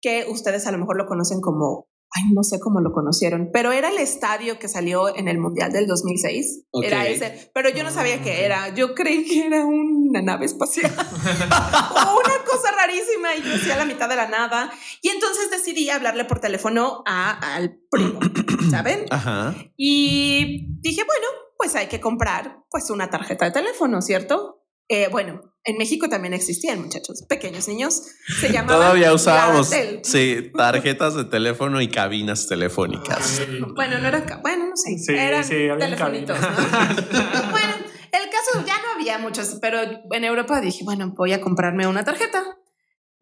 que 0.00 0.26
ustedes 0.28 0.66
a 0.66 0.72
lo 0.72 0.78
mejor 0.78 0.96
lo 0.96 1.06
conocen 1.06 1.40
como, 1.40 1.88
ay, 2.10 2.32
no 2.32 2.42
sé 2.42 2.58
cómo 2.58 2.80
lo 2.80 2.92
conocieron, 2.92 3.50
pero 3.52 3.72
era 3.72 3.88
el 3.88 3.98
estadio 3.98 4.58
que 4.58 4.68
salió 4.68 5.14
en 5.14 5.28
el 5.28 5.38
Mundial 5.38 5.72
del 5.72 5.86
2006. 5.86 6.66
Ok. 6.70 6.84
Era 6.84 7.06
ese, 7.06 7.50
pero 7.54 7.68
yo 7.70 7.84
no 7.84 7.90
sabía 7.90 8.22
qué 8.22 8.44
era. 8.44 8.74
Yo 8.74 8.94
creí 8.94 9.24
que 9.24 9.46
era 9.46 9.64
una 9.64 10.22
nave 10.22 10.46
espacial 10.46 10.90
o 10.96 12.20
una 12.20 12.44
cosa 12.46 12.72
rarísima 12.76 13.34
y 13.36 13.42
yo 13.42 13.54
hacía 13.54 13.76
la 13.76 13.84
mitad 13.84 14.08
de 14.08 14.16
la 14.16 14.28
nada. 14.28 14.72
Y 15.02 15.08
entonces 15.08 15.50
decidí 15.50 15.90
hablarle 15.90 16.24
por 16.24 16.40
teléfono 16.40 17.02
a, 17.06 17.54
al 17.54 17.78
primo, 17.90 18.20
¿saben? 18.70 19.06
Ajá. 19.10 19.54
Y 19.76 20.66
dije, 20.80 21.04
bueno, 21.04 21.26
pues 21.58 21.74
hay 21.74 21.88
que 21.88 22.00
comprar 22.00 22.64
pues 22.70 22.90
una 22.90 23.10
tarjeta 23.10 23.44
de 23.44 23.50
teléfono, 23.50 24.00
¿cierto? 24.00 24.64
Eh, 24.88 25.08
bueno, 25.12 25.49
en 25.64 25.76
México 25.76 26.08
también 26.08 26.32
existían, 26.32 26.80
muchachos, 26.82 27.24
pequeños 27.28 27.68
niños. 27.68 28.02
Se 28.40 28.48
llamaban 28.52 28.76
Todavía 28.80 29.12
usábamos 29.12 29.70
sí, 30.02 30.50
tarjetas 30.56 31.14
de 31.14 31.24
teléfono 31.24 31.80
y 31.80 31.88
cabinas 31.88 32.46
telefónicas. 32.46 33.42
Bueno, 33.74 33.98
no 33.98 34.08
era, 34.08 34.24
bueno, 34.42 34.68
no 34.68 34.76
sé, 34.76 34.98
Sí, 34.98 35.12
eran 35.14 35.44
sí, 35.44 35.68
había 35.68 35.78
telefonitos, 35.78 36.40
¿no? 36.40 36.46
bueno, 37.50 37.74
el 38.12 38.30
caso 38.30 38.64
ya 38.66 38.74
no 38.82 38.92
había 38.96 39.18
muchos, 39.18 39.58
pero 39.60 39.80
en 40.10 40.24
Europa 40.24 40.60
dije, 40.60 40.84
bueno, 40.84 41.12
voy 41.16 41.32
a 41.32 41.40
comprarme 41.40 41.86
una 41.86 42.04
tarjeta. 42.04 42.56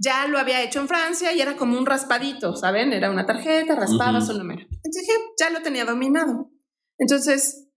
Ya 0.01 0.29
lo 0.29 0.39
había 0.39 0.63
hecho 0.63 0.79
en 0.79 0.87
Francia 0.87 1.33
y 1.33 1.41
era 1.41 1.57
como 1.57 1.77
un 1.77 1.85
raspadito, 1.85 2.55
¿saben? 2.55 2.93
Era 2.93 3.11
una 3.11 3.27
tarjeta, 3.27 3.75
raspabas 3.75 4.25
Ujú. 4.25 4.33
un 4.35 4.39
número. 4.39 4.61
Entonces 4.63 5.03
dije, 5.03 5.13
ya 5.41 5.51
lo 5.51 5.61
tenía 5.61 5.85
dominado. 5.85 6.51
Entonces, 6.99 7.68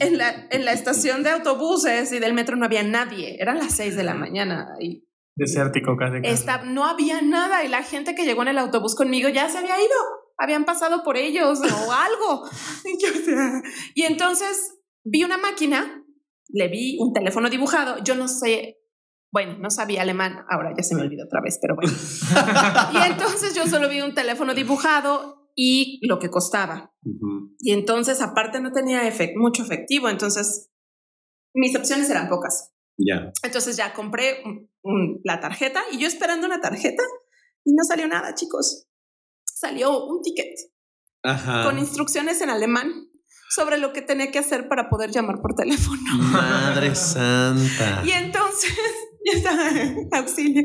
en 0.00 0.18
la, 0.18 0.46
en 0.50 0.64
la 0.64 0.72
estación 0.72 1.22
de 1.22 1.30
autobuses 1.30 2.12
y 2.12 2.18
del 2.18 2.34
metro 2.34 2.56
no 2.56 2.64
había 2.66 2.82
nadie. 2.82 3.36
Eran 3.40 3.58
las 3.58 3.74
seis 3.74 3.96
de 3.96 4.04
la 4.04 4.14
mañana 4.14 4.68
y 4.80 5.04
Desértico 5.34 5.96
casi. 5.96 6.18
esta- 6.24 6.62
no 6.64 6.84
había 6.84 7.22
nada 7.22 7.64
y 7.64 7.68
la 7.68 7.82
gente 7.82 8.14
que 8.14 8.24
llegó 8.24 8.42
en 8.42 8.48
el 8.48 8.58
autobús 8.58 8.94
conmigo 8.94 9.28
ya 9.28 9.48
se 9.48 9.58
había 9.58 9.78
ido. 9.78 9.94
Habían 10.38 10.64
pasado 10.64 11.02
por 11.04 11.16
ellos 11.16 11.60
o 11.60 11.92
algo. 11.92 12.44
Y 13.94 14.02
entonces 14.02 14.78
vi 15.04 15.24
una 15.24 15.38
máquina, 15.38 16.04
le 16.48 16.68
vi 16.68 16.98
un 17.00 17.12
teléfono 17.12 17.48
dibujado. 17.50 18.02
Yo 18.04 18.14
no 18.14 18.28
sé, 18.28 18.78
bueno, 19.32 19.56
no 19.58 19.70
sabía 19.70 20.02
alemán, 20.02 20.44
ahora 20.50 20.72
ya 20.76 20.82
se 20.82 20.94
me 20.94 21.02
olvidó 21.02 21.24
otra 21.24 21.40
vez, 21.42 21.58
pero 21.60 21.76
bueno. 21.76 21.92
y 22.92 23.10
entonces 23.10 23.54
yo 23.54 23.66
solo 23.66 23.88
vi 23.88 24.00
un 24.00 24.14
teléfono 24.14 24.54
dibujado 24.54 25.41
y 25.54 26.00
lo 26.06 26.18
que 26.18 26.30
costaba. 26.30 26.94
Y 27.58 27.72
entonces, 27.72 28.20
aparte, 28.20 28.60
no 28.60 28.72
tenía 28.72 29.02
efec- 29.08 29.34
mucho 29.36 29.62
efectivo. 29.62 30.08
Entonces, 30.08 30.70
mis 31.54 31.76
opciones 31.76 32.08
eran 32.10 32.28
pocas. 32.28 32.70
Ya. 32.98 33.32
Entonces, 33.42 33.76
ya 33.76 33.92
compré 33.94 34.42
un- 34.44 34.70
un- 34.82 35.20
la 35.24 35.40
tarjeta 35.40 35.82
y 35.92 35.98
yo 35.98 36.06
esperando 36.06 36.46
una 36.46 36.60
tarjeta 36.60 37.02
y 37.64 37.72
no 37.74 37.84
salió 37.84 38.06
nada, 38.08 38.34
chicos. 38.34 38.86
Salió 39.44 40.04
un 40.06 40.22
ticket 40.22 40.54
Ajá. 41.22 41.64
con 41.64 41.78
instrucciones 41.78 42.40
en 42.40 42.50
alemán 42.50 43.08
sobre 43.54 43.76
lo 43.78 43.92
que 43.92 44.02
tenía 44.02 44.30
que 44.30 44.38
hacer 44.38 44.66
para 44.68 44.88
poder 44.88 45.10
llamar 45.10 45.40
por 45.42 45.54
teléfono. 45.54 46.00
Madre 46.32 46.94
santa. 46.94 48.02
Y 48.06 48.10
entonces, 48.12 48.72
auxilio. 50.12 50.64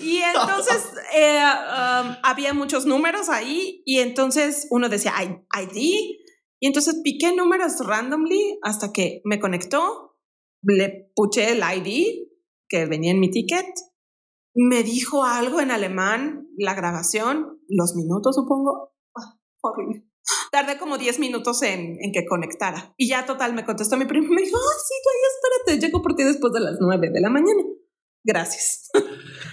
Y 0.00 0.18
entonces 0.18 0.84
eh, 1.14 1.38
um, 1.42 2.14
había 2.22 2.54
muchos 2.54 2.86
números 2.86 3.28
ahí 3.28 3.82
y 3.84 3.98
entonces 4.00 4.66
uno 4.70 4.88
decía 4.88 5.12
"I- 5.22 5.62
ID 5.62 5.76
y 6.60 6.66
entonces 6.66 7.00
piqué 7.02 7.34
números 7.34 7.84
randomly 7.84 8.58
hasta 8.62 8.92
que 8.92 9.20
me 9.24 9.38
conectó, 9.40 10.16
le 10.62 11.10
puché 11.14 11.52
el 11.52 11.58
ID 11.60 12.28
que 12.68 12.86
venía 12.86 13.12
en 13.12 13.20
mi 13.20 13.30
ticket, 13.30 13.66
me 14.54 14.82
dijo 14.82 15.24
algo 15.24 15.60
en 15.60 15.70
alemán, 15.70 16.48
la 16.56 16.74
grabación, 16.74 17.60
los 17.68 17.94
minutos 17.94 18.34
supongo. 18.34 18.94
Ah, 19.16 19.38
horrible. 19.60 20.04
Tardé 20.50 20.78
como 20.78 20.98
10 20.98 21.18
minutos 21.20 21.62
en, 21.62 21.96
en 22.00 22.10
que 22.12 22.24
conectara. 22.26 22.94
Y 22.96 23.08
ya 23.08 23.26
total 23.26 23.54
me 23.54 23.64
contestó 23.64 23.96
mi 23.96 24.06
primo 24.06 24.28
me 24.32 24.42
dijo, 24.42 24.56
ah, 24.56 24.78
sí, 24.82 24.94
tú 25.02 25.10
ahí 25.10 25.64
espérate, 25.66 25.86
llego 25.86 26.02
por 26.02 26.16
ti 26.16 26.24
después 26.24 26.52
de 26.52 26.60
las 26.60 26.78
9 26.80 27.10
de 27.12 27.20
la 27.20 27.28
mañana. 27.30 27.62
Gracias. 28.26 28.90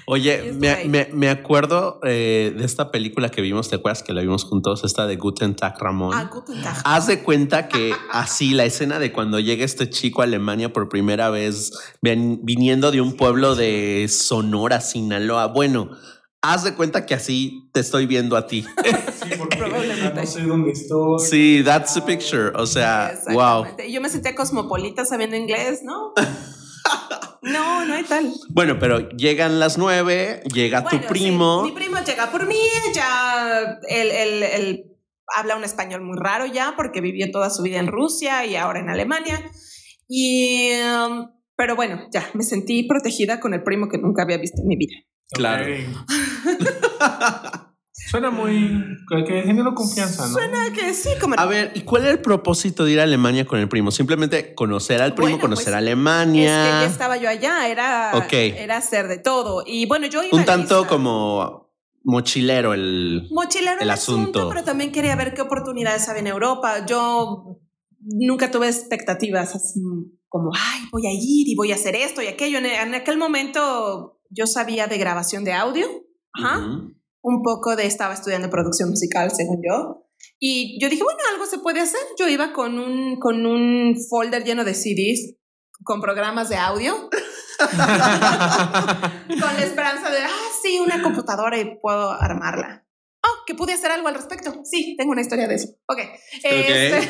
Oye, 0.08 0.52
me, 0.60 0.86
me- 0.86 1.10
me 1.14 1.30
acuerdo 1.30 2.00
eh, 2.04 2.54
de 2.58 2.66
esta 2.66 2.90
película 2.92 3.30
que 3.30 3.42
vimos, 3.42 3.70
¿te 3.70 3.76
acuerdas 3.76 4.02
que 4.02 4.14
la 4.14 4.22
vimos 4.22 4.46
juntos? 4.46 4.84
Esta 4.84 5.06
de 5.06 5.16
Guten 5.16 5.56
Tag 5.56 5.78
Ramón. 5.80 6.12
Ah, 6.14 6.28
guten 6.34 6.60
Tag. 6.62 6.82
Haz 6.84 7.06
de 7.08 7.22
cuenta 7.22 7.68
que 7.70 7.94
así 8.12 8.54
la 8.54 8.66
escena 8.66 8.98
de 8.98 9.14
cuando 9.14 9.40
llega 9.40 9.64
este 9.64 9.90
chico 9.90 10.22
a 10.22 10.26
Alemania 10.26 10.74
por 10.74 10.90
primera 10.90 11.30
vez, 11.30 11.72
ven- 12.02 12.40
viniendo 12.44 12.92
de 12.92 13.00
un 13.02 13.16
pueblo 13.16 13.56
de 13.56 14.08
Sonora, 14.10 14.82
Sinaloa. 14.82 15.48
Bueno, 15.48 15.92
haz 16.42 16.64
de 16.64 16.74
cuenta 16.74 17.06
que 17.06 17.14
así 17.14 17.70
te 17.74 17.80
estoy 17.80 18.08
viendo 18.08 18.36
a 18.36 18.48
ti. 18.48 18.66
Sí, 19.24 19.30
porque 19.38 19.56
Probablemente. 19.58 20.20
no 20.20 20.26
sé 20.28 20.42
dónde 20.42 20.72
estoy. 20.72 21.20
Sí, 21.20 21.62
that's 21.64 21.94
the 21.94 22.02
picture. 22.02 22.52
O 22.56 22.66
sea, 22.66 23.14
wow. 23.32 23.66
Yo 23.90 24.02
me 24.02 24.10
sentía 24.10 24.36
cosmopolita 24.36 25.06
sabiendo 25.06 25.38
inglés, 25.38 25.80
¿no? 25.84 26.12
no, 27.44 27.86
no 27.86 27.94
hay 27.94 28.04
tal. 28.04 28.32
Bueno, 28.50 28.78
pero 28.80 29.10
llegan 29.10 29.60
las 29.60 29.78
nueve, 29.78 30.42
llega 30.54 30.82
Bueno, 30.82 31.02
tu 31.02 31.08
primo. 31.08 31.64
sí, 31.66 31.72
mi 31.72 31.76
primo 31.76 31.98
llega 32.06 32.32
por 32.32 32.46
mí, 32.48 32.58
ya 32.94 33.78
él, 33.88 34.12
él- 34.12 34.44
él 34.44 34.86
habla 35.38 35.56
un 35.56 35.64
español 35.64 36.02
muy 36.02 36.18
raro 36.20 36.46
ya 36.46 36.74
porque 36.76 37.02
vivió 37.02 37.32
toda 37.32 37.50
su 37.50 37.64
vida 37.64 37.80
en 37.80 37.88
Rusia 37.88 38.46
y 38.46 38.56
ahora 38.56 38.80
en 38.80 38.90
Alemania. 38.90 39.40
Y, 40.08 40.72
um, 40.82 41.30
pero 41.56 41.76
bueno, 41.76 42.08
ya 42.12 42.30
me 42.34 42.44
sentí 42.44 42.84
protegida 42.84 43.40
con 43.40 43.54
el 43.54 43.64
primo 43.64 43.88
que 43.90 43.98
nunca 43.98 44.24
había 44.24 44.38
visto 44.38 44.62
en 44.62 44.68
mi 44.68 44.76
vida. 44.76 44.96
Claro. 45.32 45.66
Suena 48.14 48.30
muy. 48.30 48.96
que, 49.26 49.42
genera 49.42 49.74
confianza, 49.74 50.28
¿no? 50.28 50.34
Suena 50.34 50.72
que 50.72 50.94
sí, 50.94 51.10
como 51.20 51.34
A 51.36 51.48
ver, 51.48 51.72
¿y 51.74 51.82
cuál 51.82 52.04
era 52.04 52.12
el 52.12 52.20
propósito 52.20 52.86
de 52.86 52.92
ir 52.92 53.00
a 53.00 53.04
Alemania 53.04 53.44
con 53.44 53.58
el 53.58 53.68
primo? 53.68 53.90
Simplemente 53.90 54.54
conocer 54.54 55.02
al 55.02 55.16
primo, 55.16 55.30
Bueno, 55.32 55.42
conocer 55.42 55.66
pues, 55.66 55.74
a 55.74 55.80
Es 55.80 55.84
que 55.84 55.90
Alemania. 55.90 56.82
ya 56.82 56.86
estaba 56.86 57.18
yo 57.18 57.28
allá, 57.28 57.68
era, 57.70 58.12
Ok. 58.14 58.32
era 58.34 58.78
hacer 58.78 59.08
de 59.08 59.18
todo. 59.18 59.64
Y 59.66 59.88
bueno, 59.88 60.06
yo 60.06 60.22
iba 60.22 60.38
Un 60.38 60.46
tanto 60.46 60.78
lista. 60.82 60.90
como 60.94 61.74
mochilero 62.04 62.76
el. 62.76 63.28
mochilero 63.32 63.78
el 63.78 63.82
el 63.84 63.90
asunto, 63.90 64.40
asunto. 64.42 64.50
pero 64.50 64.64
también 64.64 64.92
quería 64.92 65.16
ver 65.16 65.34
qué 65.34 65.42
oportunidades 65.42 66.08
había 66.08 66.22
en 66.22 66.28
Europa. 66.28 66.86
Yo 66.86 67.58
nunca 68.00 68.52
tuve 68.52 68.68
expectativas 68.68 69.56
así 69.56 69.82
como, 70.30 70.52
ay, 70.56 70.82
voy 70.92 71.08
a 71.08 71.12
ir 71.12 71.48
y 71.50 71.56
voy 71.56 71.72
a 71.72 71.76
hacer 71.76 71.96
esto 71.96 72.22
y 72.22 72.28
aquello. 72.28 72.60
En, 72.60 72.68
en 72.68 72.94
aquel 72.94 73.18
momento 73.18 74.20
yo 74.30 74.46
sabía 74.46 74.86
de 74.86 75.00
grabación 75.00 75.44
de 75.46 75.54
audio, 75.54 75.88
ajá, 76.34 76.60
Ujú. 76.60 76.93
Un 77.24 77.42
poco 77.42 77.76
de, 77.76 77.88
estaba 77.88 78.14
estudiando 78.14 78.50
producción 78.50 78.90
musical, 78.90 79.32
según 79.32 79.62
yo. 79.68 80.04
Y 80.40 80.80
yo 80.80 80.90
dije, 80.90 81.04
bueno, 81.04 81.20
algo 81.32 81.46
se 81.46 81.58
puede 81.58 81.80
hacer. 81.80 82.02
Yo 82.20 82.28
iba 82.28 82.54
con 82.54 82.78
un, 82.78 83.18
con 83.20 83.46
un 83.46 83.96
folder 84.10 84.44
lleno 84.44 84.64
de 84.64 84.74
CDs 84.74 85.38
con 85.84 86.02
programas 86.02 86.50
de 86.50 86.58
audio. 86.58 87.10
con 87.60 87.78
la 87.78 89.64
esperanza 89.64 90.10
de, 90.10 90.20
ah, 90.20 90.50
sí, 90.62 90.80
una 90.80 91.02
computadora 91.02 91.58
y 91.58 91.80
puedo 91.80 92.12
armarla. 92.12 92.86
Oh, 93.26 93.46
que 93.46 93.56
pude 93.56 93.72
hacer 93.74 93.90
algo 93.90 94.10
al 94.10 94.16
respecto. 94.16 94.54
Sí, 94.66 94.96
tengo 94.98 95.12
una 95.14 95.22
historia 95.22 95.48
de 95.48 95.56
eso. 95.56 95.70
Ok. 95.88 96.00
Este, 96.44 97.10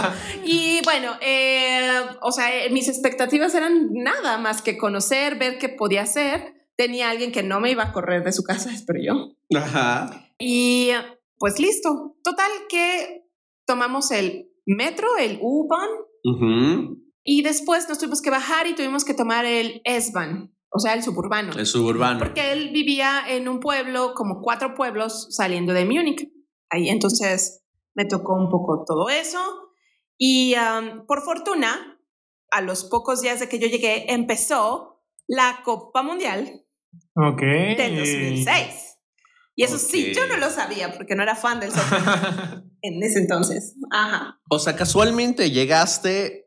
y 0.44 0.80
bueno, 0.82 1.12
eh, 1.20 1.90
o 2.22 2.32
sea, 2.32 2.64
eh, 2.64 2.70
mis 2.70 2.88
expectativas 2.88 3.54
eran 3.54 3.90
nada 3.92 4.38
más 4.38 4.62
que 4.62 4.78
conocer, 4.78 5.36
ver 5.38 5.58
qué 5.58 5.68
podía 5.68 6.02
hacer. 6.02 6.59
Tenía 6.80 7.10
alguien 7.10 7.30
que 7.30 7.42
no 7.42 7.60
me 7.60 7.70
iba 7.70 7.82
a 7.82 7.92
correr 7.92 8.24
de 8.24 8.32
su 8.32 8.42
casa, 8.42 8.70
espero 8.74 9.00
yo. 9.02 9.36
Ajá. 9.54 10.32
Y 10.38 10.88
pues 11.36 11.60
listo. 11.60 12.16
Total 12.24 12.50
que 12.70 13.26
tomamos 13.66 14.10
el 14.10 14.50
metro, 14.64 15.18
el 15.18 15.38
U-Bahn, 15.42 15.90
Ujú. 16.24 16.96
y 17.22 17.42
después 17.42 17.86
nos 17.86 17.98
tuvimos 17.98 18.22
que 18.22 18.30
bajar 18.30 18.66
y 18.66 18.74
tuvimos 18.74 19.04
que 19.04 19.12
tomar 19.12 19.44
el 19.44 19.82
S-Bahn, 19.84 20.56
o 20.70 20.78
sea, 20.78 20.94
el 20.94 21.02
suburbano. 21.02 21.52
El 21.52 21.66
suburbano. 21.66 22.18
Porque 22.18 22.52
él 22.52 22.70
vivía 22.72 23.24
en 23.28 23.46
un 23.48 23.60
pueblo, 23.60 24.14
como 24.14 24.40
cuatro 24.40 24.74
pueblos 24.74 25.28
saliendo 25.36 25.74
de 25.74 25.84
Múnich. 25.84 26.32
Ahí 26.70 26.88
entonces 26.88 27.62
me 27.94 28.06
tocó 28.06 28.36
un 28.36 28.48
poco 28.48 28.84
todo 28.86 29.10
eso. 29.10 29.38
Y 30.16 30.54
um, 30.54 31.04
por 31.04 31.20
fortuna, 31.20 32.00
a 32.50 32.62
los 32.62 32.84
pocos 32.84 33.20
días 33.20 33.38
de 33.38 33.50
que 33.50 33.58
yo 33.58 33.66
llegué, 33.66 34.10
empezó 34.14 35.02
la 35.26 35.60
Copa 35.62 36.02
Mundial 36.02 36.64
Ok. 37.28 37.40
del 37.40 37.96
2006. 37.98 38.86
Y 39.56 39.64
eso 39.64 39.78
sí, 39.78 40.12
yo 40.14 40.26
no 40.28 40.36
lo 40.38 40.48
sabía 40.48 40.92
porque 40.92 41.14
no 41.14 41.22
era 41.22 41.34
fan 41.36 41.60
del 41.60 41.70
soccer 41.70 42.00
en 42.82 43.02
ese 43.02 43.18
entonces. 43.18 43.74
Ajá. 43.90 44.40
O 44.48 44.58
sea, 44.58 44.74
casualmente 44.74 45.50
llegaste 45.50 46.46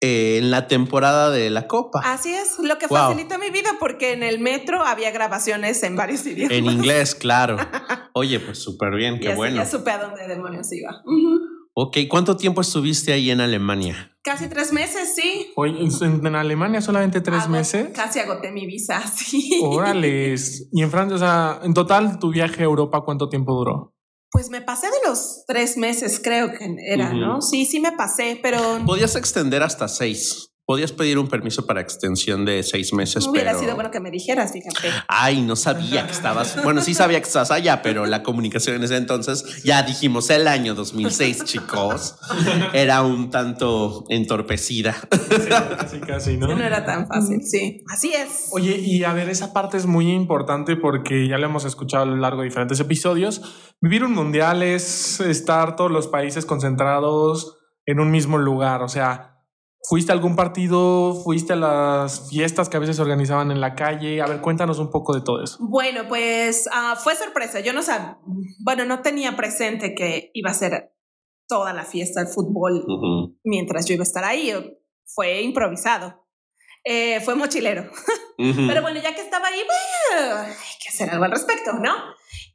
eh, 0.00 0.38
en 0.38 0.50
la 0.50 0.66
temporada 0.66 1.30
de 1.30 1.50
la 1.50 1.66
Copa. 1.66 2.00
Así 2.04 2.32
es, 2.32 2.58
lo 2.60 2.78
que 2.78 2.86
Wow. 2.86 2.98
facilitó 2.98 3.38
mi 3.38 3.50
vida 3.50 3.70
porque 3.78 4.12
en 4.12 4.22
el 4.22 4.38
metro 4.38 4.82
había 4.82 5.10
grabaciones 5.10 5.82
en 5.82 5.96
varios 5.96 6.24
idiomas. 6.26 6.56
En 6.56 6.64
inglés, 6.66 7.14
claro. 7.14 7.56
Oye, 8.14 8.40
pues 8.40 8.58
súper 8.62 8.94
bien, 8.94 9.18
qué 9.20 9.34
bueno. 9.34 9.56
ya 9.56 9.66
supe 9.66 9.90
a 9.90 9.98
dónde 9.98 10.26
demonios 10.26 10.72
iba. 10.72 11.02
Ujú. 11.04 11.40
Ok, 11.76 11.96
¿cuánto 12.08 12.36
tiempo 12.36 12.60
estuviste 12.60 13.12
ahí 13.12 13.30
en 13.30 13.40
Alemania? 13.40 14.16
Casi 14.22 14.48
tres 14.48 14.72
meses, 14.72 15.14
sí. 15.16 15.52
Oye, 15.56 15.74
en, 15.80 16.24
en 16.26 16.34
Alemania 16.36 16.80
solamente 16.80 17.20
tres 17.20 17.42
Ago- 17.42 17.50
meses. 17.52 17.88
Casi 17.94 18.20
agoté 18.20 18.52
mi 18.52 18.64
visa, 18.64 19.04
sí. 19.14 19.60
Órale. 19.62 20.34
Y 20.72 20.82
en 20.82 20.90
Francia, 20.90 21.16
o 21.16 21.18
sea, 21.18 21.60
en 21.64 21.74
total, 21.74 22.18
tu 22.20 22.30
viaje 22.30 22.62
a 22.62 22.64
Europa, 22.64 23.02
¿cuánto 23.04 23.28
tiempo 23.28 23.52
duró? 23.54 23.92
Pues 24.30 24.50
me 24.50 24.62
pasé 24.62 24.86
de 24.86 25.08
los 25.08 25.44
tres 25.46 25.76
meses, 25.76 26.20
creo 26.22 26.52
que 26.52 26.76
era. 26.88 27.12
¿no? 27.12 27.40
Sí, 27.40 27.66
sí 27.66 27.80
me 27.80 27.92
pasé, 27.92 28.38
pero 28.42 28.58
Podías 28.86 29.14
extender 29.16 29.62
hasta 29.62 29.86
seis. 29.88 30.53
Podías 30.66 30.92
pedir 30.92 31.18
un 31.18 31.28
permiso 31.28 31.66
para 31.66 31.82
extensión 31.82 32.46
de 32.46 32.62
seis 32.62 32.94
meses, 32.94 33.26
hubiera 33.26 33.50
pero... 33.50 33.60
sido 33.60 33.74
bueno 33.74 33.90
que 33.90 34.00
me 34.00 34.10
dijeras, 34.10 34.52
fíjate. 34.52 34.88
Ay, 35.08 35.42
no 35.42 35.56
sabía 35.56 36.06
que 36.06 36.12
estabas. 36.12 36.62
Bueno, 36.64 36.80
sí 36.80 36.94
sabía 36.94 37.20
que 37.20 37.26
estabas 37.26 37.50
allá, 37.50 37.82
pero 37.82 38.06
la 38.06 38.22
comunicación 38.22 38.76
en 38.76 38.84
ese 38.84 38.96
entonces, 38.96 39.62
ya 39.62 39.82
dijimos 39.82 40.30
el 40.30 40.48
año 40.48 40.74
2006, 40.74 41.44
chicos, 41.44 42.16
era 42.72 43.02
un 43.02 43.28
tanto 43.28 44.04
entorpecida. 44.08 44.96
Casi, 45.76 46.00
casi, 46.00 46.36
¿no? 46.38 46.48
No 46.48 46.64
era 46.64 46.84
tan 46.84 47.08
fácil, 47.08 47.42
sí. 47.42 47.82
Así 47.92 48.14
es. 48.14 48.48
Oye, 48.52 48.78
y 48.78 49.04
a 49.04 49.12
ver, 49.12 49.28
esa 49.28 49.52
parte 49.52 49.76
es 49.76 49.84
muy 49.84 50.10
importante 50.10 50.76
porque 50.76 51.28
ya 51.28 51.36
lo 51.36 51.44
hemos 51.44 51.66
escuchado 51.66 52.04
a 52.04 52.06
lo 52.06 52.16
largo 52.16 52.40
de 52.40 52.48
diferentes 52.48 52.80
episodios. 52.80 53.42
Vivir 53.82 54.02
un 54.02 54.12
mundial 54.12 54.62
es 54.62 55.20
estar 55.20 55.76
todos 55.76 55.90
los 55.90 56.08
países 56.08 56.46
concentrados 56.46 57.58
en 57.84 58.00
un 58.00 58.10
mismo 58.10 58.38
lugar. 58.38 58.82
O 58.82 58.88
sea, 58.88 59.33
¿fuiste 59.88 60.12
a 60.12 60.14
algún 60.14 60.34
partido? 60.36 61.14
¿Fuiste 61.22 61.52
a 61.52 61.56
las 61.56 62.28
fiestas 62.28 62.68
que 62.68 62.76
a 62.76 62.80
veces 62.80 62.96
se 62.96 63.02
organizaban 63.02 63.50
en 63.50 63.60
la 63.60 63.74
calle? 63.74 64.20
A 64.20 64.26
ver, 64.26 64.40
cuéntanos 64.40 64.78
un 64.78 64.90
poco 64.90 65.14
de 65.14 65.20
todo 65.20 65.42
eso. 65.42 65.58
Bueno, 65.60 66.08
pues 66.08 66.68
ah, 66.72 66.96
fue 67.02 67.14
sorpresa. 67.14 67.60
Yo 67.60 67.72
no 67.72 67.82
sabía, 67.82 68.18
bueno, 68.64 68.84
no 68.84 69.02
tenía 69.02 69.36
presente 69.36 69.94
que 69.94 70.30
iba 70.34 70.50
a 70.50 70.54
ser 70.54 70.92
toda 71.46 71.72
la 71.72 71.84
fiesta 71.84 72.20
del 72.20 72.32
fútbol 72.32 72.84
Ujú, 72.88 73.38
mientras 73.44 73.86
yo 73.86 73.94
iba 73.94 74.02
a 74.02 74.06
estar 74.06 74.24
ahí. 74.24 74.52
Fue 75.04 75.42
improvisado. 75.42 76.24
Eh, 76.84 77.20
fue 77.20 77.34
mochilero. 77.34 77.82
ujú. 78.38 78.66
Pero 78.68 78.82
bueno, 78.82 79.00
ya 79.00 79.14
que 79.14 79.20
estaba 79.20 79.48
ahí, 79.48 79.60
bueno, 79.64 80.36
hay 80.38 80.78
que 80.82 80.88
hacer 80.88 81.10
algo 81.10 81.24
al 81.24 81.30
respecto, 81.30 81.72
¿no? 81.74 81.92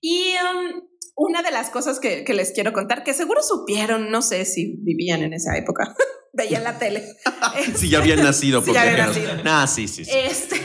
Y 0.01 0.33
um, 0.33 0.81
una 1.19 1.41
de 1.43 1.51
las 1.51 1.69
cosas 1.69 1.99
que, 1.99 2.23
que 2.23 2.33
les 2.33 2.51
quiero 2.51 2.71
contar, 2.73 3.03
que 3.03 3.13
seguro 3.13 3.41
supieron, 3.43 4.09
no 4.09 4.21
sé 4.21 4.45
si 4.45 4.77
vivían 4.79 5.21
en 5.21 5.33
esa 5.33 5.57
época, 5.57 5.93
veían 6.33 6.63
la 6.63 6.77
tele. 6.79 7.03
Si 7.75 7.89
ya 7.91 7.99
habían 7.99 8.23
nacido, 8.23 8.61
Sí, 8.63 8.71
ya 8.73 8.81
habían 8.83 9.07
porque- 9.07 9.21
nacido. 9.21 9.41
Ah, 9.45 9.67
sí, 9.67 9.87
sí. 9.87 10.05
sí. 10.05 10.11
Este, 10.13 10.55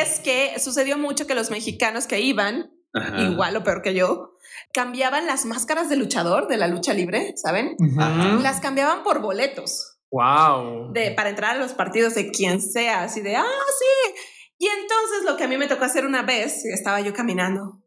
es 0.00 0.20
que 0.20 0.58
sucedió 0.58 0.98
mucho 0.98 1.26
que 1.26 1.34
los 1.34 1.50
mexicanos 1.50 2.06
que 2.06 2.20
iban, 2.20 2.70
Ajá. 2.92 3.22
igual 3.22 3.56
o 3.56 3.62
peor 3.64 3.82
que 3.82 3.94
yo, 3.94 4.36
cambiaban 4.72 5.26
las 5.26 5.44
máscaras 5.44 5.88
de 5.88 5.96
luchador 5.96 6.48
de 6.48 6.56
la 6.56 6.66
lucha 6.66 6.92
libre, 6.92 7.34
¿saben? 7.36 7.76
Ajá. 7.98 8.38
Las 8.42 8.60
cambiaban 8.60 9.02
por 9.04 9.20
boletos. 9.20 9.96
Wow. 10.12 10.92
de, 10.92 11.12
para 11.12 11.30
entrar 11.30 11.54
a 11.54 11.58
los 11.60 11.72
partidos 11.72 12.16
de 12.16 12.32
quien 12.32 12.60
sea, 12.60 13.04
así 13.04 13.20
de, 13.20 13.36
ah, 13.36 13.44
sí. 13.44 14.12
Y 14.58 14.66
entonces 14.66 15.24
lo 15.24 15.36
que 15.36 15.44
a 15.44 15.48
mí 15.48 15.56
me 15.56 15.68
tocó 15.68 15.84
hacer 15.84 16.04
una 16.04 16.22
vez, 16.22 16.64
estaba 16.64 17.00
yo 17.00 17.14
caminando 17.14 17.80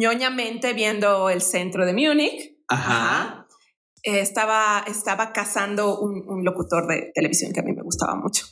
ñoñamente 0.00 0.72
viendo 0.72 1.30
el 1.30 1.40
centro 1.40 1.86
de 1.86 1.92
Múnich. 1.92 2.56
Ajá. 2.68 3.46
Eh, 4.02 4.20
estaba, 4.20 4.84
estaba 4.86 5.32
cazando 5.32 5.98
un, 5.98 6.24
un 6.26 6.44
locutor 6.44 6.86
de 6.86 7.10
televisión 7.14 7.52
que 7.52 7.60
a 7.60 7.62
mí 7.62 7.72
me 7.72 7.82
gustaba 7.82 8.14
mucho. 8.14 8.44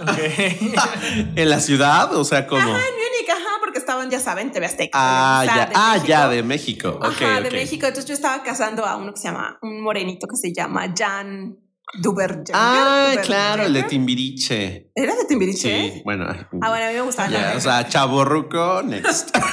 Ok. 0.00 0.08
¿En 1.36 1.50
la 1.50 1.60
ciudad? 1.60 2.14
O 2.14 2.24
sea, 2.24 2.46
como. 2.46 2.62
En 2.62 2.68
Múnich, 2.72 3.28
ajá, 3.28 3.58
porque 3.60 3.78
estaban, 3.78 4.10
ya 4.10 4.20
saben, 4.20 4.50
TV 4.50 4.66
Azteca. 4.66 4.90
Ah, 4.94 5.42
Televisa, 5.44 5.66
ya, 5.66 5.68
de 5.68 5.74
ah, 5.76 5.92
México. 5.92 6.08
ya, 6.08 6.28
de 6.28 6.42
México. 6.42 6.88
Ok, 6.88 7.04
Ajá, 7.04 7.40
de 7.40 7.48
ok. 7.48 7.52
México. 7.54 7.86
Entonces 7.86 8.06
yo 8.06 8.14
estaba 8.14 8.42
cazando 8.42 8.84
a 8.86 8.96
uno 8.96 9.12
que 9.12 9.20
se 9.20 9.28
llama, 9.28 9.58
un 9.62 9.82
morenito 9.82 10.26
que 10.26 10.36
se 10.36 10.52
llama 10.54 10.92
Jan 10.96 11.58
Duber. 11.98 12.42
Ah, 12.52 13.14
claro, 13.22 13.64
el 13.64 13.72
de. 13.72 13.82
Timbiriche. 13.84 14.90
¿Era 14.94 15.14
de 15.14 15.24
Timbiriche? 15.26 15.92
Sí, 15.92 16.02
bueno. 16.04 16.26
Ah, 16.28 16.48
bueno, 16.68 16.84
a 16.84 16.88
mí 16.88 16.94
me 16.94 17.00
gustaba. 17.02 17.28
Ya, 17.30 17.54
o 17.56 17.60
sea, 17.60 17.88
chaborruco, 17.88 18.82
next. 18.82 19.30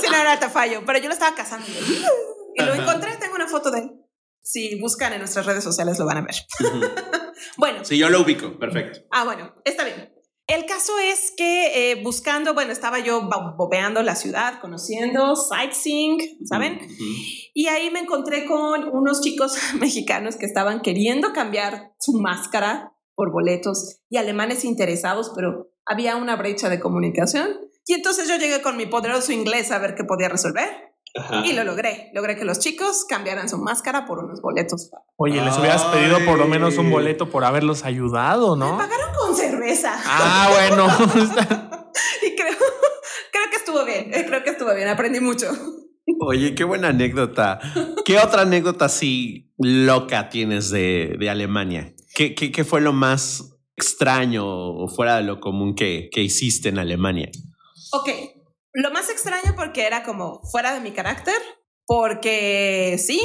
Sí, 0.00 0.06
no 0.10 0.16
era 0.16 0.38
Tafallo, 0.40 0.82
pero 0.84 0.98
yo 0.98 1.06
lo 1.08 1.12
estaba 1.14 1.34
cazando. 1.36 1.66
Y 2.56 2.62
lo 2.62 2.74
encontré, 2.74 3.16
tengo 3.18 3.34
una 3.36 3.46
foto 3.46 3.70
de 3.70 3.80
él. 3.80 3.90
Si 4.42 4.80
buscan 4.80 5.12
en 5.12 5.20
nuestras 5.20 5.46
redes 5.46 5.62
sociales 5.62 5.98
lo 5.98 6.06
van 6.06 6.18
a 6.18 6.22
ver. 6.22 6.34
Bueno, 7.56 7.84
Sí, 7.84 7.96
yo 7.98 8.08
lo 8.08 8.22
ubico, 8.22 8.58
perfecto. 8.58 9.00
ah, 9.12 9.24
bueno, 9.24 9.54
está 9.64 9.84
bien. 9.84 10.12
El 10.48 10.64
caso 10.64 10.98
es 10.98 11.30
que 11.36 11.90
eh, 11.92 12.02
buscando, 12.02 12.54
bueno, 12.54 12.72
estaba 12.72 13.00
yo 13.00 13.20
bo- 13.28 13.54
bobeando 13.56 14.02
la 14.02 14.16
ciudad, 14.16 14.60
conociendo, 14.62 15.36
sightseeing, 15.36 16.18
¿saben? 16.46 16.80
Y 17.52 17.66
ahí 17.66 17.90
me 17.90 18.00
encontré 18.00 18.46
con 18.46 18.88
unos 18.88 19.20
chicos 19.20 19.58
mexicanos 19.78 20.36
que 20.36 20.46
estaban 20.46 20.80
queriendo 20.80 21.32
cambiar 21.34 21.92
su 22.00 22.14
máscara 22.14 22.94
por 23.14 23.30
boletos 23.30 23.98
y 24.08 24.16
alemanes 24.16 24.64
interesados, 24.64 25.32
pero 25.36 25.70
había 25.84 26.16
una 26.16 26.36
brecha 26.36 26.70
de 26.70 26.80
comunicación. 26.80 27.50
Y 27.84 27.92
entonces 27.94 28.26
yo 28.26 28.36
llegué 28.36 28.62
con 28.62 28.76
mi 28.78 28.86
poderoso 28.86 29.32
inglés 29.32 29.70
a 29.70 29.78
ver 29.78 29.94
qué 29.96 30.04
podía 30.04 30.28
resolver. 30.30 30.87
Ajá. 31.16 31.44
Y 31.46 31.52
lo 31.52 31.64
logré. 31.64 32.10
Logré 32.14 32.36
que 32.36 32.44
los 32.44 32.58
chicos 32.58 33.04
cambiaran 33.08 33.48
su 33.48 33.58
máscara 33.58 34.04
por 34.06 34.18
unos 34.18 34.40
boletos. 34.40 34.90
Oye, 35.16 35.42
les 35.42 35.56
hubieras 35.58 35.84
pedido 35.86 36.18
por 36.24 36.38
lo 36.38 36.46
menos 36.46 36.76
un 36.78 36.90
boleto 36.90 37.30
por 37.30 37.44
haberlos 37.44 37.84
ayudado, 37.84 38.56
Me 38.56 38.66
¿no? 38.66 38.76
pagaron 38.78 39.14
con 39.14 39.34
cerveza. 39.34 39.94
Ah, 40.06 40.48
bueno. 40.52 40.86
Y 42.22 42.36
creo, 42.36 42.54
creo 43.32 43.50
que 43.50 43.56
estuvo 43.56 43.84
bien. 43.84 44.10
Creo 44.10 44.44
que 44.44 44.50
estuvo 44.50 44.72
bien. 44.74 44.88
Aprendí 44.88 45.20
mucho. 45.20 45.46
Oye, 46.20 46.54
qué 46.54 46.64
buena 46.64 46.88
anécdota. 46.88 47.58
¿Qué 48.04 48.18
otra 48.18 48.42
anécdota 48.42 48.84
así 48.84 49.52
loca 49.58 50.28
tienes 50.28 50.70
de, 50.70 51.16
de 51.18 51.30
Alemania? 51.30 51.92
¿Qué, 52.14 52.34
qué, 52.34 52.52
qué 52.52 52.64
fue 52.64 52.80
lo 52.80 52.92
más 52.92 53.56
extraño 53.76 54.44
o 54.46 54.88
fuera 54.88 55.16
de 55.16 55.24
lo 55.24 55.40
común 55.40 55.74
que, 55.74 56.08
que 56.12 56.22
hiciste 56.22 56.68
en 56.68 56.78
Alemania? 56.78 57.30
Ok. 57.92 58.08
Lo 58.80 58.92
más 58.92 59.10
extraño 59.10 59.54
porque 59.56 59.86
era 59.86 60.04
como 60.04 60.40
fuera 60.50 60.72
de 60.72 60.80
mi 60.80 60.92
carácter. 60.92 61.34
Porque 61.84 62.96
sí. 62.98 63.20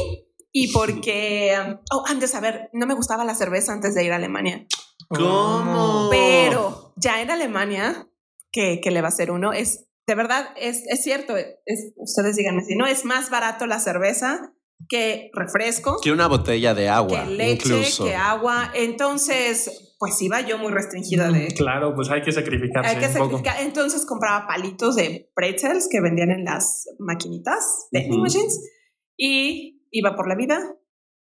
Y 0.52 0.72
porque... 0.72 1.78
Oh, 1.92 2.04
antes, 2.08 2.34
a 2.34 2.40
ver, 2.40 2.70
no 2.74 2.88
me 2.88 2.96
gustaba 2.96 3.24
la 3.24 3.36
cerveza 3.36 3.72
antes 3.72 3.94
de 3.94 4.04
ir 4.04 4.12
a 4.14 4.16
Alemania. 4.16 4.66
¿Cómo? 5.10 6.08
Pero 6.10 6.94
ya 6.96 7.22
en 7.22 7.30
Alemania, 7.30 8.10
que, 8.52 8.82
que 8.82 8.90
le 8.92 9.02
va 9.02 9.10
a 9.10 9.12
ser 9.12 9.30
uno, 9.32 9.54
es 9.54 9.88
de 10.08 10.16
verdad, 10.16 10.50
es, 10.58 10.84
es 10.88 11.04
cierto. 11.04 11.38
Es, 11.38 11.94
ustedes 11.98 12.36
díganme 12.36 12.64
si 12.64 12.76
no, 12.76 12.88
es 12.88 13.06
más 13.06 13.30
barato 13.30 13.68
la 13.68 13.80
cerveza 13.80 14.54
que 14.90 15.30
refresco. 15.34 16.00
Que 16.02 16.12
una 16.12 16.28
botella 16.28 16.74
de 16.74 16.90
agua, 16.90 17.26
que 17.26 17.32
leche, 17.32 17.70
incluso. 17.70 18.06
que 18.06 18.16
agua. 18.16 18.72
Entonces, 18.74 19.93
pues 20.04 20.22
iba 20.22 20.42
yo 20.42 20.58
muy 20.58 20.74
restringida 20.74 21.32
de... 21.32 21.48
Claro, 21.56 21.96
pues 21.96 22.10
hay 22.10 22.22
que 22.22 22.34
sacrificarse 22.34 22.90
Hay 22.90 22.98
que 23.00 23.08
poco. 23.08 23.38
sacrificar. 23.38 23.62
Entonces 23.62 24.06
compraba 24.06 24.46
palitos 24.48 24.98
de 24.98 25.32
pretzels 25.34 25.88
que 25.90 26.02
vendían 26.02 26.30
en 26.30 26.44
las 26.44 26.90
maquinitas, 27.00 27.88
vending 27.90 28.12
Ujú. 28.16 28.22
machines, 28.24 28.60
y 29.16 29.82
iba 29.92 30.18
por 30.18 30.28
la 30.28 30.36
vida 30.36 30.60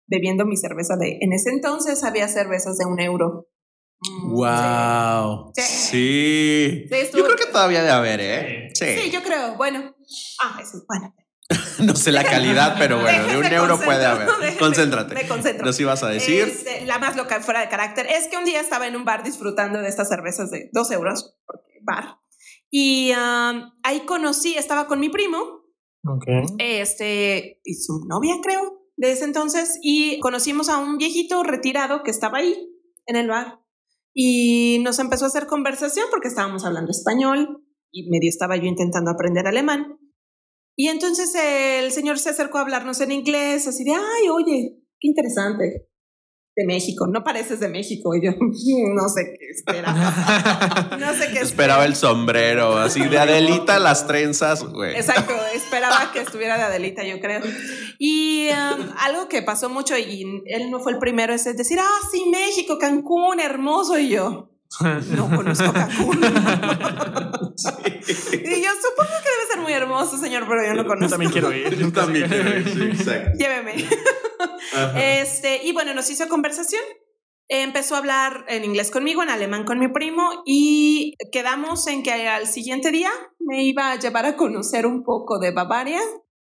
bebiendo 0.06 0.46
mi 0.46 0.58
cerveza 0.58 0.98
de... 0.98 1.18
En 1.22 1.32
ese 1.32 1.50
entonces 1.52 2.04
había 2.04 2.28
cervezas 2.28 2.78
de 2.78 2.86
un 2.86 3.00
euro. 3.00 3.48
Mm, 4.02 4.34
Wow. 4.34 5.52
Sí. 5.56 5.62
Sí. 5.64 6.86
Sí, 6.90 6.96
estuvo- 6.96 7.20
Yo 7.22 7.26
creo 7.26 7.38
que 7.38 7.52
todavía 7.54 7.80
debe 7.84 7.94
haber, 7.94 8.20
¿eh? 8.20 8.70
Sí. 8.74 8.86
Sí. 8.86 9.02
Sí, 9.04 9.12
yo 9.12 9.24
creo. 9.24 9.56
Bueno. 9.56 9.96
Ah, 10.44 10.60
eso, 10.62 10.84
bueno. 10.90 11.16
No 11.80 11.96
sé 11.96 12.12
la 12.12 12.24
calidad, 12.24 12.76
pero 12.78 13.00
bueno, 13.00 13.26
de 13.28 13.38
un 13.38 13.46
euro 13.46 13.78
puede 13.80 14.06
haber. 14.06 14.28
déjenme- 14.28 14.58
Concéntrate. 14.58 15.14
Me 15.16 15.28
concentro. 15.28 15.66
Nos 15.66 15.80
ibas 15.80 16.04
a 16.04 16.10
decir. 16.10 16.48
Este, 16.48 16.86
la 16.86 17.00
más 17.00 17.16
loca 17.16 17.40
fuera 17.42 17.62
de 17.62 17.70
carácter 17.70 18.08
es 18.08 18.28
que 18.28 18.38
un 18.38 18.46
día 18.46 18.60
estaba 18.60 18.88
en 18.88 18.96
un 18.96 19.06
bar 19.06 19.24
disfrutando 19.24 19.80
de 19.80 19.88
estas 19.90 20.10
cervezas 20.10 20.50
de 20.52 20.70
dos 20.74 20.90
euros, 20.92 21.36
bar. 21.84 22.18
Y 22.70 23.12
um, 23.14 23.72
ahí 23.84 24.02
conocí, 24.06 24.56
estaba 24.56 24.88
con 24.88 25.00
mi 25.00 25.10
primo 25.10 25.38
Ok. 26.06 26.26
este, 26.60 27.62
y 27.64 27.74
su 27.76 28.06
novia, 28.08 28.36
creo, 28.44 28.84
de 28.98 29.12
ese 29.12 29.26
entonces, 29.26 29.78
y 29.82 30.20
conocimos 30.20 30.70
a 30.70 30.78
un 30.80 30.98
viejito 30.98 31.44
retirado 31.44 32.04
que 32.04 32.12
estaba 32.12 32.40
ahí 32.40 32.56
en 33.06 33.16
el 33.16 33.28
bar. 33.30 33.60
Y 34.14 34.80
nos 34.84 35.00
empezó 35.00 35.26
a 35.26 35.28
hacer 35.28 35.46
conversación 35.48 36.08
porque 36.10 36.28
estábamos 36.28 36.66
hablando 36.66 36.92
español 36.92 37.64
y 37.92 38.10
medio 38.10 38.30
estaba 38.30 38.58
yo 38.58 38.64
intentando 38.66 39.12
aprender 39.12 39.46
alemán. 39.48 39.98
Y 40.80 40.90
entonces 40.90 41.34
el 41.36 41.92
señor 41.92 42.20
se 42.20 42.30
acercó 42.30 42.60
a 42.60 42.62
hablarnos 42.62 43.02
en 43.02 43.12
inglés, 43.12 43.68
así 43.68 43.84
de, 43.84 43.94
ay, 43.94 44.30
oye, 44.32 44.78
qué 45.00 45.08
interesante. 45.08 45.90
De 46.56 46.66
México, 46.66 47.06
no 47.08 47.24
pareces 47.24 47.60
de 47.60 47.68
México. 47.68 48.16
Y 48.16 48.26
yo 48.26 48.32
no 48.32 49.10
sé 49.10 49.36
qué 49.38 49.48
esperaba. 49.50 50.98
No 51.00 51.14
sé 51.14 51.32
qué 51.32 51.40
Esperaba 51.40 51.86
el 51.86 51.96
sombrero, 51.96 52.78
así 52.78 53.02
de 53.08 53.18
Adelita, 53.18 53.80
las 53.80 54.08
trenzas, 54.08 54.64
güey. 54.64 54.96
Exacto, 54.96 55.34
esperaba 55.56 56.12
que 56.12 56.20
estuviera 56.22 56.58
de 56.58 56.64
Adelita, 56.64 57.04
yo 57.04 57.20
creo. 57.20 57.42
Y 58.00 58.50
um, 58.50 58.90
algo 59.00 59.28
que 59.28 59.42
pasó 59.44 59.70
mucho, 59.70 59.98
y 59.98 60.44
él 60.46 60.72
no 60.72 60.80
fue 60.80 60.94
el 60.94 61.00
primero, 61.00 61.34
es 61.34 61.44
decir, 61.44 61.80
ah, 61.80 62.00
sí, 62.12 62.26
México, 62.32 62.78
Cancún, 62.80 63.40
hermoso. 63.40 64.00
Y 64.00 64.10
yo, 64.10 64.57
no 65.16 65.30
conozco 65.36 65.74
Cancún. 65.74 66.20
Y 68.08 68.62
yo 68.64 68.70
supongo 68.82 69.12
que 69.24 69.30
debe 69.30 69.48
ser 69.52 69.60
muy 69.62 69.74
hermoso, 69.74 70.18
señor, 70.18 70.46
pero 70.48 70.64
yo 70.66 70.74
no 70.74 70.84
Yo 70.84 70.88
conozco. 70.88 71.10
también 71.12 71.32
quiero 71.32 71.54
ir. 71.54 71.76
Yo 71.76 71.92
también 71.92 72.28
quiero 72.30 72.58
ir, 72.58 72.70
sí, 72.70 72.82
exacto. 72.84 73.38
Lléveme. 73.38 73.74
Ajá. 74.74 75.00
Este, 75.20 75.62
y 75.66 75.74
bueno, 75.74 75.94
nos 75.94 76.10
hizo 76.10 76.28
conversación. 76.30 76.82
Empezó 77.50 77.96
a 77.96 78.00
hablar 78.00 78.46
en 78.50 78.64
inglés 78.66 78.92
conmigo, 78.92 79.24
en 79.24 79.30
alemán 79.30 79.64
con 79.66 79.80
mi 79.80 79.88
primo 79.88 80.44
y 80.46 81.16
quedamos 81.32 81.88
en 81.88 82.04
que 82.04 82.28
al 82.28 82.46
siguiente 82.48 82.92
día 82.92 83.10
me 83.40 83.64
iba 83.64 83.92
a 83.92 84.00
llevar 84.00 84.26
a 84.26 84.36
conocer 84.36 84.86
un 84.86 85.04
poco 85.04 85.40
de 85.40 85.52
Bavaria 85.52 86.02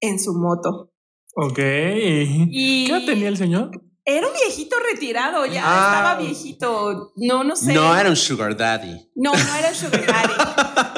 en 0.00 0.18
su 0.18 0.32
moto. 0.34 0.90
Ok. 1.34 1.56
¿Qué 1.56 2.46
Y 2.50 2.90
edad 2.90 3.04
tenía 3.04 3.28
el 3.28 3.36
señor? 3.36 3.70
Era 4.08 4.26
un 4.26 4.32
viejito 4.32 4.76
retirado, 4.92 5.44
ya 5.46 5.62
Ah. 5.64 5.92
estaba 5.92 6.14
viejito. 6.22 7.12
No, 7.16 7.42
no 7.44 7.56
sé. 7.56 7.74
No 7.74 7.94
era 7.98 8.08
un 8.08 8.14
sugar 8.16 8.56
daddy. 8.56 9.10
No, 9.16 9.32
no 9.32 9.54
era 9.58 9.68
el 9.70 9.74
Sugar 9.74 10.06
Daddy. 10.06 10.34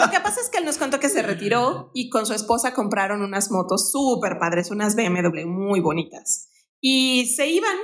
Lo 0.05 0.11
que 0.11 0.21
pasa 0.21 0.41
es 0.43 0.51
que 0.51 0.59
él 0.59 0.65
nos 0.67 0.77
contó 0.77 1.01
que 1.01 1.09
se 1.09 1.23
retiró 1.23 1.91
y 1.95 2.11
con 2.11 2.27
su 2.27 2.35
esposa 2.35 2.75
compraron 2.75 3.23
unas 3.23 3.51
motos 3.51 3.91
súper 3.91 4.39
padres, 4.39 4.71
unas 4.71 4.95
BMW 4.95 5.47
muy 5.47 5.81
bonitas. 5.81 6.49
Y 6.81 7.27
se 7.35 7.47
iban 7.49 7.77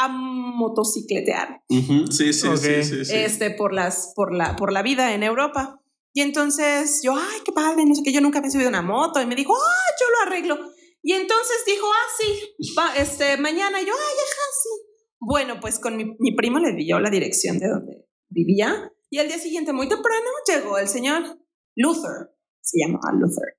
a 0.00 0.08
motocicletear 0.08 1.62
Ujú, 1.70 2.06
Sí, 2.12 2.32
sí, 2.32 2.46
Ok. 2.46 2.56
sí, 2.58 2.84
sí, 2.84 3.04
sí. 3.06 3.14
este, 3.16 3.50
por, 3.50 3.72
las, 3.72 4.12
por, 4.14 4.34
la, 4.34 4.54
por 4.56 4.72
la 4.72 4.82
vida 4.82 5.14
en 5.14 5.22
Europa. 5.22 5.80
Y 6.12 6.20
entonces 6.22 7.00
yo, 7.02 7.14
ay, 7.16 7.40
qué 7.44 7.52
padre, 7.52 7.84
no 7.86 7.94
sé 7.94 8.02
qué, 8.04 8.12
yo 8.12 8.20
nunca 8.20 8.38
había 8.38 8.50
subido 8.50 8.68
una 8.68 8.82
moto. 8.82 9.20
Y 9.20 9.26
me 9.26 9.34
dijo, 9.34 9.54
ah, 9.54 9.90
yo 10.00 10.06
lo 10.10 10.30
arreglo. 10.30 10.58
Y 11.08 11.14
entonces 11.14 11.64
dijo, 11.66 11.86
ah, 11.86 12.10
sí, 12.18 12.74
va, 12.76 12.94
este, 12.94 13.38
mañana. 13.38 13.80
Y 13.80 13.86
yo, 13.86 13.94
ay, 13.94 14.16
ajá, 14.18 14.46
sí. 14.62 14.68
Bueno, 15.18 15.58
pues 15.58 15.78
con 15.78 15.96
mi, 15.96 16.04
mi 16.18 16.36
primo 16.36 16.58
le 16.58 16.74
dio 16.74 17.00
la 17.00 17.08
dirección 17.08 17.58
de 17.58 17.66
donde 17.66 18.06
vivía. 18.28 18.92
Y 19.08 19.18
al 19.18 19.26
día 19.26 19.38
siguiente, 19.38 19.72
muy 19.72 19.88
temprano, 19.88 20.26
llegó 20.46 20.76
el 20.76 20.86
señor 20.86 21.22
Luther. 21.76 22.36
Se 22.60 22.76
llamaba 22.78 23.18
Luther. 23.18 23.56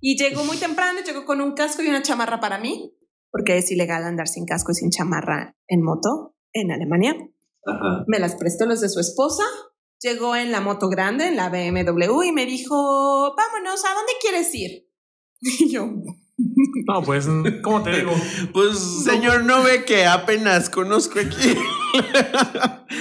Y 0.00 0.18
llegó 0.20 0.42
muy 0.42 0.56
temprano, 0.56 0.98
llegó 1.06 1.24
con 1.24 1.40
un 1.40 1.52
casco 1.52 1.82
y 1.82 1.88
una 1.88 2.02
chamarra 2.02 2.40
para 2.40 2.58
mí, 2.58 2.98
porque 3.30 3.58
es 3.58 3.70
ilegal 3.70 4.02
andar 4.02 4.26
sin 4.26 4.44
casco 4.44 4.72
y 4.72 4.74
sin 4.74 4.90
chamarra 4.90 5.56
en 5.68 5.84
moto 5.84 6.34
en 6.52 6.72
Alemania 6.72 7.14
Ajá. 7.64 8.06
me 8.08 8.18
las 8.18 8.34
prestó 8.34 8.66
los 8.66 8.80
de 8.80 8.88
su 8.88 8.98
esposa. 8.98 9.44
Llegó 10.00 10.34
en 10.34 10.50
la 10.50 10.60
moto 10.60 10.88
grande, 10.88 11.28
en 11.28 11.36
la 11.36 11.48
BMW, 11.48 12.24
y 12.24 12.32
me 12.32 12.44
dijo, 12.44 13.36
vámonos, 13.36 13.84
¿a 13.84 13.94
dónde 13.94 14.12
quieres 14.20 14.52
ir? 14.52 14.88
Y 15.60 15.70
yo, 15.70 15.86
No, 16.86 17.02
pues, 17.02 17.26
¿cómo 17.62 17.82
te 17.82 17.96
digo? 17.96 18.12
Pues, 18.52 18.78
señor, 19.04 19.44
¿no 19.44 19.62
ve 19.64 19.84
que 19.84 20.06
apenas 20.06 20.70
conozco 20.70 21.18
aquí 21.18 21.56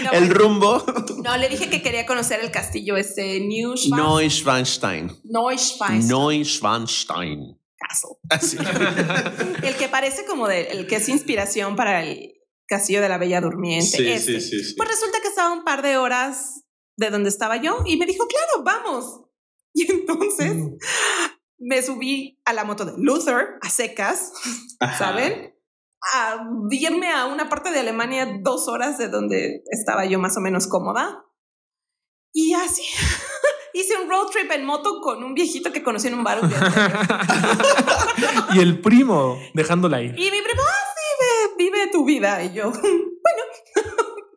no, 0.03 0.11
el 0.11 0.29
rumbo? 0.29 0.83
no, 1.23 1.37
le 1.37 1.47
dije 1.47 1.69
que 1.69 1.83
quería 1.83 2.07
conocer 2.07 2.39
el 2.41 2.49
castillo 2.49 2.97
este 2.97 3.39
Neuschwanstein. 3.39 3.95
Neuschwanstein. 3.95 5.11
Neuschwanstein 5.23 6.07
Neuschwanstein. 6.07 7.59
Castle. 7.77 8.17
Así. 8.29 8.57
El 9.63 9.75
que 9.75 9.87
parece 9.87 10.25
como 10.25 10.47
de, 10.47 10.63
el 10.71 10.87
que 10.87 10.95
es 10.95 11.07
inspiración 11.09 11.75
para 11.75 12.03
el 12.03 12.33
castillo 12.65 13.01
de 13.01 13.09
la 13.09 13.19
Bella 13.19 13.39
Durmiente. 13.39 13.97
Sí, 13.97 14.07
este. 14.07 14.41
sí, 14.41 14.49
sí, 14.49 14.63
sí. 14.63 14.73
Pues 14.75 14.89
resulta 14.89 15.21
que 15.21 15.27
estaba 15.27 15.53
un 15.53 15.63
par 15.63 15.83
de 15.83 15.97
horas 15.97 16.63
de 16.97 17.11
donde 17.11 17.29
estaba 17.29 17.61
yo 17.61 17.83
y 17.85 17.97
me 17.97 18.07
dijo, 18.07 18.25
claro, 18.27 18.63
vamos. 18.63 19.21
Y 19.73 19.91
entonces 19.91 20.55
Mm. 20.55 20.77
Me 21.59 21.81
subí 21.81 22.39
a 22.45 22.53
la 22.53 22.63
moto 22.63 22.85
de 22.85 22.93
Luther 22.97 23.57
a 23.61 23.69
secas, 23.69 24.31
Ajá. 24.79 24.97
¿saben? 24.97 25.53
A 26.13 26.47
irme 26.69 27.11
a 27.11 27.25
una 27.25 27.49
parte 27.49 27.71
de 27.71 27.79
Alemania 27.79 28.39
dos 28.41 28.67
horas 28.67 28.97
de 28.97 29.09
donde 29.09 29.63
estaba 29.71 30.05
yo 30.05 30.19
más 30.19 30.37
o 30.37 30.41
menos 30.41 30.67
cómoda. 30.67 31.25
Y 32.33 32.53
así 32.53 32.83
hice 33.73 33.97
un 33.97 34.09
road 34.09 34.27
trip 34.27 34.51
en 34.51 34.65
moto 34.65 35.01
con 35.01 35.23
un 35.23 35.33
viejito 35.33 35.71
que 35.71 35.83
conocí 35.83 36.07
en 36.07 36.13
un 36.13 36.23
bar 36.23 36.43
un 36.43 36.51
y 38.55 38.59
el 38.59 38.79
primo 38.81 39.39
dejándola 39.53 40.01
ir. 40.01 40.11
Y 40.17 40.31
mi 40.31 40.41
primo, 40.41 40.61
ah, 40.61 40.93
sí, 40.95 41.01
ve, 41.19 41.65
vive 41.65 41.87
tu 41.91 42.05
vida. 42.05 42.43
Y 42.43 42.53
yo, 42.53 42.71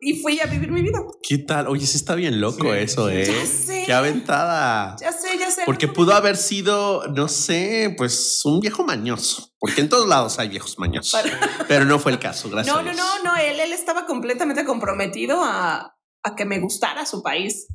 y 0.03 0.19
fui 0.19 0.39
a 0.39 0.47
vivir 0.47 0.71
mi 0.71 0.81
vida. 0.81 0.99
¿Qué 1.21 1.37
tal? 1.37 1.67
Oye, 1.67 1.85
sí 1.85 1.95
está 1.95 2.15
bien 2.15 2.41
loco 2.41 2.73
Sí, 2.73 2.79
eso. 2.79 3.09
¿eh? 3.09 3.23
Ya 3.25 3.45
sé. 3.45 3.83
Qué 3.85 3.93
aventada. 3.93 4.95
Ya 4.99 5.11
sé, 5.11 5.37
ya 5.37 5.51
sé. 5.51 5.61
Porque 5.65 5.87
pudo 5.87 6.13
haber 6.13 6.37
sido, 6.37 7.07
no 7.09 7.27
sé, 7.27 7.93
pues 7.95 8.41
un 8.43 8.59
viejo 8.59 8.83
mañoso. 8.83 9.53
Porque 9.59 9.81
en 9.81 9.89
todos 9.89 10.07
lados 10.07 10.39
hay 10.39 10.49
viejos 10.49 10.79
mañosos. 10.79 11.21
Pero 11.67 11.85
no 11.85 11.99
fue 11.99 12.11
el 12.11 12.19
caso, 12.19 12.49
gracias. 12.51 12.75
No, 12.75 12.81
no, 12.81 12.91
no, 12.93 13.23
no, 13.23 13.37
él, 13.37 13.59
él 13.59 13.71
estaba 13.73 14.07
completamente 14.07 14.65
comprometido 14.65 15.43
a, 15.43 15.95
a 16.23 16.35
que 16.35 16.45
me 16.45 16.59
gustara 16.59 17.05
su 17.05 17.21
país. 17.21 17.67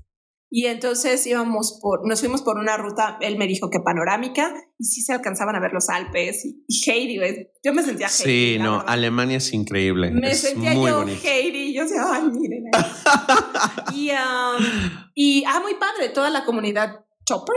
Y 0.57 0.69
entonces 0.69 1.27
íbamos 1.27 1.79
por, 1.83 2.09
nos 2.09 2.21
fuimos 2.21 2.40
por 2.40 2.57
una 2.57 2.79
ruta, 2.79 3.19
él 3.21 3.37
me 3.37 3.47
dijo 3.47 3.69
que 3.69 3.79
panorámica, 3.79 4.55
y 4.79 4.85
sí 4.87 5.03
se 5.03 5.12
alcanzaban 5.12 5.55
a 5.55 5.61
ver 5.61 5.73
los 5.75 5.90
Alpes 5.90 6.47
y, 6.47 6.64
y 6.66 6.90
Heidi, 6.90 7.19
güey. 7.19 7.51
yo 7.62 7.75
me 7.75 7.83
sentía 7.83 8.07
Heidi. 8.07 8.55
Sí, 8.55 8.59
no, 8.59 8.79
verdad. 8.79 8.87
Alemania 8.88 9.37
es 9.37 9.53
increíble. 9.53 10.12
Me 10.12 10.31
es 10.31 10.40
sentía 10.40 10.73
muy 10.73 10.88
yo 10.88 11.01
bonito. 11.01 11.21
Heidi, 11.23 11.75
yo 11.75 11.83
decía, 11.83 12.05
ay, 12.11 12.31
miren. 12.33 12.64
ahí". 12.73 12.85
y, 13.95 14.11
um, 14.12 15.07
y, 15.14 15.45
ah, 15.45 15.61
muy 15.61 15.75
padre, 15.75 16.09
toda 16.09 16.31
la 16.31 16.47
comunidad 16.47 17.05
Chopper. 17.27 17.57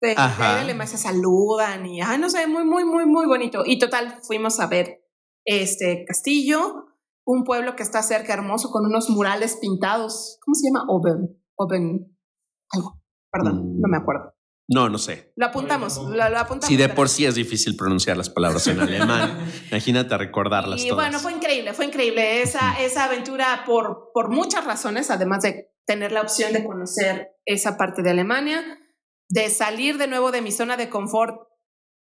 De 0.00 0.14
Alemania 0.16 0.88
se 0.88 0.98
saludan 0.98 1.86
y, 1.86 2.00
ah, 2.00 2.18
no 2.18 2.30
sé, 2.30 2.48
muy, 2.48 2.64
muy, 2.64 2.84
muy, 2.84 3.06
muy 3.06 3.26
bonito. 3.26 3.62
Y 3.64 3.78
total, 3.78 4.18
fuimos 4.24 4.58
a 4.58 4.66
ver 4.66 5.04
este 5.44 6.04
castillo, 6.04 6.86
un 7.24 7.44
pueblo 7.44 7.76
que 7.76 7.84
está 7.84 8.02
cerca, 8.02 8.32
hermoso, 8.32 8.72
con 8.72 8.86
unos 8.86 9.08
murales 9.08 9.58
pintados. 9.60 10.40
¿Cómo 10.44 10.56
se 10.56 10.66
llama? 10.66 10.86
Oben. 10.88 11.40
Oben. 11.54 12.16
Algo. 12.72 13.00
Perdón, 13.32 13.76
Mm. 13.76 13.80
no 13.80 13.88
me 13.88 13.96
acuerdo. 13.96 14.34
No, 14.72 14.88
no 14.88 14.98
sé. 14.98 15.32
Lo 15.34 15.46
apuntamos, 15.46 15.96
lo, 15.98 16.10
lo 16.10 16.22
apuntamos. 16.38 16.66
Si 16.66 16.76
de 16.76 16.84
pero- 16.84 16.94
por 16.94 17.08
sí 17.08 17.26
es 17.26 17.34
difícil 17.34 17.74
pronunciar 17.76 18.16
las 18.16 18.30
palabras 18.30 18.66
en 18.68 18.78
alemán, 18.80 19.38
imagínate 19.72 20.16
recordarlas 20.16 20.80
Y 20.84 20.88
todas. 20.88 21.04
bueno, 21.06 21.18
fue 21.18 21.32
increíble, 21.32 21.74
fue 21.74 21.86
increíble 21.86 22.42
esa, 22.42 22.80
esa 22.80 23.04
aventura 23.04 23.64
por, 23.66 24.10
por 24.14 24.30
muchas 24.30 24.64
razones, 24.64 25.10
además 25.10 25.42
de 25.42 25.72
tener 25.86 26.12
la 26.12 26.20
opción 26.22 26.52
de 26.52 26.64
conocer 26.64 27.30
esa 27.46 27.76
parte 27.76 28.02
de 28.02 28.10
Alemania, 28.10 28.62
de 29.28 29.50
salir 29.50 29.98
de 29.98 30.06
nuevo 30.06 30.30
de 30.30 30.40
mi 30.42 30.52
zona 30.52 30.76
de 30.76 30.88
confort 30.88 31.34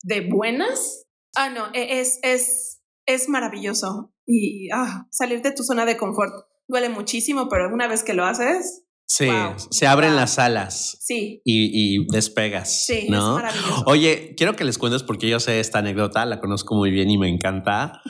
de 0.02 0.26
buenas. 0.26 1.04
Ah, 1.36 1.50
no, 1.50 1.66
e- 1.74 2.00
es, 2.00 2.18
es, 2.22 2.82
es 3.06 3.28
maravilloso. 3.28 4.14
Y 4.26 4.70
ah, 4.72 5.06
salir 5.10 5.42
de 5.42 5.52
tu 5.52 5.62
zona 5.62 5.84
de 5.84 5.98
confort 5.98 6.32
duele 6.68 6.88
muchísimo, 6.88 7.48
pero 7.50 7.68
una 7.72 7.86
vez 7.86 8.02
que 8.02 8.14
lo 8.14 8.24
haces, 8.24 8.84
Sí, 9.08 9.26
Wow. 9.26 9.54
se 9.70 9.86
abren 9.86 10.10
Wow. 10.10 10.20
las 10.20 10.38
alas 10.40 10.98
sí, 11.00 11.40
y, 11.44 11.96
y 12.00 12.06
despegas. 12.12 12.86
sí, 12.86 13.06
¿no? 13.08 13.38
es 13.38 13.44
maravilloso. 13.44 13.84
Oye, 13.86 14.34
quiero 14.36 14.56
que 14.56 14.64
les 14.64 14.78
cuentes 14.78 15.02
porque 15.04 15.28
yo 15.28 15.38
sé 15.38 15.60
esta 15.60 15.78
anécdota, 15.78 16.24
la 16.26 16.40
conozco 16.40 16.74
muy 16.74 16.90
bien 16.90 17.08
y 17.10 17.16
me 17.16 17.28
encanta. 17.28 18.02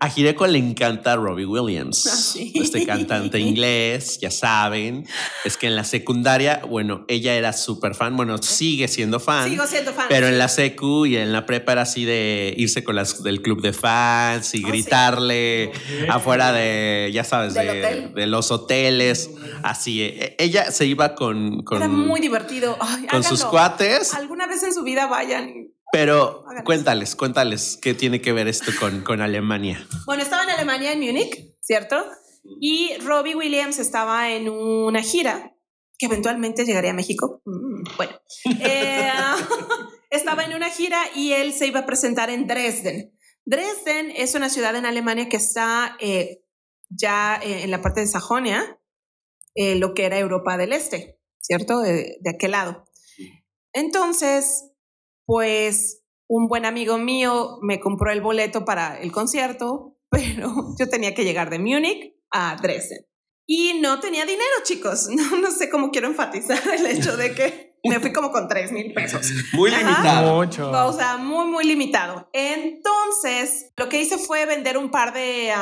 A 0.00 0.08
Hireko 0.08 0.46
le 0.46 0.58
encanta 0.58 1.16
Robbie 1.16 1.44
Williams, 1.44 2.06
Ah, 2.06 2.16
sí. 2.16 2.50
este 2.56 2.86
cantante 2.86 3.38
inglés, 3.38 4.18
ya 4.20 4.30
saben. 4.30 5.06
Es 5.44 5.58
que 5.58 5.66
en 5.66 5.76
la 5.76 5.84
secundaria, 5.84 6.62
bueno, 6.66 7.04
ella 7.08 7.34
era 7.34 7.52
súper 7.52 7.94
fan, 7.94 8.16
bueno, 8.16 8.38
sigue 8.42 8.88
siendo 8.88 9.20
fan. 9.20 9.50
Sigo 9.50 9.66
siendo 9.66 9.92
fan. 9.92 10.06
Pero 10.08 10.28
en 10.28 10.38
la 10.38 10.48
secu 10.48 11.04
y 11.04 11.18
en 11.18 11.30
la 11.30 11.44
prepa 11.44 11.72
era 11.72 11.82
así 11.82 12.06
de 12.06 12.54
irse 12.56 12.82
con 12.82 12.96
las 12.96 13.22
del 13.22 13.42
club 13.42 13.60
de 13.60 13.74
fans 13.74 14.54
y 14.54 14.62
Oh, 14.64 14.66
sí. 14.66 14.72
gritarle 14.72 15.72
afuera 16.08 16.52
de, 16.52 17.10
ya 17.12 17.22
sabes, 17.22 17.52
de, 17.52 17.60
hotel. 17.68 18.14
de 18.14 18.26
los 18.26 18.50
hoteles. 18.50 19.30
Así, 19.62 20.02
eh, 20.02 20.34
ella 20.38 20.72
se 20.72 20.86
iba 20.86 21.14
con, 21.14 21.62
con, 21.64 21.76
Era 21.76 21.88
muy 21.88 22.20
divertido. 22.20 22.78
Ay, 22.80 23.06
con 23.08 23.22
sus 23.22 23.44
cuates, 23.44 24.14
Alguna 24.14 24.46
vez 24.46 24.62
en 24.62 24.72
su 24.72 24.82
vida 24.84 25.06
vayan 25.06 25.50
y 25.50 25.61
pero 25.92 26.46
cuéntales, 26.64 27.14
cuéntales 27.14 27.78
qué 27.80 27.92
tiene 27.92 28.22
que 28.22 28.32
ver 28.32 28.48
esto 28.48 28.72
con, 28.80 29.02
con 29.02 29.20
Alemania. 29.20 29.86
Bueno, 30.06 30.22
estaba 30.22 30.42
en 30.42 30.50
Alemania, 30.50 30.92
en 30.92 31.00
Múnich, 31.00 31.54
¿cierto? 31.60 32.02
Y 32.60 32.96
Robbie 33.04 33.36
Williams 33.36 33.78
estaba 33.78 34.30
en 34.30 34.48
una 34.48 35.02
gira 35.02 35.54
que 35.98 36.06
eventualmente 36.06 36.64
llegaría 36.64 36.92
a 36.92 36.94
México. 36.94 37.42
Mm, 37.44 37.82
bueno, 37.98 38.12
Eh, 38.64 39.10
estaba 40.10 40.44
en 40.44 40.54
una 40.54 40.70
gira 40.70 40.98
y 41.14 41.32
él 41.32 41.52
se 41.52 41.66
iba 41.66 41.80
a 41.80 41.86
presentar 41.86 42.30
en 42.30 42.46
Dresden. 42.46 43.14
Dresden 43.44 44.10
es 44.16 44.34
una 44.34 44.48
ciudad 44.48 44.74
en 44.74 44.86
Alemania 44.86 45.28
que 45.28 45.36
está 45.36 45.98
eh, 46.00 46.42
ya 46.88 47.38
eh, 47.42 47.64
en 47.64 47.70
la 47.70 47.82
parte 47.82 48.00
de 48.00 48.06
Sajonia, 48.06 48.80
eh, 49.54 49.74
lo 49.74 49.92
que 49.92 50.06
era 50.06 50.18
Europa 50.18 50.56
del 50.56 50.72
Este, 50.72 51.20
¿cierto? 51.38 51.80
De, 51.80 52.16
de 52.18 52.30
aquel 52.30 52.52
lado. 52.52 52.86
Entonces, 53.74 54.71
pues 55.26 56.02
un 56.28 56.48
buen 56.48 56.64
amigo 56.64 56.98
mío 56.98 57.58
me 57.62 57.80
compró 57.80 58.10
el 58.10 58.20
boleto 58.20 58.64
para 58.64 59.00
el 59.00 59.12
concierto, 59.12 59.98
pero 60.10 60.74
yo 60.78 60.88
tenía 60.88 61.14
que 61.14 61.24
llegar 61.24 61.50
de 61.50 61.58
Múnich 61.58 62.14
a 62.30 62.56
Dresden. 62.60 63.06
Y 63.46 63.80
no 63.80 64.00
tenía 64.00 64.24
dinero, 64.24 64.50
chicos. 64.62 65.08
No, 65.14 65.36
no 65.36 65.50
sé 65.50 65.68
cómo 65.68 65.90
quiero 65.90 66.08
enfatizar 66.08 66.60
el 66.74 66.86
hecho 66.86 67.16
de 67.16 67.34
que 67.34 67.72
me 67.84 67.98
fui 67.98 68.12
como 68.12 68.30
con 68.30 68.48
3 68.48 68.72
mil 68.72 68.94
pesos. 68.94 69.30
Muy 69.52 69.70
Ajá. 69.70 69.80
limitado. 69.80 70.36
Mucho. 70.36 70.70
O 70.70 70.92
sea, 70.92 71.16
muy, 71.16 71.46
muy 71.46 71.64
limitado. 71.64 72.30
Entonces, 72.32 73.72
lo 73.76 73.88
que 73.88 74.00
hice 74.00 74.18
fue 74.18 74.46
vender 74.46 74.78
un 74.78 74.90
par 74.90 75.12
de, 75.12 75.52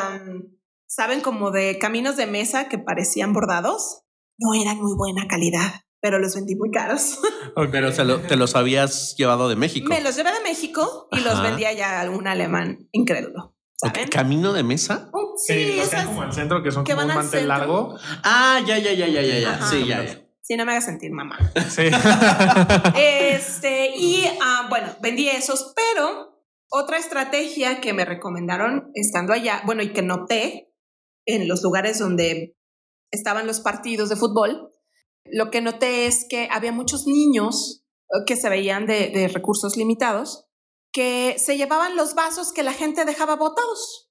¿saben? 0.86 1.22
Como 1.22 1.50
de 1.50 1.78
caminos 1.78 2.16
de 2.16 2.26
mesa 2.26 2.68
que 2.68 2.78
parecían 2.78 3.32
bordados. 3.32 4.02
No 4.38 4.54
eran 4.54 4.76
muy 4.76 4.94
buena 4.96 5.26
calidad, 5.28 5.82
pero 6.00 6.18
los 6.18 6.34
vendí 6.34 6.56
muy 6.56 6.70
caros. 6.70 7.18
Pero 7.72 7.92
se 7.92 8.04
lo- 8.04 8.20
te 8.20 8.36
los 8.36 8.54
habías 8.56 9.14
llevado 9.16 9.48
de 9.48 9.56
México. 9.56 9.88
Me 9.90 10.00
los 10.00 10.16
llevé 10.16 10.32
de 10.32 10.40
México 10.40 11.08
y 11.12 11.20
los 11.20 11.34
Ajá. 11.34 11.42
vendía 11.42 11.72
ya 11.72 11.98
a 11.98 12.00
algún 12.00 12.26
alemán 12.26 12.88
incrédulo. 12.92 13.54
¿Camino 14.10 14.52
de 14.52 14.62
mesa? 14.62 15.10
Un- 15.12 15.30
Sí, 15.36 15.54
sí, 15.54 15.76
los 15.78 15.88
que 15.88 15.96
hay 15.96 16.02
esas- 16.02 16.06
como 16.06 16.22
al 16.22 16.32
centro, 16.32 16.62
que 16.62 16.70
son 16.70 16.84
que 16.84 16.92
como 16.94 17.06
van 17.06 17.16
un 17.16 17.22
mantel 17.22 17.40
centro. 17.40 17.48
largo. 17.58 17.96
Ah, 18.22 18.60
ya, 18.66 18.78
ya, 18.78 18.92
ya, 18.92 19.06
ya, 19.08 19.22
ya, 19.22 19.38
ya. 19.38 19.62
Sí, 19.62 19.86
ya, 19.86 20.04
ya. 20.04 20.20
Sí, 20.42 20.56
no 20.56 20.64
me 20.66 20.72
hagas 20.72 20.84
sentir 20.84 21.12
mamá. 21.12 21.38
Sí. 21.70 21.84
Este, 22.94 23.96
y 23.96 24.24
ah, 24.42 24.66
bueno, 24.68 24.88
vendí 25.00 25.28
esos, 25.28 25.72
pero 25.74 26.42
otra 26.70 26.98
estrategia 26.98 27.80
que 27.80 27.92
me 27.92 28.04
recomendaron 28.04 28.90
estando 28.94 29.32
allá, 29.32 29.62
bueno, 29.66 29.82
y 29.82 29.92
que 29.92 30.02
noté 30.02 30.72
en 31.26 31.48
los 31.48 31.62
lugares 31.62 31.98
donde 31.98 32.56
estaban 33.12 33.46
los 33.46 33.60
partidos 33.60 34.08
de 34.08 34.16
fútbol, 34.16 34.69
lo 35.32 35.50
que 35.50 35.60
noté 35.60 36.06
es 36.06 36.26
que 36.28 36.48
había 36.50 36.72
muchos 36.72 37.06
niños 37.06 37.84
eh, 38.08 38.24
que 38.26 38.36
se 38.36 38.48
veían 38.48 38.86
de, 38.86 39.08
de 39.08 39.28
recursos 39.28 39.76
limitados 39.76 40.46
que 40.92 41.36
se 41.38 41.56
llevaban 41.56 41.96
los 41.96 42.14
vasos 42.14 42.52
que 42.52 42.62
la 42.62 42.72
gente 42.72 43.04
dejaba 43.04 43.36
botados. 43.36 44.10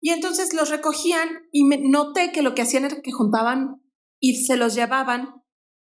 Y 0.00 0.10
entonces 0.10 0.54
los 0.54 0.70
recogían 0.70 1.28
y 1.52 1.64
me 1.64 1.78
noté 1.78 2.32
que 2.32 2.42
lo 2.42 2.54
que 2.54 2.62
hacían 2.62 2.84
era 2.84 3.02
que 3.02 3.12
juntaban 3.12 3.82
y 4.20 4.44
se 4.44 4.56
los 4.56 4.74
llevaban 4.74 5.42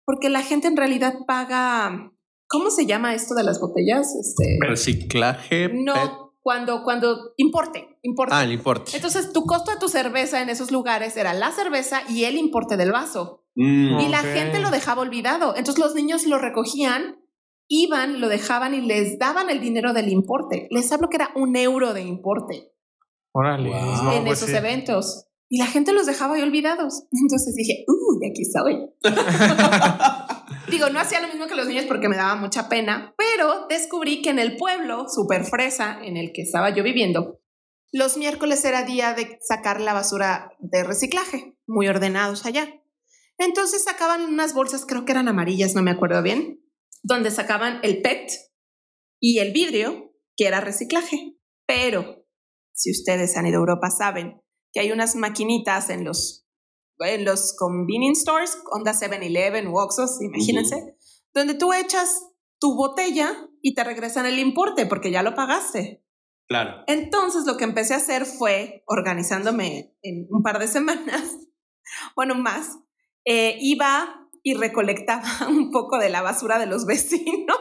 porque 0.09 0.31
la 0.31 0.41
gente 0.41 0.69
en 0.69 0.77
realidad 0.79 1.27
paga, 1.27 2.15
¿cómo 2.47 2.71
se 2.71 2.87
llama 2.87 3.15
esto 3.15 3.35
de 3.35 3.45
las 3.45 3.61
botellas? 3.61 4.15
Este, 4.19 4.59
Reciclaje. 4.67 5.69
PET. 5.69 5.79
no, 5.85 6.35
cuando, 6.41 6.83
cuando 6.83 7.35
importe, 7.37 7.99
importe. 8.01 8.35
Ah, 8.35 8.43
el 8.43 8.53
importe. 8.53 8.97
Entonces, 8.97 9.35
tu 9.35 9.45
costo 9.45 9.71
de 9.71 9.77
tu 9.77 9.91
cerveza 9.91 10.41
en 10.41 10.49
esos 10.49 10.71
lugares 10.71 11.19
era 11.19 11.35
la 11.35 11.53
cerveza 11.53 12.01
y 12.09 12.25
el 12.25 12.39
importe 12.39 12.79
del 12.79 12.91
vaso. 12.91 13.38
Mm. 13.61 13.99
Y 13.99 14.09
la 14.09 14.19
gente 14.19 14.61
lo 14.61 14.71
dejaba 14.71 15.03
olvidado. 15.03 15.57
Entonces, 15.57 15.83
los 15.85 15.95
niños 15.95 16.27
lo 16.27 16.39
recogían, 16.39 17.21
iban, 17.67 18.21
lo 18.21 18.29
dejaban 18.29 18.73
y 18.73 18.81
les 18.81 19.19
daban 19.19 19.51
el 19.51 19.61
dinero 19.61 19.93
del 19.93 20.09
importe. 20.09 20.69
Les 20.71 20.91
hablo 20.93 21.09
que 21.09 21.17
era 21.17 21.31
un 21.35 21.57
euro 21.57 21.93
de 21.93 22.03
importe 22.03 22.73
Órale. 23.33 23.71
Wow. 23.71 24.03
No, 24.05 24.13
en 24.13 24.25
pues 24.25 24.39
esos 24.39 24.51
sí. 24.51 24.57
eventos. 24.57 25.27
Y 25.49 25.59
la 25.59 25.67
gente 25.67 25.93
los 25.93 26.07
dejaba 26.07 26.35
ahí 26.35 26.43
olvidados. 26.43 27.05
Entonces 27.13 27.55
dije, 27.55 27.85
uh, 27.87 28.19
de 28.21 28.31
aquí 28.31 28.45
soy. 28.45 28.91
Digo, 30.71 30.91
no 30.91 31.01
hacía 31.01 31.21
lo 31.21 31.29
mismo 31.29 31.47
que 31.47 31.55
los 31.55 31.67
niños 31.67 31.87
porque 31.87 32.09
me 32.09 32.17
daba 32.17 32.37
mucha 32.37 32.69
pena, 32.69 33.15
pero 33.17 33.67
descubrí 33.69 34.21
que 34.23 34.31
en 34.31 34.39
el 34.39 34.57
pueblo, 34.57 35.07
super 35.09 35.45
fresa, 35.45 35.99
en 36.03 36.17
el 36.17 36.33
que 36.33 36.43
estaba 36.43 36.75
yo 36.75 36.83
viviendo, 36.85 37.41
los 37.91 38.19
miércoles 38.19 38.63
era 38.67 38.83
día 38.83 39.15
de 39.15 39.39
sacar 39.41 39.81
la 39.81 39.95
basura 39.95 40.53
de 40.59 40.85
reciclaje, 40.85 41.57
muy 41.67 41.89
ordenados 41.89 42.45
allá. 42.45 42.69
Entonces 43.39 43.85
sacaban 43.85 44.23
unas 44.23 44.53
bolsas, 44.53 44.85
creo 44.85 45.05
que 45.05 45.13
eran 45.13 45.29
amarillas, 45.29 45.75
no 45.75 45.83
me 45.83 45.93
acuerdo 45.93 46.23
bien, 46.23 46.61
donde 47.03 47.31
sacaban 47.31 47.81
el 47.83 48.03
PET 48.03 48.31
y 49.21 49.39
el 49.39 49.53
vidrio, 49.53 50.13
que 50.37 50.47
era 50.47 50.61
reciclaje. 50.61 51.37
Pero 51.67 52.27
si 52.75 52.91
ustedes 52.91 53.37
han 53.37 53.47
ido 53.47 53.59
a 53.59 53.61
Europa, 53.61 53.91
saben 53.91 54.41
que 54.73 54.81
hay 54.81 54.93
unas 54.93 55.15
maquinitas 55.17 55.91
en 55.91 56.05
los, 56.05 56.47
en 56.99 57.25
los 57.25 57.55
convenience 57.57 58.23
stores, 58.23 58.59
Onda 58.73 58.93
7-Eleven, 58.93 59.69
Oxxos, 59.73 60.21
imagínense, 60.21 60.97
donde 61.33 61.55
tú 61.55 61.73
echas 61.73 62.29
tu 62.61 62.75
botella 62.75 63.49
y 63.63 63.75
te 63.75 63.85
regresan 63.85 64.27
el 64.27 64.39
importe 64.39 64.87
porque 64.87 65.11
ya 65.11 65.23
lo 65.23 65.35
pagaste. 65.35 66.05
Claro. 66.49 66.83
Entonces 66.87 67.45
lo 67.47 67.57
que 67.57 67.65
empecé 67.65 67.95
a 67.95 67.99
hacer 67.99 68.25
fue, 68.25 68.83
organizándome 68.87 69.95
en 70.03 70.27
un 70.31 70.43
par 70.43 70.59
de 70.59 70.67
semanas, 70.67 71.37
bueno, 72.17 72.35
más, 72.35 72.79
eh, 73.31 73.59
iba 73.61 74.27
y 74.43 74.55
recolectaba 74.55 75.29
un 75.49 75.71
poco 75.71 75.99
de 75.99 76.09
la 76.09 76.23
basura 76.23 76.59
de 76.59 76.67
los 76.67 76.87
vecinos 76.87 77.59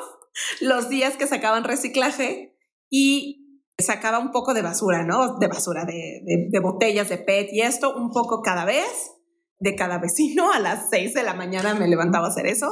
los 0.62 0.88
días 0.88 1.18
que 1.18 1.28
sacaban 1.28 1.64
reciclaje 1.64 2.56
y 2.90 3.64
sacaba 3.78 4.20
un 4.20 4.32
poco 4.32 4.54
de 4.54 4.62
basura, 4.62 5.04
¿no? 5.04 5.40
De 5.40 5.48
basura, 5.48 5.84
de, 5.84 6.60
botellas 6.62 7.10
de 7.10 7.18
PET 7.18 7.50
y 7.52 7.62
esto, 7.62 7.96
un 7.96 8.12
poco 8.12 8.42
cada 8.42 8.64
vez, 8.64 9.12
de 9.60 9.76
cada 9.76 9.98
vecino. 9.98 10.52
A 10.52 10.60
las 10.60 10.90
6 10.90 11.16
de 11.16 11.24
la 11.24 11.34
mañana 11.34 11.74
me 11.74 11.88
levantaba 11.88 12.28
a 12.28 12.30
hacer 12.30 12.46
eso 12.46 12.68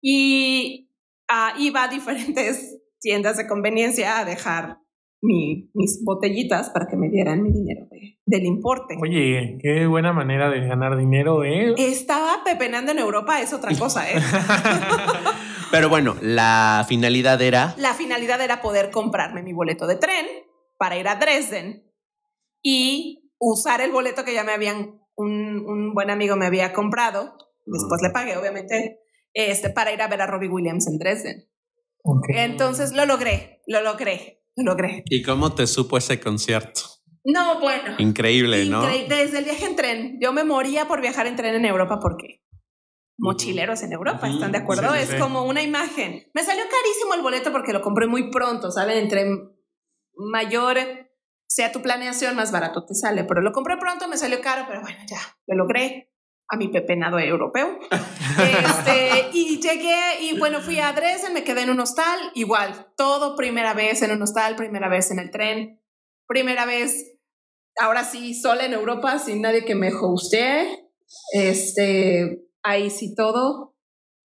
y 0.00 0.90
ah, 1.28 1.54
iba 1.58 1.84
a 1.84 1.88
diferentes 1.88 2.76
tiendas 3.00 3.36
de 3.38 3.48
conveniencia 3.48 4.18
a 4.18 4.24
dejar 4.24 4.78
mi- 5.20 5.70
mis 5.74 6.02
botellitas 6.04 6.70
para 6.70 6.86
que 6.86 6.96
me 6.96 7.08
dieran 7.08 7.42
mi 7.42 7.50
dinero 7.52 7.86
de- 7.90 8.18
del 8.24 8.44
importe. 8.44 8.96
Oye, 9.00 9.58
qué 9.60 9.86
buena 9.86 10.12
manera 10.12 10.48
de 10.50 10.60
ganar 10.66 10.96
dinero, 10.96 11.44
¿eh? 11.44 11.74
Estaba 11.76 12.42
pepenando 12.44 12.92
en 12.92 12.98
Europa, 12.98 13.40
es 13.40 13.52
otra 13.52 13.70
cosa, 13.78 14.08
¿eh? 14.10 14.14
Pero 15.70 15.88
bueno, 15.88 16.16
la 16.22 16.84
finalidad 16.88 17.40
era. 17.42 17.74
La 17.78 17.94
finalidad 17.94 18.40
era 18.40 18.60
poder 18.62 18.90
comprarme 18.90 19.42
mi 19.42 19.52
boleto 19.52 19.86
de 19.86 19.96
tren 19.96 20.26
para 20.78 20.96
ir 20.96 21.08
a 21.08 21.16
Dresden 21.16 21.84
y 22.62 23.30
usar 23.38 23.80
el 23.80 23.90
boleto 23.92 24.24
que 24.24 24.34
ya 24.34 24.44
me 24.44 24.52
habían, 24.52 25.00
un, 25.16 25.64
un 25.66 25.94
buen 25.94 26.10
amigo 26.10 26.36
me 26.36 26.46
había 26.46 26.72
comprado, 26.72 27.36
después 27.66 28.00
le 28.02 28.10
pagué, 28.10 28.36
obviamente, 28.36 29.00
este, 29.34 29.68
para 29.70 29.92
ir 29.92 30.00
a 30.00 30.08
ver 30.08 30.22
a 30.22 30.26
Robbie 30.26 30.48
Williams 30.48 30.86
en 30.86 30.98
Dresden. 30.98 31.48
Ok. 32.02 32.26
Entonces 32.30 32.92
lo 32.92 33.04
logré, 33.04 33.60
lo 33.66 33.82
logré, 33.82 34.37
lo 34.64 34.72
logré. 34.72 35.02
¿Y 35.06 35.22
cómo 35.22 35.54
te 35.54 35.66
supo 35.66 35.98
ese 35.98 36.20
concierto? 36.20 36.80
No, 37.24 37.60
bueno. 37.60 37.96
Increíble, 37.98 38.64
¿no? 38.66 38.82
Desde 38.82 39.38
el 39.38 39.44
viaje 39.44 39.66
en 39.66 39.76
tren. 39.76 40.18
Yo 40.20 40.32
me 40.32 40.44
moría 40.44 40.86
por 40.86 41.00
viajar 41.00 41.26
en 41.26 41.36
tren 41.36 41.54
en 41.54 41.64
Europa 41.64 41.98
porque 42.00 42.42
mochileros 43.18 43.82
en 43.82 43.92
Europa. 43.92 44.28
¿están 44.28 44.52
de 44.52 44.58
acuerdo? 44.58 44.94
Sí, 44.94 45.00
sí, 45.06 45.14
es 45.14 45.20
como 45.20 45.44
una 45.44 45.62
imagen. 45.62 46.30
Me 46.32 46.44
salió 46.44 46.64
carísimo 46.64 47.14
el 47.14 47.22
boleto 47.22 47.52
porque 47.52 47.72
lo 47.72 47.82
compré 47.82 48.06
muy 48.06 48.30
pronto, 48.30 48.70
¿saben? 48.70 48.98
Entre 48.98 49.26
mayor 50.14 50.78
sea 51.48 51.72
tu 51.72 51.82
planeación, 51.82 52.36
más 52.36 52.52
barato 52.52 52.84
te 52.86 52.94
sale. 52.94 53.24
Pero 53.24 53.42
lo 53.42 53.52
compré 53.52 53.76
pronto, 53.76 54.08
me 54.08 54.16
salió 54.16 54.40
caro, 54.40 54.64
pero 54.68 54.80
bueno, 54.80 54.98
ya, 55.06 55.18
lo 55.46 55.56
logré 55.56 56.12
a 56.48 56.56
mi 56.56 56.68
pepenado 56.68 57.18
europeo. 57.18 57.78
Este, 58.38 59.30
y 59.32 59.58
llegué 59.58 60.20
y 60.20 60.38
bueno, 60.38 60.60
fui 60.60 60.78
a 60.78 60.92
Dresden, 60.92 61.32
me 61.32 61.42
quedé 61.42 61.62
en 61.62 61.70
un 61.70 61.80
hostal, 61.80 62.20
igual, 62.34 62.92
todo 62.96 63.34
primera 63.34 63.74
vez 63.74 64.00
en 64.02 64.12
un 64.12 64.22
hostal, 64.22 64.54
primera 64.54 64.88
vez 64.88 65.10
en 65.10 65.18
el 65.18 65.32
tren, 65.32 65.82
primera 66.28 66.64
vez, 66.64 67.16
ahora 67.80 68.04
sí, 68.04 68.40
sola 68.40 68.64
en 68.64 68.74
Europa, 68.74 69.18
sin 69.18 69.42
nadie 69.42 69.64
que 69.64 69.74
me 69.74 69.90
hostee, 69.92 70.88
este, 71.32 72.44
ahí 72.62 72.90
sí 72.90 73.16
todo. 73.16 73.74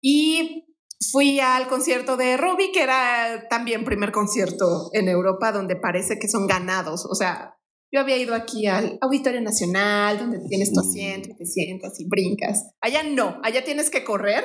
Y 0.02 0.68
fui 1.12 1.42
al 1.42 1.68
concierto 1.68 2.16
de 2.16 2.38
Robbie, 2.38 2.72
que 2.72 2.84
era 2.84 3.48
también 3.50 3.84
primer 3.84 4.14
concierto 4.14 4.90
en 4.94 5.10
Europa, 5.10 5.52
donde 5.52 5.76
parece 5.76 6.18
que 6.18 6.30
son 6.30 6.48
ganados, 6.48 7.06
o 7.06 7.16
sea, 7.16 7.57
yo 7.92 8.02
había 8.02 8.18
ido 8.18 8.36
aquí 8.36 8.68
al 8.68 8.98
Auditorio 9.02 9.42
Nacional, 9.42 10.20
donde 10.20 10.40
tienes 10.48 10.74
tu 10.74 10.80
asiento, 10.80 11.30
y 11.30 11.36
te 11.36 11.46
sientas 11.46 12.00
y 12.00 12.08
brincas. 12.08 12.72
Allá 12.82 13.04
no, 13.04 13.40
allá 13.44 13.64
tienes 13.64 13.90
que 13.90 14.04
correr 14.04 14.44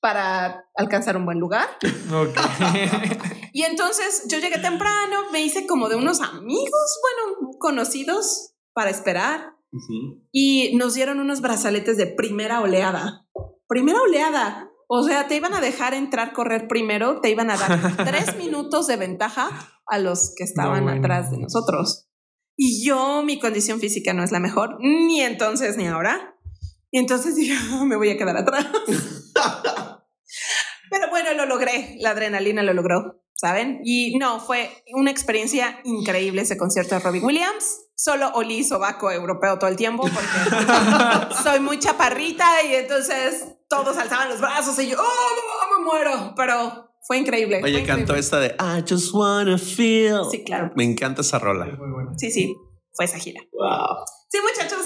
para 0.00 0.66
alcanzar 0.76 1.16
un 1.16 1.24
buen 1.24 1.38
lugar. 1.38 1.68
Y 3.54 3.62
entonces 3.62 4.24
yo 4.28 4.40
llegué 4.40 4.58
temprano, 4.58 5.30
me 5.30 5.40
hice 5.40 5.64
como 5.64 5.88
de 5.88 5.94
unos 5.94 6.20
amigos, 6.20 7.00
bueno, 7.02 7.52
conocidos 7.60 8.52
para 8.72 8.90
esperar 8.90 9.54
y 10.32 10.74
nos 10.74 10.94
dieron 10.94 11.20
unos 11.20 11.40
brazaletes 11.40 11.96
de 11.96 12.08
primera 12.08 12.60
oleada. 12.60 13.28
Primera 13.68 14.00
oleada. 14.02 14.72
O 14.88 15.04
sea, 15.04 15.28
te 15.28 15.36
iban 15.36 15.54
a 15.54 15.60
dejar 15.60 15.94
entrar, 15.94 16.32
correr 16.32 16.66
primero, 16.66 17.20
te 17.20 17.30
iban 17.30 17.48
a 17.48 17.56
dar 17.56 17.96
tres 18.04 18.36
minutos 18.36 18.88
de 18.88 18.96
ventaja 18.96 19.48
a 19.86 19.98
los 19.98 20.34
que 20.36 20.42
estaban 20.42 20.82
bueno. 20.82 20.98
atrás 20.98 21.30
de 21.30 21.38
nosotros. 21.38 22.03
Y 22.56 22.84
yo, 22.86 23.22
mi 23.24 23.38
condición 23.38 23.80
física 23.80 24.12
no 24.12 24.22
es 24.22 24.30
la 24.30 24.40
mejor, 24.40 24.78
ni 24.80 25.20
entonces 25.20 25.76
ni 25.76 25.86
ahora. 25.86 26.36
Y 26.90 26.98
entonces 26.98 27.34
dije, 27.36 27.56
"Ah, 27.72 27.84
me 27.84 27.96
voy 27.96 28.10
a 28.10 28.16
quedar 28.16 28.36
atrás. 28.36 28.66
Pero 30.90 31.10
bueno, 31.10 31.34
lo 31.34 31.46
logré, 31.46 31.96
la 31.98 32.10
adrenalina 32.10 32.62
lo 32.62 32.72
logró, 32.72 33.20
¿saben? 33.34 33.80
Y 33.84 34.16
no, 34.18 34.38
fue 34.38 34.84
una 34.92 35.10
experiencia 35.10 35.80
increíble 35.82 36.42
ese 36.42 36.56
concierto 36.56 36.94
de 36.94 37.00
Robin 37.00 37.24
Williams. 37.24 37.80
Solo 37.96 38.30
olí 38.34 38.62
sobaco 38.62 39.10
europeo 39.10 39.58
todo 39.58 39.68
el 39.70 39.76
tiempo 39.76 40.02
porque 40.02 41.34
soy 41.42 41.58
muy 41.60 41.80
chaparrita 41.80 42.62
y 42.62 42.74
entonces 42.74 43.44
todos 43.68 43.96
alzaban 43.96 44.28
los 44.28 44.40
brazos 44.40 44.78
y 44.78 44.88
yo, 44.88 44.98
oh, 45.00 45.78
me 45.78 45.84
muero, 45.84 46.34
pero 46.36 46.93
fue 47.06 47.18
increíble. 47.18 47.60
Oye, 47.62 47.78
fue 47.78 47.86
cantó 47.86 48.16
increíble. 48.16 48.20
esta 48.20 48.40
de 48.40 48.48
I 48.58 48.84
just 48.88 49.12
wanna 49.14 49.58
feel. 49.58 50.22
Sí, 50.30 50.42
claro. 50.44 50.72
Me 50.74 50.84
encanta 50.84 51.20
esa 51.20 51.38
rola. 51.38 51.66
Sí, 52.16 52.30
sí, 52.30 52.54
fue 52.92 53.04
esa 53.04 53.18
gira. 53.18 53.40
Wow. 53.52 54.04
Sí, 54.30 54.38
muchachos. 54.40 54.80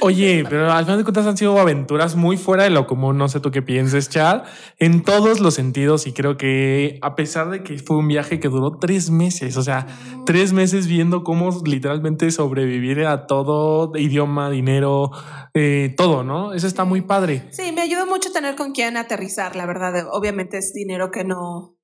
Oye, 0.00 0.44
pero 0.48 0.72
al 0.72 0.84
final 0.84 0.98
de 0.98 1.04
cuentas 1.04 1.26
han 1.26 1.36
sido 1.36 1.58
aventuras 1.58 2.16
muy 2.16 2.36
fuera 2.36 2.64
de 2.64 2.70
lo 2.70 2.86
común. 2.86 3.18
No 3.18 3.28
sé 3.28 3.40
tú 3.40 3.50
qué 3.50 3.62
pienses, 3.62 4.08
Chad, 4.08 4.44
en 4.78 5.02
todos 5.02 5.40
los 5.40 5.54
sentidos. 5.54 6.06
Y 6.06 6.12
creo 6.12 6.36
que 6.36 6.98
a 7.02 7.14
pesar 7.14 7.50
de 7.50 7.62
que 7.62 7.78
fue 7.78 7.96
un 7.96 8.08
viaje 8.08 8.40
que 8.40 8.48
duró 8.48 8.78
tres 8.78 9.10
meses, 9.10 9.56
o 9.56 9.62
sea, 9.62 9.86
tres 10.26 10.52
meses 10.52 10.86
viendo 10.86 11.24
cómo 11.24 11.50
literalmente 11.64 12.30
sobrevivir 12.30 13.04
a 13.06 13.26
todo, 13.26 13.92
idioma, 13.96 14.50
dinero, 14.50 15.10
eh, 15.54 15.94
todo, 15.96 16.24
¿no? 16.24 16.54
Eso 16.54 16.66
está 16.66 16.84
muy 16.84 17.02
padre. 17.02 17.48
Sí, 17.50 17.72
me 17.72 17.82
ayudó 17.82 18.06
mucho 18.06 18.32
tener 18.32 18.56
con 18.56 18.72
quién 18.72 18.96
aterrizar, 18.96 19.56
la 19.56 19.66
verdad. 19.66 20.06
Obviamente 20.12 20.58
es 20.58 20.72
dinero 20.72 21.10
que 21.10 21.24
no, 21.24 21.76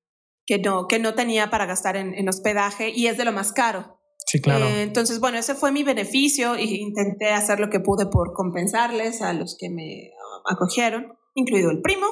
que 0.45 0.59
no, 0.59 0.87
que 0.87 0.99
no 0.99 1.13
tenía 1.13 1.49
para 1.49 1.65
gastar 1.65 1.97
en, 1.97 2.13
en 2.13 2.29
hospedaje 2.29 2.89
y 2.89 3.07
es 3.07 3.17
de 3.17 3.25
lo 3.25 3.31
más 3.31 3.51
caro. 3.51 3.96
Sí, 4.27 4.41
claro. 4.41 4.65
Eh, 4.65 4.81
entonces, 4.81 5.21
bueno, 5.21 5.37
ese 5.37 5.55
fue 5.55 5.71
mi 5.71 5.83
beneficio 5.83 6.59
y 6.59 6.81
intenté 6.81 7.29
hacer 7.29 7.61
lo 7.61 7.69
que 7.69 7.79
pude 7.79 8.07
por 8.07 8.33
compensarles 8.33 9.21
a 9.21 9.31
los 9.31 9.55
que 9.57 9.69
me 9.69 10.11
ah, 10.11 10.53
acogieron, 10.53 11.13
incluido 11.33 11.71
el 11.71 11.81
primo, 11.81 12.05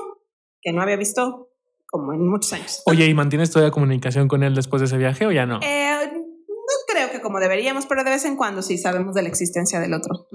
que 0.61 0.71
no 0.71 0.81
había 0.81 0.95
visto 0.95 1.49
como 1.85 2.13
en 2.13 2.25
muchos 2.25 2.53
años. 2.53 2.81
Oye, 2.85 3.05
¿y 3.05 3.13
mantienes 3.13 3.51
todavía 3.51 3.71
comunicación 3.71 4.29
con 4.29 4.43
él 4.43 4.55
después 4.55 4.79
de 4.79 4.85
ese 4.85 4.97
viaje 4.97 5.25
o 5.25 5.31
ya 5.33 5.45
no? 5.45 5.59
Eh, 5.61 6.09
no 6.13 6.93
creo 6.93 7.11
que 7.11 7.19
como 7.19 7.39
deberíamos, 7.39 7.85
pero 7.85 8.05
de 8.05 8.11
vez 8.11 8.23
en 8.23 8.37
cuando 8.37 8.61
sí 8.61 8.77
sabemos 8.77 9.13
de 9.13 9.21
la 9.21 9.27
existencia 9.27 9.81
del 9.81 9.93
otro. 9.93 10.27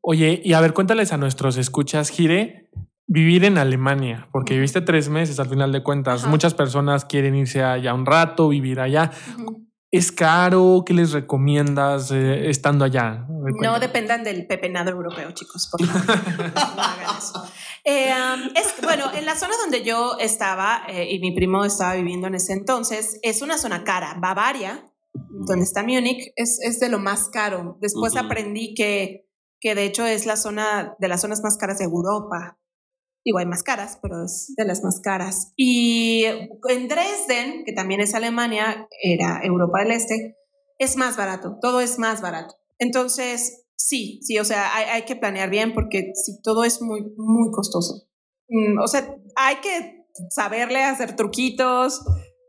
Oye, 0.00 0.40
y 0.42 0.54
a 0.54 0.62
ver, 0.62 0.72
cuéntales 0.72 1.12
a 1.12 1.18
nuestros 1.18 1.58
escuchas, 1.58 2.08
Gire, 2.08 2.70
vivir 3.06 3.44
en 3.44 3.58
Alemania, 3.58 4.28
porque 4.32 4.54
viviste 4.54 4.80
tres 4.80 5.10
meses 5.10 5.38
al 5.38 5.48
final 5.48 5.72
de 5.72 5.82
cuentas. 5.82 6.22
Ajá. 6.22 6.30
Muchas 6.30 6.54
personas 6.54 7.04
quieren 7.04 7.34
irse 7.34 7.62
allá 7.62 7.92
un 7.92 8.06
rato, 8.06 8.48
vivir 8.48 8.80
allá. 8.80 9.10
¿Es 9.90 10.12
caro? 10.12 10.82
¿Qué 10.84 10.92
les 10.92 11.12
recomiendas 11.12 12.10
eh, 12.10 12.50
estando 12.50 12.84
allá? 12.84 13.26
No 13.62 13.80
dependan 13.80 14.22
del 14.22 14.46
pepenado 14.46 14.90
europeo, 14.90 15.30
chicos, 15.32 15.68
por 15.70 15.86
favor. 15.86 16.52
No 16.76 16.82
hagan 16.82 17.16
eso. 17.16 17.42
Eh, 17.84 18.12
um, 18.12 18.50
es, 18.54 18.74
bueno, 18.82 19.04
en 19.14 19.24
la 19.24 19.34
zona 19.34 19.54
donde 19.56 19.82
yo 19.82 20.18
estaba 20.18 20.82
eh, 20.88 21.08
y 21.10 21.20
mi 21.20 21.34
primo 21.34 21.64
estaba 21.64 21.94
viviendo 21.94 22.26
en 22.26 22.34
ese 22.34 22.52
entonces, 22.52 23.18
es 23.22 23.40
una 23.40 23.56
zona 23.56 23.82
cara. 23.82 24.14
Bavaria, 24.20 24.92
donde 25.46 25.64
está 25.64 25.82
Múnich, 25.82 26.32
es, 26.36 26.58
es 26.62 26.80
de 26.80 26.90
lo 26.90 26.98
más 26.98 27.30
caro. 27.30 27.78
Después 27.80 28.14
aprendí 28.16 28.74
que, 28.74 29.26
que 29.58 29.74
de 29.74 29.86
hecho 29.86 30.04
es 30.04 30.26
la 30.26 30.36
zona 30.36 30.96
de 30.98 31.08
las 31.08 31.22
zonas 31.22 31.40
más 31.42 31.56
caras 31.56 31.78
de 31.78 31.86
Europa. 31.86 32.58
Digo, 33.28 33.36
hay 33.36 33.44
más 33.44 33.62
caras, 33.62 33.98
pero 34.00 34.24
es 34.24 34.54
de 34.56 34.64
las 34.64 34.82
más 34.82 35.00
caras. 35.00 35.52
Y 35.54 36.24
en 36.24 36.88
Dresden, 36.88 37.62
que 37.66 37.74
también 37.74 38.00
es 38.00 38.14
Alemania, 38.14 38.88
era 39.02 39.42
Europa 39.44 39.80
del 39.80 39.90
Este, 39.90 40.34
es 40.78 40.96
más 40.96 41.18
barato, 41.18 41.58
todo 41.60 41.82
es 41.82 41.98
más 41.98 42.22
barato. 42.22 42.54
Entonces, 42.78 43.66
sí, 43.76 44.18
sí, 44.22 44.38
o 44.38 44.46
sea, 44.46 44.74
hay, 44.74 44.86
hay 44.86 45.02
que 45.02 45.14
planear 45.14 45.50
bien 45.50 45.74
porque 45.74 46.12
sí, 46.14 46.40
todo 46.42 46.64
es 46.64 46.80
muy, 46.80 47.02
muy 47.18 47.50
costoso. 47.52 48.08
Mm, 48.48 48.80
o 48.82 48.88
sea, 48.88 49.14
hay 49.36 49.56
que 49.56 50.06
saberle 50.30 50.82
hacer 50.82 51.14
truquitos, 51.14 52.00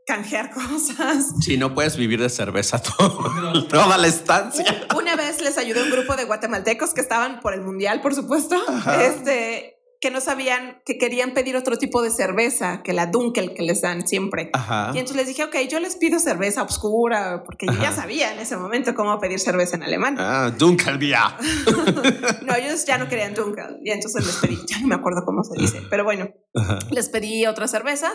canjear 0.08 0.50
cosas. 0.54 1.34
Si 1.42 1.58
no 1.58 1.74
puedes 1.74 1.98
vivir 1.98 2.22
de 2.22 2.30
cerveza 2.30 2.82
todo, 2.98 3.68
toda 3.68 3.98
la 3.98 4.08
estancia. 4.08 4.88
Una 4.98 5.18
vez 5.18 5.42
les 5.42 5.58
ayudé 5.58 5.82
a 5.82 5.84
un 5.84 5.92
grupo 5.92 6.16
de 6.16 6.24
guatemaltecos 6.24 6.94
que 6.94 7.02
estaban 7.02 7.42
por 7.42 7.54
el 7.54 7.64
mundial, 7.64 8.00
por 8.00 8.16
supuesto, 8.16 8.56
Ajá. 8.66 9.04
este, 9.04 9.79
que 10.02 10.12
no 10.12 10.22
sabían, 10.22 10.82
que 10.86 10.98
querían 10.98 11.34
pedir 11.34 11.58
otro 11.58 11.78
tipo 11.78 12.02
de 12.02 12.10
cerveza 12.10 12.82
que 12.84 12.94
la 12.94 13.08
Dunkel 13.08 13.54
que 13.54 13.64
les 13.64 13.82
dan 13.82 14.08
siempre. 14.08 14.50
Ajá. 14.54 14.92
Y 14.94 15.00
entonces 15.00 15.18
les 15.18 15.28
dije, 15.28 15.44
ok, 15.44 15.56
yo 15.70 15.80
les 15.80 15.98
pido 15.98 16.20
cerveza 16.20 16.64
oscura, 16.64 17.44
porque 17.46 17.66
yo 17.66 17.74
ya 17.82 17.92
sabía 17.92 18.32
en 18.34 18.40
ese 18.40 18.56
momento 18.56 18.96
cómo 18.96 19.20
pedir 19.20 19.40
cerveza 19.40 19.76
en 19.76 19.84
alemán. 19.84 20.16
Ah, 20.18 20.52
Dunkelbier. 20.58 21.20
No, 22.44 22.56
ellos 22.56 22.86
ya 22.86 22.98
no 22.98 23.08
querían 23.08 23.34
Dunkel. 23.34 23.80
Y 23.84 23.92
entonces 23.92 24.26
les 24.26 24.36
pedí, 24.38 24.58
ya 24.68 24.80
no 24.80 24.88
me 24.88 24.96
acuerdo 24.96 25.22
cómo 25.26 25.44
se 25.44 25.60
dice, 25.60 25.82
pero 25.90 26.04
bueno, 26.04 26.30
Ajá. 26.56 26.80
les 26.92 27.10
pedí 27.10 27.46
otra 27.46 27.68
cerveza 27.68 28.12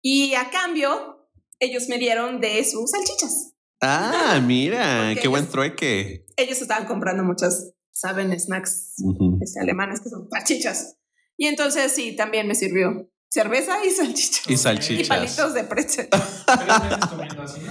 y 0.00 0.34
a 0.34 0.50
cambio 0.50 1.28
ellos 1.58 1.88
me 1.88 1.98
dieron 1.98 2.40
de 2.40 2.64
sus 2.64 2.90
salchichas. 2.90 3.54
Ah, 3.80 4.40
mira, 4.42 5.02
Porque 5.08 5.20
qué 5.22 5.28
buen 5.28 5.46
trueque. 5.48 6.26
Ellos 6.36 6.62
estaban 6.62 6.86
comprando 6.86 7.24
muchas, 7.24 7.74
saben, 7.92 8.38
snacks 8.38 8.94
Ujú. 9.02 9.38
este, 9.42 9.60
alemanes 9.60 10.00
que 10.00 10.08
son 10.08 10.28
salchichas. 10.30 10.96
Y 11.36 11.46
entonces 11.46 11.92
sí, 11.92 12.14
también 12.16 12.46
me 12.48 12.54
sirvió 12.54 13.08
cerveza 13.30 13.84
y 13.84 13.90
salchichas. 13.90 14.48
Y 14.48 14.52
Y 14.54 14.56
salchichas. 14.56 15.08
palitos 15.08 15.54
de 15.54 15.64
pretzel. 15.64 16.08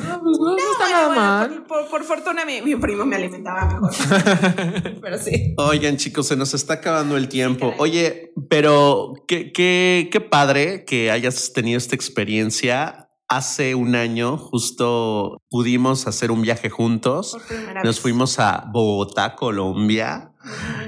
Ah, 0.03 0.19
pues 0.21 0.37
no, 0.39 0.51
no 0.55 0.57
está 0.57 0.83
Bueno, 0.85 0.89
nada 0.89 1.07
bueno, 1.07 1.21
mal. 1.21 1.63
por, 1.65 1.67
por- 1.67 1.89
por 1.89 2.03
fortuna 2.03 2.45
mi, 2.45 2.61
mi 2.61 2.75
primo 2.75 3.05
me 3.05 3.15
alimentaba 3.15 3.65
mejor. 3.67 3.91
Pero 5.01 5.17
sí. 5.17 5.53
Oigan, 5.57 5.97
chicos, 5.97 6.27
se 6.27 6.35
nos 6.35 6.53
está 6.53 6.75
acabando 6.75 7.15
el 7.17 7.27
tiempo. 7.29 7.73
Oye, 7.77 8.33
pero 8.49 9.13
qué, 9.27 9.51
qué, 9.51 10.09
qué 10.11 10.21
padre 10.21 10.83
que 10.85 11.11
hayas 11.11 11.53
tenido 11.53 11.77
esta 11.77 11.95
experiencia. 11.95 13.10
Hace 13.31 13.75
un 13.75 13.95
año 13.95 14.37
justo 14.37 15.41
pudimos 15.49 16.05
hacer 16.05 16.31
un 16.31 16.41
viaje 16.41 16.69
juntos. 16.69 17.37
Nos 17.81 18.01
fuimos 18.01 18.39
a 18.39 18.65
Bogotá, 18.73 19.35
Colombia. 19.37 20.33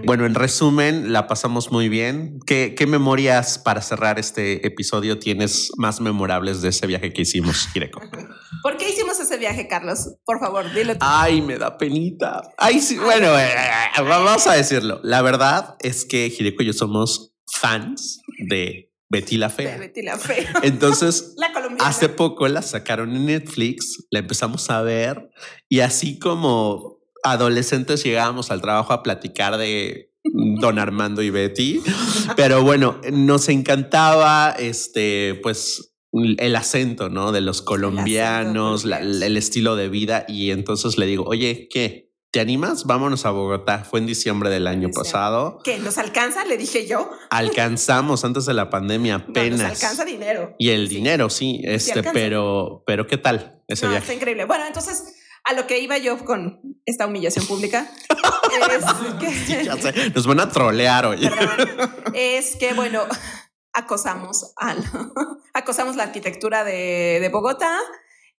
Bueno, 0.04 0.26
en 0.26 0.36
resumen, 0.36 1.14
la 1.14 1.26
pasamos 1.28 1.72
muy 1.72 1.88
bien. 1.88 2.39
¿Qué, 2.46 2.76
qué 2.78 2.86
memorias 2.86 3.60
para 3.60 3.82
cerrar 3.82 4.20
este 4.20 4.68
episodio 4.68 5.20
tienes 5.20 5.72
más 5.78 6.02
memorables 6.02 6.62
de 6.62 6.68
ese 6.68 6.86
viaje 6.86 7.14
que 7.14 7.22
hicimos, 7.22 7.70
Gireco? 7.72 8.02
¿Por 8.62 8.76
qué 8.76 8.89
hicimos 8.89 9.18
ese 9.22 9.38
viaje, 9.38 9.70
Carlos? 9.70 10.16
Por 10.26 10.41
favor, 10.41 10.70
dilo 10.74 10.96
tú. 10.96 11.00
Ay, 11.00 11.41
me 11.41 11.58
da 11.58 11.78
penita. 11.78 12.41
Ay, 12.58 12.82
sí, 12.82 12.98
bueno, 12.98 13.39
eh, 13.39 13.56
vamos 14.00 14.48
a 14.48 14.54
decirlo. 14.56 15.00
La 15.02 15.22
verdad 15.22 15.78
es 15.80 16.04
que 16.04 16.30
Gireco 16.30 16.62
y 16.64 16.66
yo 16.66 16.74
somos 16.74 17.34
fans 17.46 18.20
de 18.50 18.93
Betty 19.14 19.38
la 19.38 19.49
Fea. 19.49 19.78
Betty 19.78 20.01
la 20.01 20.18
Fea. 20.18 20.51
Entonces, 20.64 21.36
La 21.38 21.51
hace 21.80 22.09
poco 22.09 22.47
la 22.47 22.61
sacaron 22.61 23.16
en 23.16 23.28
Netflix, 23.28 24.05
la 24.11 24.20
empezamos 24.20 24.70
a 24.70 24.82
ver 24.82 25.30
y 25.70 25.80
así 25.82 26.20
como 26.20 26.99
adolescentes 27.24 28.03
llegábamos 28.03 28.51
al 28.51 28.61
trabajo 28.61 28.91
a 28.91 29.03
platicar 29.03 29.57
de 29.57 30.11
Don 30.59 30.80
Armando 30.80 31.22
y 31.22 31.30
Betty, 31.30 31.82
pero 32.36 32.64
bueno, 32.64 32.99
nos 33.11 33.49
encantaba 33.49 34.55
este, 34.57 35.39
pues 35.43 35.93
el 36.14 36.55
acento, 36.55 37.09
¿no? 37.09 37.32
De 37.32 37.41
los 37.41 37.61
colombianos, 37.61 38.86
la- 38.86 38.99
el 38.99 39.38
estilo 39.38 39.76
de 39.76 39.89
vida 39.89 40.26
y 40.28 40.51
entonces 40.51 40.97
le 40.97 41.05
digo, 41.05 41.24
oye, 41.26 41.68
¿qué? 41.72 42.12
¿Te 42.34 42.40
animas? 42.40 42.86
Vámonos 42.86 43.28
a 43.28 43.30
Bogotá. 43.30 43.84
Fue 43.84 44.00
en 44.00 44.08
diciembre 44.08 44.50
del 44.50 44.66
año 44.66 44.88
Diciembre. 44.88 45.04
pasado. 45.04 45.60
¿Qué? 45.64 45.78
¿Nos 45.78 46.00
alcanza? 46.00 46.44
Le 46.46 46.58
dije 46.58 46.88
yo. 46.88 47.12
Alcanzamos 47.30 48.26
antes 48.26 48.48
de 48.48 48.56
la 48.56 48.72
pandemia 48.72 49.20
No, 49.20 49.26
apenas. 49.30 49.60
nos 49.60 49.70
alcanza 49.70 50.04
dinero. 50.04 50.56
Y 50.58 50.70
el 50.72 50.90
Sí. 50.90 50.96
dinero, 50.96 51.30
sí, 51.30 51.62
este, 51.64 52.02
pero, 52.12 52.82
pero 52.88 53.06
¿qué 53.06 53.18
tal 53.18 53.62
ese 53.68 53.86
No, 53.86 53.92
viaje? 53.92 54.06
está 54.06 54.14
increíble. 54.16 54.46
Bueno, 54.46 54.66
entonces, 54.66 55.14
a 55.44 55.54
lo 55.54 55.68
que 55.68 55.78
iba 55.78 56.00
yo 56.00 56.26
con 56.26 56.60
esta 56.88 57.06
humillación 57.06 57.46
pública 57.46 57.88
es 58.72 59.46
que, 59.46 59.64
Ya 59.66 59.78
sé, 59.78 60.10
nos 60.10 60.26
van 60.26 60.40
a 60.40 60.50
trolear 60.50 61.06
hoy. 61.06 61.30
perdón, 61.30 61.92
es 62.16 62.56
que, 62.56 62.74
bueno, 62.74 63.04
acosamos 63.74 64.54
al, 64.58 64.84
acosamos 65.54 65.96
la 65.96 66.04
arquitectura 66.06 66.64
de, 66.64 67.20
de 67.22 67.30
Bogotá 67.30 67.78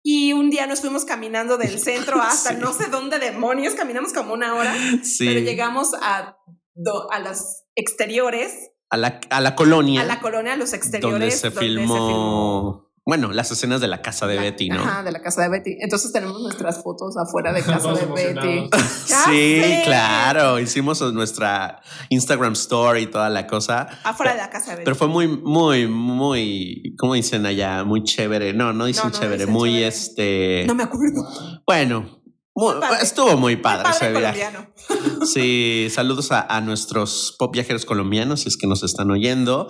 y 0.06 0.34
un 0.34 0.50
día 0.50 0.68
nos 0.68 0.82
fuimos 0.82 1.06
caminando 1.06 1.58
del 1.58 1.80
centro 1.80 2.22
hasta 2.22 2.50
Sí. 2.52 2.56
no 2.60 2.74
sé 2.74 2.88
dónde 2.88 3.20
demonios, 3.20 3.74
caminamos 3.76 4.12
como 4.14 4.34
una 4.34 4.54
hora, 4.56 4.74
pero 4.92 5.04
Sí, 5.04 5.26
llegamos 5.42 5.94
a, 6.02 6.38
do- 6.76 7.10
a 7.12 7.20
los 7.20 7.64
exteriores, 7.76 8.72
a 8.90 8.98
la, 8.98 9.20
a 9.30 9.42
la 9.42 9.56
colonia 9.56 10.02
a 10.02 10.04
la 10.04 10.20
colonia, 10.20 10.54
a 10.54 10.58
los 10.58 10.74
exteriores. 10.74 11.12
donde 11.12 11.32
se 11.32 11.52
filmó, 11.52 12.92
bueno, 13.06 13.32
las 13.34 13.52
escenas 13.52 13.82
de 13.82 13.88
la 13.88 14.02
casa 14.02 14.28
de 14.28 14.36
la- 14.36 14.42
Betty, 14.44 14.70
¿no? 14.70 14.82
Ajá, 14.82 15.04
de 15.04 15.12
la 15.12 15.22
casa 15.22 15.42
de 15.42 15.50
Betty. 15.50 15.78
Entonces 15.82 16.12
tenemos 16.14 16.42
nuestras 16.42 16.82
fotos 16.82 17.16
afuera 17.18 17.52
de 17.52 17.62
casa 17.64 17.80
Todos 17.80 18.00
de 18.00 18.34
Betty. 18.34 18.70
Sí, 19.06 19.62
sé. 19.62 19.82
claro, 19.84 20.60
hicimos 20.60 21.02
nuestra 21.14 21.82
Instagram 22.10 22.54
story 22.54 23.02
y 23.04 23.08
toda 23.08 23.30
la 23.30 23.46
cosa. 23.48 23.88
Afuera 24.04 24.32
de 24.34 24.38
la 24.38 24.50
casa 24.50 24.72
de 24.72 24.78
Betty. 24.78 24.86
Pero 24.86 24.96
fue 24.96 25.08
muy, 25.08 25.28
muy, 25.28 25.88
muy, 25.88 26.96
¿cómo 26.98 27.14
dicen 27.16 27.46
allá? 27.46 27.84
Muy 27.84 28.04
chévere. 28.04 28.54
No, 28.54 28.72
no 28.74 28.86
dicen 28.86 29.04
No, 29.06 29.10
no 29.12 29.20
chévere, 29.20 29.38
dicen 29.40 29.54
muy 29.54 29.70
chévere. 29.72 29.88
este. 29.88 30.64
no 30.68 30.76
me 30.76 30.84
acuerdo. 30.84 31.28
Bueno, 31.68 32.23
muy- 32.56 32.76
estuvo 33.02 33.36
muy 33.38 33.56
padre, 33.56 33.84
Padre 33.84 34.08
ese 34.08 34.20
viaje. 34.20 34.40
colombiano. 34.42 34.74
Sí, 35.26 35.88
saludos 35.90 36.32
a, 36.32 36.42
a 36.42 36.62
nuestros 36.62 37.36
pop 37.40 37.54
viajeros 37.54 37.86
colombianos, 37.86 38.42
si 38.42 38.50
es 38.50 38.58
que 38.58 38.68
nos 38.68 38.84
están 38.84 39.10
oyendo. 39.12 39.68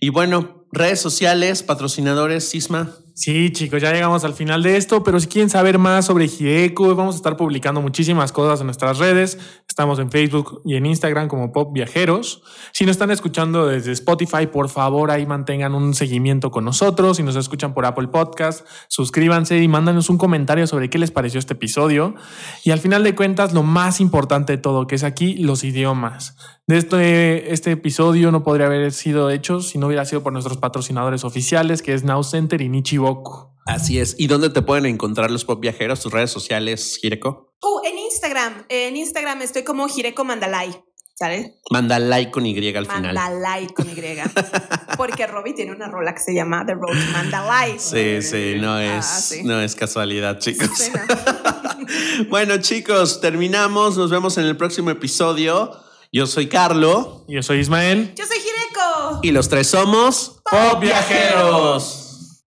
Y 0.00 0.08
bueno, 0.10 0.66
redes 0.72 1.00
sociales, 1.00 1.62
patrocinadores, 1.62 2.48
Sisma. 2.48 2.94
Sí, 3.18 3.50
chicos, 3.50 3.82
ya 3.82 3.92
llegamos 3.92 4.22
al 4.22 4.32
final 4.32 4.62
de 4.62 4.76
esto, 4.76 5.02
pero 5.02 5.18
si 5.18 5.26
quieren 5.26 5.50
saber 5.50 5.76
más 5.76 6.06
sobre 6.06 6.26
Hireko, 6.26 6.94
vamos 6.94 7.16
a 7.16 7.18
estar 7.18 7.36
publicando 7.36 7.82
muchísimas 7.82 8.30
cosas 8.30 8.60
en 8.60 8.66
nuestras 8.66 8.98
redes. 8.98 9.40
Estamos 9.68 9.98
en 9.98 10.08
Facebook 10.12 10.62
y 10.64 10.76
en 10.76 10.86
Instagram 10.86 11.26
como 11.26 11.50
Pop 11.50 11.72
Viajeros. 11.72 12.44
Si 12.70 12.84
nos 12.84 12.92
están 12.92 13.10
escuchando 13.10 13.66
desde 13.66 13.90
Spotify, 13.90 14.46
por 14.46 14.68
favor, 14.68 15.10
ahí 15.10 15.26
mantengan 15.26 15.74
un 15.74 15.94
seguimiento 15.94 16.52
con 16.52 16.64
nosotros. 16.64 17.16
Si 17.16 17.24
nos 17.24 17.34
escuchan 17.34 17.74
por 17.74 17.86
Apple 17.86 18.06
Podcast, 18.06 18.64
suscríbanse 18.86 19.60
y 19.60 19.66
mándanos 19.66 20.10
un 20.10 20.18
comentario 20.18 20.68
sobre 20.68 20.88
qué 20.88 20.98
les 20.98 21.10
pareció 21.10 21.40
este 21.40 21.54
episodio. 21.54 22.14
Y 22.62 22.70
al 22.70 22.78
final 22.78 23.02
de 23.02 23.16
cuentas, 23.16 23.52
lo 23.52 23.64
más 23.64 24.00
importante 24.00 24.52
de 24.52 24.58
todo, 24.58 24.86
que 24.86 24.94
es 24.94 25.02
aquí 25.02 25.34
los 25.38 25.64
idiomas. 25.64 26.36
De 26.68 26.76
este, 26.76 27.54
este 27.54 27.72
episodio 27.72 28.30
no 28.30 28.44
podría 28.44 28.66
haber 28.66 28.92
sido 28.92 29.30
hecho 29.30 29.60
si 29.60 29.78
no 29.78 29.86
hubiera 29.86 30.04
sido 30.04 30.22
por 30.22 30.34
nuestros 30.34 30.58
patrocinadores 30.58 31.24
oficiales, 31.24 31.80
que 31.80 31.94
es 31.94 32.04
Now 32.04 32.22
Center 32.22 32.60
y 32.60 32.68
Así 33.66 33.98
es. 33.98 34.14
¿Y 34.18 34.26
dónde 34.28 34.48
te 34.50 34.62
pueden 34.62 34.86
encontrar 34.86 35.30
los 35.30 35.44
pop 35.44 35.60
viajeros? 35.60 36.00
¿Tus 36.00 36.12
redes 36.12 36.30
sociales, 36.30 36.98
Hireko? 37.02 37.54
Uh, 37.62 37.86
en 37.86 37.98
Instagram. 37.98 38.64
En 38.68 38.96
Instagram 38.96 39.42
estoy 39.42 39.62
como 39.62 39.86
Hireko 39.88 40.24
Mandalay. 40.24 40.70
¿Sabes? 41.14 41.50
Mandalay 41.70 42.30
con 42.30 42.46
Y 42.46 42.56
al 42.76 42.86
final. 42.86 43.12
Mandalay 43.14 43.66
con 43.74 43.88
Y. 43.90 43.94
Porque 44.96 45.26
Robbie 45.26 45.52
tiene 45.52 45.72
una 45.72 45.88
rola 45.88 46.14
que 46.14 46.20
se 46.20 46.32
llama 46.32 46.64
The 46.64 46.74
Road 46.74 46.92
to 46.96 47.12
Mandalay. 47.12 47.76
Sí, 47.78 48.22
sí, 48.22 48.54
no 48.60 48.74
Ah, 48.74 48.98
es, 48.98 49.04
sí. 49.06 49.42
no 49.42 49.60
es 49.60 49.74
casualidad, 49.74 50.38
chicos. 50.38 50.70
Sí, 50.76 50.92
no. 50.94 52.24
bueno, 52.30 52.58
chicos, 52.58 53.20
terminamos. 53.20 53.96
Nos 53.98 54.10
vemos 54.10 54.38
en 54.38 54.44
el 54.44 54.56
próximo 54.56 54.90
episodio. 54.90 55.72
Yo 56.12 56.26
soy 56.26 56.46
Carlo 56.48 57.24
Yo 57.28 57.42
soy 57.42 57.58
Ismael. 57.58 58.14
Yo 58.14 58.24
soy 58.24 58.38
Hireko. 58.38 59.20
y 59.22 59.32
los 59.32 59.48
tres 59.48 59.66
somos 59.66 60.40
Pop 60.48 60.80
Viajeros. 60.80 62.07